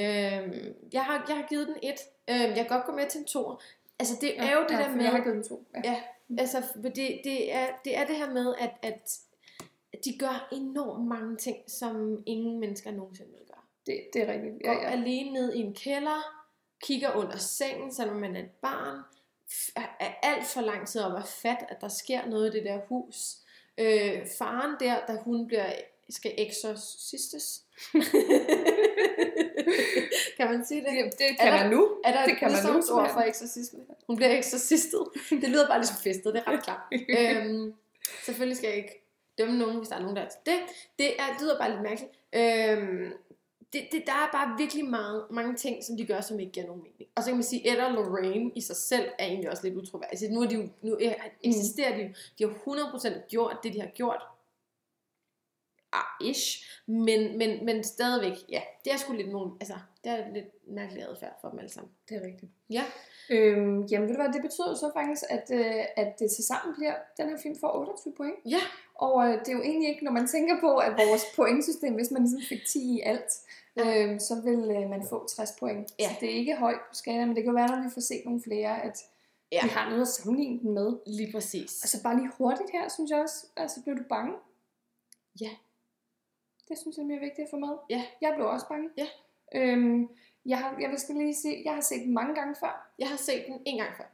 Øhm, 0.02 0.74
jeg, 0.92 1.02
har, 1.04 1.24
jeg 1.28 1.36
har 1.36 1.46
givet 1.48 1.66
den 1.68 1.76
et. 1.82 2.00
Øhm, 2.30 2.40
jeg 2.56 2.56
kan 2.56 2.66
godt 2.68 2.84
gå 2.86 2.92
med 2.92 3.06
til 3.10 3.18
en 3.20 3.26
to. 3.26 3.42
Altså 3.98 4.14
det 4.20 4.40
er 4.40 4.52
jo 4.52 4.62
det 4.68 4.74
ja, 4.74 4.78
der 4.82 4.90
med, 4.96 5.02
Jeg 5.04 5.12
har 5.12 5.20
givet 5.22 5.34
den 5.36 5.44
to. 5.48 5.64
Ja. 5.74 5.80
ja, 5.90 5.96
altså 6.38 6.62
det, 6.82 7.20
det, 7.24 7.54
er, 7.54 7.66
det 7.84 7.96
er 7.98 8.06
det 8.06 8.16
her 8.16 8.30
med, 8.30 8.54
at, 8.58 8.70
at 8.82 9.18
de 10.04 10.18
gør 10.18 10.48
enormt 10.52 11.06
mange 11.08 11.36
ting, 11.36 11.56
som 11.68 12.22
ingen 12.26 12.60
mennesker 12.60 12.90
nogensinde 12.90 13.30
vil 13.30 13.46
gøre. 13.46 13.60
Det, 13.86 14.00
det 14.12 14.22
er 14.22 14.32
rigtigt. 14.32 14.54
Går 14.64 14.72
Ja, 14.72 14.78
ja. 14.80 14.90
alene 14.90 15.30
ned 15.32 15.54
i 15.54 15.58
en 15.58 15.74
kælder, 15.74 16.22
kigger 16.84 17.16
under 17.16 17.36
sengen, 17.36 17.94
selvom 17.94 18.16
man 18.16 18.36
er 18.36 18.40
et 18.40 18.50
barn, 18.62 18.98
er, 19.76 19.86
er 20.00 20.12
alt 20.22 20.46
for 20.46 20.60
lang 20.60 20.88
tid 20.88 21.00
om 21.00 21.14
at 21.16 21.28
fatte, 21.28 21.70
at 21.70 21.76
der 21.80 21.88
sker 21.88 22.26
noget 22.26 22.54
i 22.54 22.58
det 22.58 22.64
der 22.66 22.80
hus. 22.88 23.16
Øh, 23.78 24.26
faren 24.38 24.76
der, 24.80 25.06
da 25.06 25.16
hun 25.24 25.46
bliver, 25.46 25.72
skal 26.10 26.34
exorcistes. 26.38 27.62
kan 30.36 30.46
man 30.50 30.64
sige 30.64 30.80
det? 30.80 30.88
Det, 31.04 31.18
det 31.18 31.26
Er 31.30 31.34
kan 31.44 31.52
der- 31.52 31.62
man 31.62 31.70
nu. 31.70 31.88
Er 32.04 32.12
der 32.12 32.24
det 32.24 32.32
et 32.32 32.38
kan 32.38 32.52
man 32.52 32.62
nu, 32.74 32.96
ord 32.96 33.10
for 33.12 33.20
eksorcisme? 33.20 33.78
Hun 34.06 34.16
bliver 34.16 34.38
eksorcistet. 34.38 35.04
Det 35.30 35.48
lyder 35.48 35.66
bare 35.68 35.78
ligesom 35.78 35.96
festet, 35.96 36.34
det 36.34 36.42
er 36.46 36.52
ret 36.52 36.62
klart. 36.64 36.80
øhm, 37.18 37.74
selvfølgelig 38.24 38.56
skal 38.56 38.68
jeg 38.68 38.76
ikke 38.76 39.06
dømme 39.38 39.58
nogen, 39.58 39.76
hvis 39.76 39.88
der 39.88 39.96
er 39.96 40.00
nogen, 40.00 40.16
der 40.16 40.22
er 40.22 40.28
til 40.28 40.40
det. 40.46 40.58
Det, 40.98 41.20
er, 41.20 41.26
det 41.32 41.42
lyder 41.42 41.58
bare 41.58 41.70
lidt 41.70 41.82
mærkeligt. 41.82 42.12
Øhm, 42.32 43.12
det, 43.72 43.88
det, 43.92 44.02
der 44.06 44.12
er 44.12 44.28
bare 44.32 44.58
virkelig 44.58 44.84
meget, 44.84 45.26
mange 45.30 45.56
ting, 45.56 45.84
som 45.84 45.96
de 45.96 46.06
gør, 46.06 46.20
som 46.20 46.40
ikke 46.40 46.52
giver 46.52 46.66
nogen 46.66 46.82
mening. 46.82 47.10
Og 47.14 47.22
så 47.22 47.30
kan 47.30 47.36
man 47.36 47.44
sige, 47.44 47.70
at 47.70 47.78
Ed 47.78 47.84
og 47.84 47.92
Lorraine 47.92 48.50
i 48.54 48.60
sig 48.60 48.76
selv 48.76 49.08
er 49.18 49.26
egentlig 49.26 49.50
også 49.50 49.62
lidt 49.62 49.76
utroværdige. 49.76 50.10
Altså, 50.10 50.28
nu, 50.30 50.42
er 50.42 50.48
de 50.48 50.54
jo, 50.54 50.68
nu 50.82 50.98
er, 51.00 51.14
eksisterer 51.42 51.96
de 51.96 52.02
jo. 52.02 52.08
De 52.38 52.44
har 52.44 53.20
100% 53.20 53.28
gjort 53.28 53.56
det, 53.62 53.72
de 53.74 53.80
har 53.80 53.88
gjort. 53.88 54.22
Ah, 55.92 56.28
ish. 56.28 56.80
Men, 56.86 57.38
men, 57.38 57.64
men 57.64 57.84
stadigvæk, 57.84 58.38
ja, 58.48 58.62
det 58.84 58.92
er 58.92 58.96
sgu 58.96 59.12
lidt 59.12 59.28
nogen, 59.28 59.52
altså, 59.60 59.74
det 60.04 60.12
er 60.12 60.32
lidt 60.34 60.68
mærkelig 60.68 61.02
adfærd 61.02 61.38
for 61.40 61.48
dem 61.48 61.58
alle 61.58 61.70
sammen. 61.70 61.92
Det 62.08 62.16
er 62.16 62.26
rigtigt. 62.26 62.52
Ja. 62.70 62.84
Øhm, 63.30 63.82
jamen 63.90 64.08
ved 64.08 64.14
du 64.16 64.22
hvad, 64.22 64.32
det 64.32 64.42
betyder 64.42 64.74
så 64.74 64.90
faktisk, 64.98 65.22
at, 65.30 65.46
øh, 65.58 65.84
at 65.96 66.18
det 66.18 66.30
til 66.36 66.44
sammen 66.44 66.74
bliver, 66.74 66.94
den 67.18 67.28
her 67.28 67.38
film 67.42 67.56
får 67.60 67.72
28 67.78 68.14
point. 68.16 68.34
Ja. 68.54 68.62
Og 68.94 69.14
øh, 69.26 69.38
det 69.38 69.48
er 69.48 69.52
jo 69.52 69.62
egentlig 69.62 69.88
ikke, 69.88 70.04
når 70.04 70.12
man 70.12 70.26
tænker 70.26 70.60
på, 70.60 70.76
at 70.76 70.92
vores 70.92 71.24
pointsystem, 71.36 71.94
hvis 71.94 72.10
man 72.10 72.22
ligesom 72.22 72.42
fik 72.48 72.62
10 72.72 72.78
i 72.96 73.00
alt, 73.00 73.32
øh, 73.80 74.20
så 74.20 74.34
vil 74.44 74.60
øh, 74.76 74.90
man 74.90 75.02
få 75.10 75.26
60 75.28 75.52
point. 75.60 75.86
Ja. 75.98 76.08
Så 76.08 76.14
det 76.20 76.30
er 76.30 76.34
ikke 76.42 76.56
højt 76.56 76.80
på 76.88 76.94
skalaen, 76.94 77.28
men 77.28 77.36
det 77.36 77.44
kan 77.44 77.52
jo 77.52 77.58
være, 77.60 77.68
når 77.76 77.82
vi 77.88 77.94
får 77.94 78.00
set 78.00 78.22
nogle 78.24 78.42
flere, 78.42 78.82
at 78.82 78.96
Ja. 79.52 79.60
vi 79.62 79.68
har 79.68 79.88
noget 79.90 80.02
at 80.02 80.08
sammenligne 80.08 80.60
den 80.60 80.74
med. 80.74 80.88
Lige 81.06 81.32
præcis. 81.32 81.82
Og 81.82 81.88
så 81.88 82.02
bare 82.02 82.16
lige 82.16 82.30
hurtigt 82.38 82.70
her, 82.72 82.88
synes 82.88 83.10
jeg 83.10 83.18
også, 83.20 83.46
altså 83.56 83.82
blev 83.82 83.96
du 83.98 84.02
bange? 84.08 84.32
Ja. 85.40 85.50
Det 86.68 86.78
synes 86.78 86.96
jeg 86.96 87.02
er 87.02 87.06
mere 87.06 87.20
vigtigt 87.20 87.44
at 87.46 87.50
få 87.50 87.56
med. 87.56 87.74
Ja. 87.90 88.02
Jeg 88.20 88.32
blev 88.36 88.46
også 88.46 88.66
bange. 88.68 88.88
Ja. 88.98 89.06
Øhm, 89.54 90.08
jeg, 90.46 90.58
har, 90.58 90.76
jeg 90.80 90.90
vil 90.90 90.98
skal 90.98 91.14
lige 91.14 91.34
sige, 91.34 91.62
jeg 91.64 91.74
har 91.74 91.80
set 91.80 92.02
den 92.04 92.14
mange 92.14 92.34
gange 92.34 92.54
før. 92.60 92.92
Jeg 92.98 93.08
har 93.08 93.16
set 93.16 93.44
den 93.48 93.60
en 93.66 93.78
gang 93.78 93.90
før. 93.96 94.04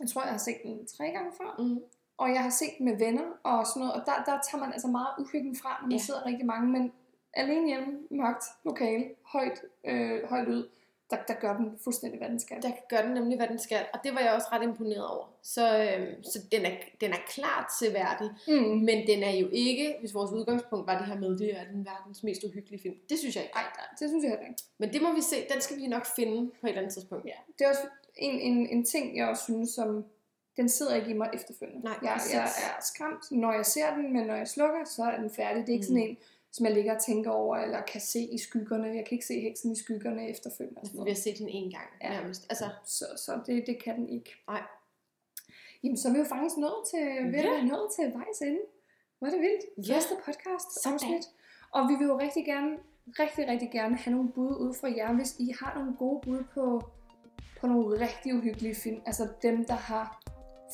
Jeg 0.00 0.08
tror, 0.08 0.22
jeg 0.22 0.30
har 0.30 0.38
set 0.38 0.56
den 0.64 0.86
tre 0.86 1.06
gange 1.10 1.32
før. 1.38 1.54
Mm. 1.58 1.80
Og 2.16 2.30
jeg 2.30 2.42
har 2.42 2.50
set 2.50 2.70
den 2.78 2.84
med 2.86 2.96
venner 2.98 3.24
og 3.42 3.66
sådan 3.66 3.80
noget. 3.80 3.94
Og 3.94 4.02
der, 4.06 4.12
der 4.26 4.38
tager 4.50 4.60
man 4.64 4.72
altså 4.72 4.88
meget 4.88 5.08
uhyggen 5.18 5.56
fra, 5.56 5.78
når 5.80 5.86
man 5.88 5.92
Ja. 5.98 6.04
sidder 6.04 6.26
rigtig 6.26 6.46
mange. 6.46 6.68
Men 6.72 6.92
alene 7.34 7.66
hjemme, 7.66 7.98
mørkt, 8.10 8.44
lokale, 8.64 9.10
højt, 9.24 9.62
øh, 9.84 10.24
højt 10.28 10.48
ud, 10.48 10.68
der, 11.10 11.16
der 11.28 11.34
gør 11.34 11.56
den 11.56 11.78
fuldstændig, 11.84 12.18
hvad 12.18 12.28
den 12.28 12.40
skal. 12.40 12.62
Der 12.62 12.70
gør 12.88 13.02
den 13.02 13.10
nemlig, 13.10 13.36
hvad 13.38 13.48
den 13.48 13.58
skal. 13.58 13.86
Og 13.94 14.00
det 14.04 14.14
var 14.14 14.20
jeg 14.20 14.32
også 14.32 14.46
ret 14.52 14.62
imponeret 14.62 15.06
over. 15.08 15.26
Så, 15.42 15.78
øhm, 15.82 16.22
så 16.22 16.38
den, 16.52 16.64
er, 16.66 16.70
den 17.00 17.10
er 17.12 17.22
klart 17.28 17.66
seværdig. 17.80 18.30
Mm. 18.48 18.54
Men 18.88 19.06
den 19.06 19.22
er 19.22 19.30
jo 19.30 19.48
ikke, 19.52 19.96
hvis 20.00 20.14
vores 20.14 20.32
udgangspunkt 20.32 20.86
var 20.86 20.98
det 20.98 21.06
her 21.06 21.16
med, 21.18 21.38
det 21.38 21.50
er 21.60 21.64
den 21.72 21.84
verdens 21.84 22.22
mest 22.22 22.44
uhyggelige 22.44 22.82
film. 22.82 22.94
Det 23.08 23.18
synes 23.18 23.36
jeg 23.36 23.44
ikke. 23.44 23.54
Ej, 23.56 23.62
nej, 23.62 23.86
det 24.00 24.08
synes 24.08 24.22
jeg 24.22 24.30
heller 24.30 24.46
ikke. 24.46 24.62
Men 24.78 24.92
det 24.92 25.02
må 25.02 25.14
vi 25.14 25.20
se. 25.20 25.36
Den 25.52 25.60
skal 25.60 25.76
vi 25.76 25.86
nok 25.86 26.06
finde 26.16 26.50
på 26.60 26.66
et 26.66 26.70
eller 26.70 26.82
andet 26.82 26.94
tidspunkt. 26.94 27.24
Ja. 27.26 27.38
Det 27.58 27.64
er 27.64 27.68
også 27.68 27.82
en, 28.16 28.40
en, 28.40 28.66
en 28.68 28.84
ting, 28.84 29.16
jeg 29.16 29.28
også 29.28 29.42
synes, 29.42 29.70
som 29.70 30.04
den 30.56 30.68
sidder 30.68 30.94
ikke 30.94 31.10
i 31.10 31.14
mig 31.14 31.30
efterfølgende. 31.34 31.84
Nej, 31.84 31.94
jeg, 32.02 32.12
præcis. 32.16 32.34
jeg 32.34 32.42
er 32.42 32.82
skræmt, 32.82 33.30
når 33.30 33.52
jeg 33.52 33.66
ser 33.66 33.94
den, 33.94 34.12
men 34.12 34.26
når 34.26 34.34
jeg 34.34 34.48
slukker, 34.48 34.84
så 34.84 35.02
er 35.02 35.16
den 35.16 35.30
færdig. 35.30 35.62
Det 35.66 35.68
er 35.68 35.72
ikke 35.72 35.86
Mm. 35.92 35.96
sådan 35.96 36.08
en, 36.08 36.16
som 36.54 36.66
jeg 36.66 36.74
ligger 36.74 36.94
og 36.94 37.02
tænker 37.02 37.30
over, 37.30 37.56
eller 37.56 37.80
kan 37.82 38.00
se 38.00 38.20
i 38.20 38.38
skyggerne. 38.38 38.86
Jeg 38.86 39.04
kan 39.06 39.12
ikke 39.16 39.26
se 39.26 39.40
heksen 39.40 39.72
i 39.72 39.78
skyggerne 39.84 40.28
efterfølgende. 40.30 40.80
Og 40.80 40.86
sådan 40.86 40.96
Vi 40.96 40.98
har 41.00 41.04
noget. 41.04 41.18
set 41.18 41.38
den 41.38 41.48
en 41.48 41.70
gang 41.70 41.88
Ja. 42.02 42.10
nærmest. 42.10 42.46
Altså, 42.50 42.64
Så, 42.84 43.04
så 43.16 43.40
det, 43.46 43.64
det 43.66 43.82
kan 43.84 43.94
den 43.96 44.08
ikke. 44.08 44.30
Nej. 44.48 44.62
Jamen, 45.82 45.96
så 45.96 46.08
er 46.08 46.12
vi 46.12 46.18
jo 46.18 46.24
faktisk 46.24 46.56
nået 46.56 46.82
til, 46.90 47.00
ved 47.32 47.38
at 47.38 47.44
Ja. 47.44 47.50
være 47.50 47.64
nået 47.64 47.88
til 47.96 48.04
vejs 48.18 48.40
ende. 48.48 48.60
Hvor 49.18 49.26
er 49.28 49.32
det 49.32 49.40
vildt. 49.40 49.88
Ja. 49.88 49.94
Første 49.94 50.14
podcast 50.24 50.68
afsnit. 50.86 51.24
Og 51.72 51.88
vi 51.88 51.94
vil 51.98 52.06
jo 52.06 52.18
rigtig 52.18 52.44
gerne, 52.44 52.72
rigtig, 53.18 53.48
rigtig 53.48 53.70
gerne 53.72 53.96
have 53.96 54.14
nogle 54.16 54.32
bud 54.32 54.56
ud 54.56 54.74
fra 54.80 54.88
jer, 54.96 55.12
hvis 55.12 55.36
I 55.38 55.52
har 55.60 55.74
nogle 55.78 55.96
gode 55.96 56.20
bud 56.24 56.44
på, 56.54 56.82
på 57.60 57.66
nogle 57.66 58.00
rigtig 58.06 58.34
uhyggelige 58.34 58.74
film. 58.74 59.00
Altså 59.06 59.28
dem, 59.42 59.64
der 59.64 59.74
har 59.74 60.22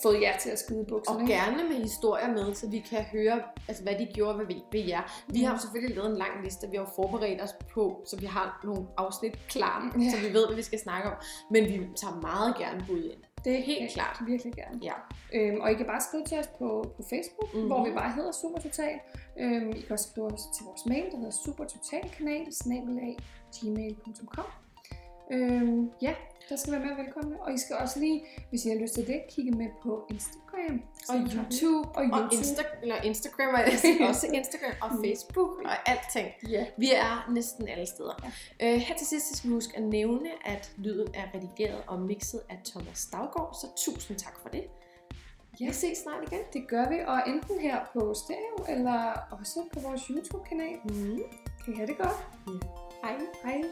fået 0.02 0.20
jer 0.20 0.36
til 0.38 0.50
at 0.50 0.58
skide 0.58 0.84
bukserne. 0.88 1.18
og 1.22 1.28
gerne 1.28 1.56
med 1.68 1.76
historier 1.76 2.30
med, 2.32 2.54
så 2.54 2.68
vi 2.70 2.78
kan 2.90 3.02
høre, 3.02 3.42
altså, 3.68 3.82
hvad 3.82 3.94
de 3.94 4.08
gjorde 4.14 4.38
ved, 4.38 4.46
ved 4.72 4.80
jer. 4.80 5.22
Vi 5.28 5.42
har 5.42 5.52
jo 5.54 5.58
selvfølgelig 5.60 5.96
lavet 5.96 6.10
en 6.10 6.16
lang 6.16 6.44
liste, 6.44 6.70
vi 6.70 6.76
har 6.76 6.92
forberedt 6.94 7.42
os 7.42 7.54
på, 7.74 8.02
så 8.06 8.16
vi 8.16 8.26
har 8.26 8.60
nogle 8.64 8.86
afsnit 8.96 9.46
klar, 9.48 9.92
Ja. 10.00 10.10
så 10.10 10.16
vi 10.28 10.34
ved, 10.34 10.46
hvad 10.46 10.56
vi 10.56 10.62
skal 10.62 10.78
snakke 10.78 11.08
om. 11.10 11.14
Men 11.50 11.64
vi 11.64 11.86
tager 11.96 12.20
meget 12.20 12.56
gerne 12.56 12.84
bud 12.88 13.02
ind. 13.04 13.22
Det 13.44 13.58
er 13.58 13.62
Helt 13.62 13.92
klart. 13.92 14.20
Virkelig 14.26 14.52
gerne. 14.54 14.80
Ja. 14.82 14.92
Øhm, 15.34 15.60
og 15.60 15.70
I 15.70 15.74
kan 15.74 15.86
bare 15.86 16.00
skrive 16.00 16.24
til 16.24 16.38
os 16.38 16.46
på, 16.58 16.84
på 16.96 17.02
Facebook, 17.10 17.48
Mhm. 17.48 17.54
mm-hmm. 17.54 17.66
hvor 17.66 17.84
vi 17.84 17.90
bare 17.90 18.12
hedder 18.12 18.32
Supertotal. 18.32 18.98
Øhm, 19.38 19.70
I 19.70 19.80
kan 19.80 19.92
også 19.92 20.08
skrive 20.10 20.26
os 20.26 20.42
til 20.56 20.64
vores 20.64 20.86
mail, 20.86 21.04
der 21.10 21.16
hedder 21.16 21.30
supertotalkanal, 21.44 22.52
snabelag, 22.54 23.16
gmail.com. 23.60 24.44
Øhm, 25.32 25.90
ja, 26.02 26.14
der 26.50 26.56
skal 26.56 26.72
være 26.72 26.84
med 26.86 26.96
velkomne. 27.04 27.36
Og 27.40 27.52
I 27.54 27.58
skal 27.58 27.76
også 27.76 28.00
lige, 28.00 28.24
hvis 28.48 28.64
I 28.64 28.68
har 28.68 28.76
lyst 28.76 28.94
til 28.94 29.06
det, 29.06 29.20
kigge 29.30 29.50
med 29.50 29.68
på 29.82 30.06
Instagram. 30.10 30.82
Og 31.08 31.14
YouTube, 31.16 31.88
Og 31.88 32.02
YouTube. 32.04 32.14
og 32.16 32.32
Insta- 32.32 32.82
eller 32.82 32.96
Instagram, 33.02 33.54
og 33.54 33.60
også 34.10 34.26
Instagram 34.34 34.74
og 34.82 34.90
Facebook 35.04 35.58
og 35.64 35.88
alting. 35.90 36.28
Ja. 36.48 36.66
Vi 36.76 36.90
er 36.92 37.30
næsten 37.32 37.68
alle 37.68 37.86
steder. 37.86 38.30
Ja. 38.60 38.74
Øh, 38.74 38.80
her 38.80 38.96
til 38.96 39.06
sidst 39.06 39.36
skal 39.36 39.50
vi 39.50 39.54
huske 39.54 39.76
at 39.76 39.82
nævne, 39.82 40.30
at 40.44 40.72
lyden 40.76 41.08
er 41.14 41.24
redigeret 41.34 41.82
og 41.86 42.00
mixet 42.00 42.40
af 42.48 42.58
Thomas 42.64 42.98
Stavgaard, 42.98 43.54
så 43.60 43.66
tusind 43.84 44.16
tak 44.18 44.38
for 44.42 44.48
det. 44.48 44.64
Ja. 45.60 45.66
Vi 45.66 45.72
ses 45.72 45.98
snart 45.98 46.32
igen. 46.32 46.40
Det 46.52 46.68
gør 46.68 46.88
vi, 46.88 46.98
og 47.06 47.20
enten 47.26 47.60
her 47.60 47.78
på 47.92 48.14
stereo, 48.14 48.76
eller 48.78 49.12
også 49.30 49.60
på 49.72 49.80
vores 49.80 50.02
YouTube-kanal. 50.02 50.78
Mm. 50.84 51.20
Kan 51.64 51.74
I 51.74 51.76
have 51.76 51.86
det 51.86 51.98
godt? 51.98 52.16
Hej. 53.02 53.16
Hej. 53.44 53.62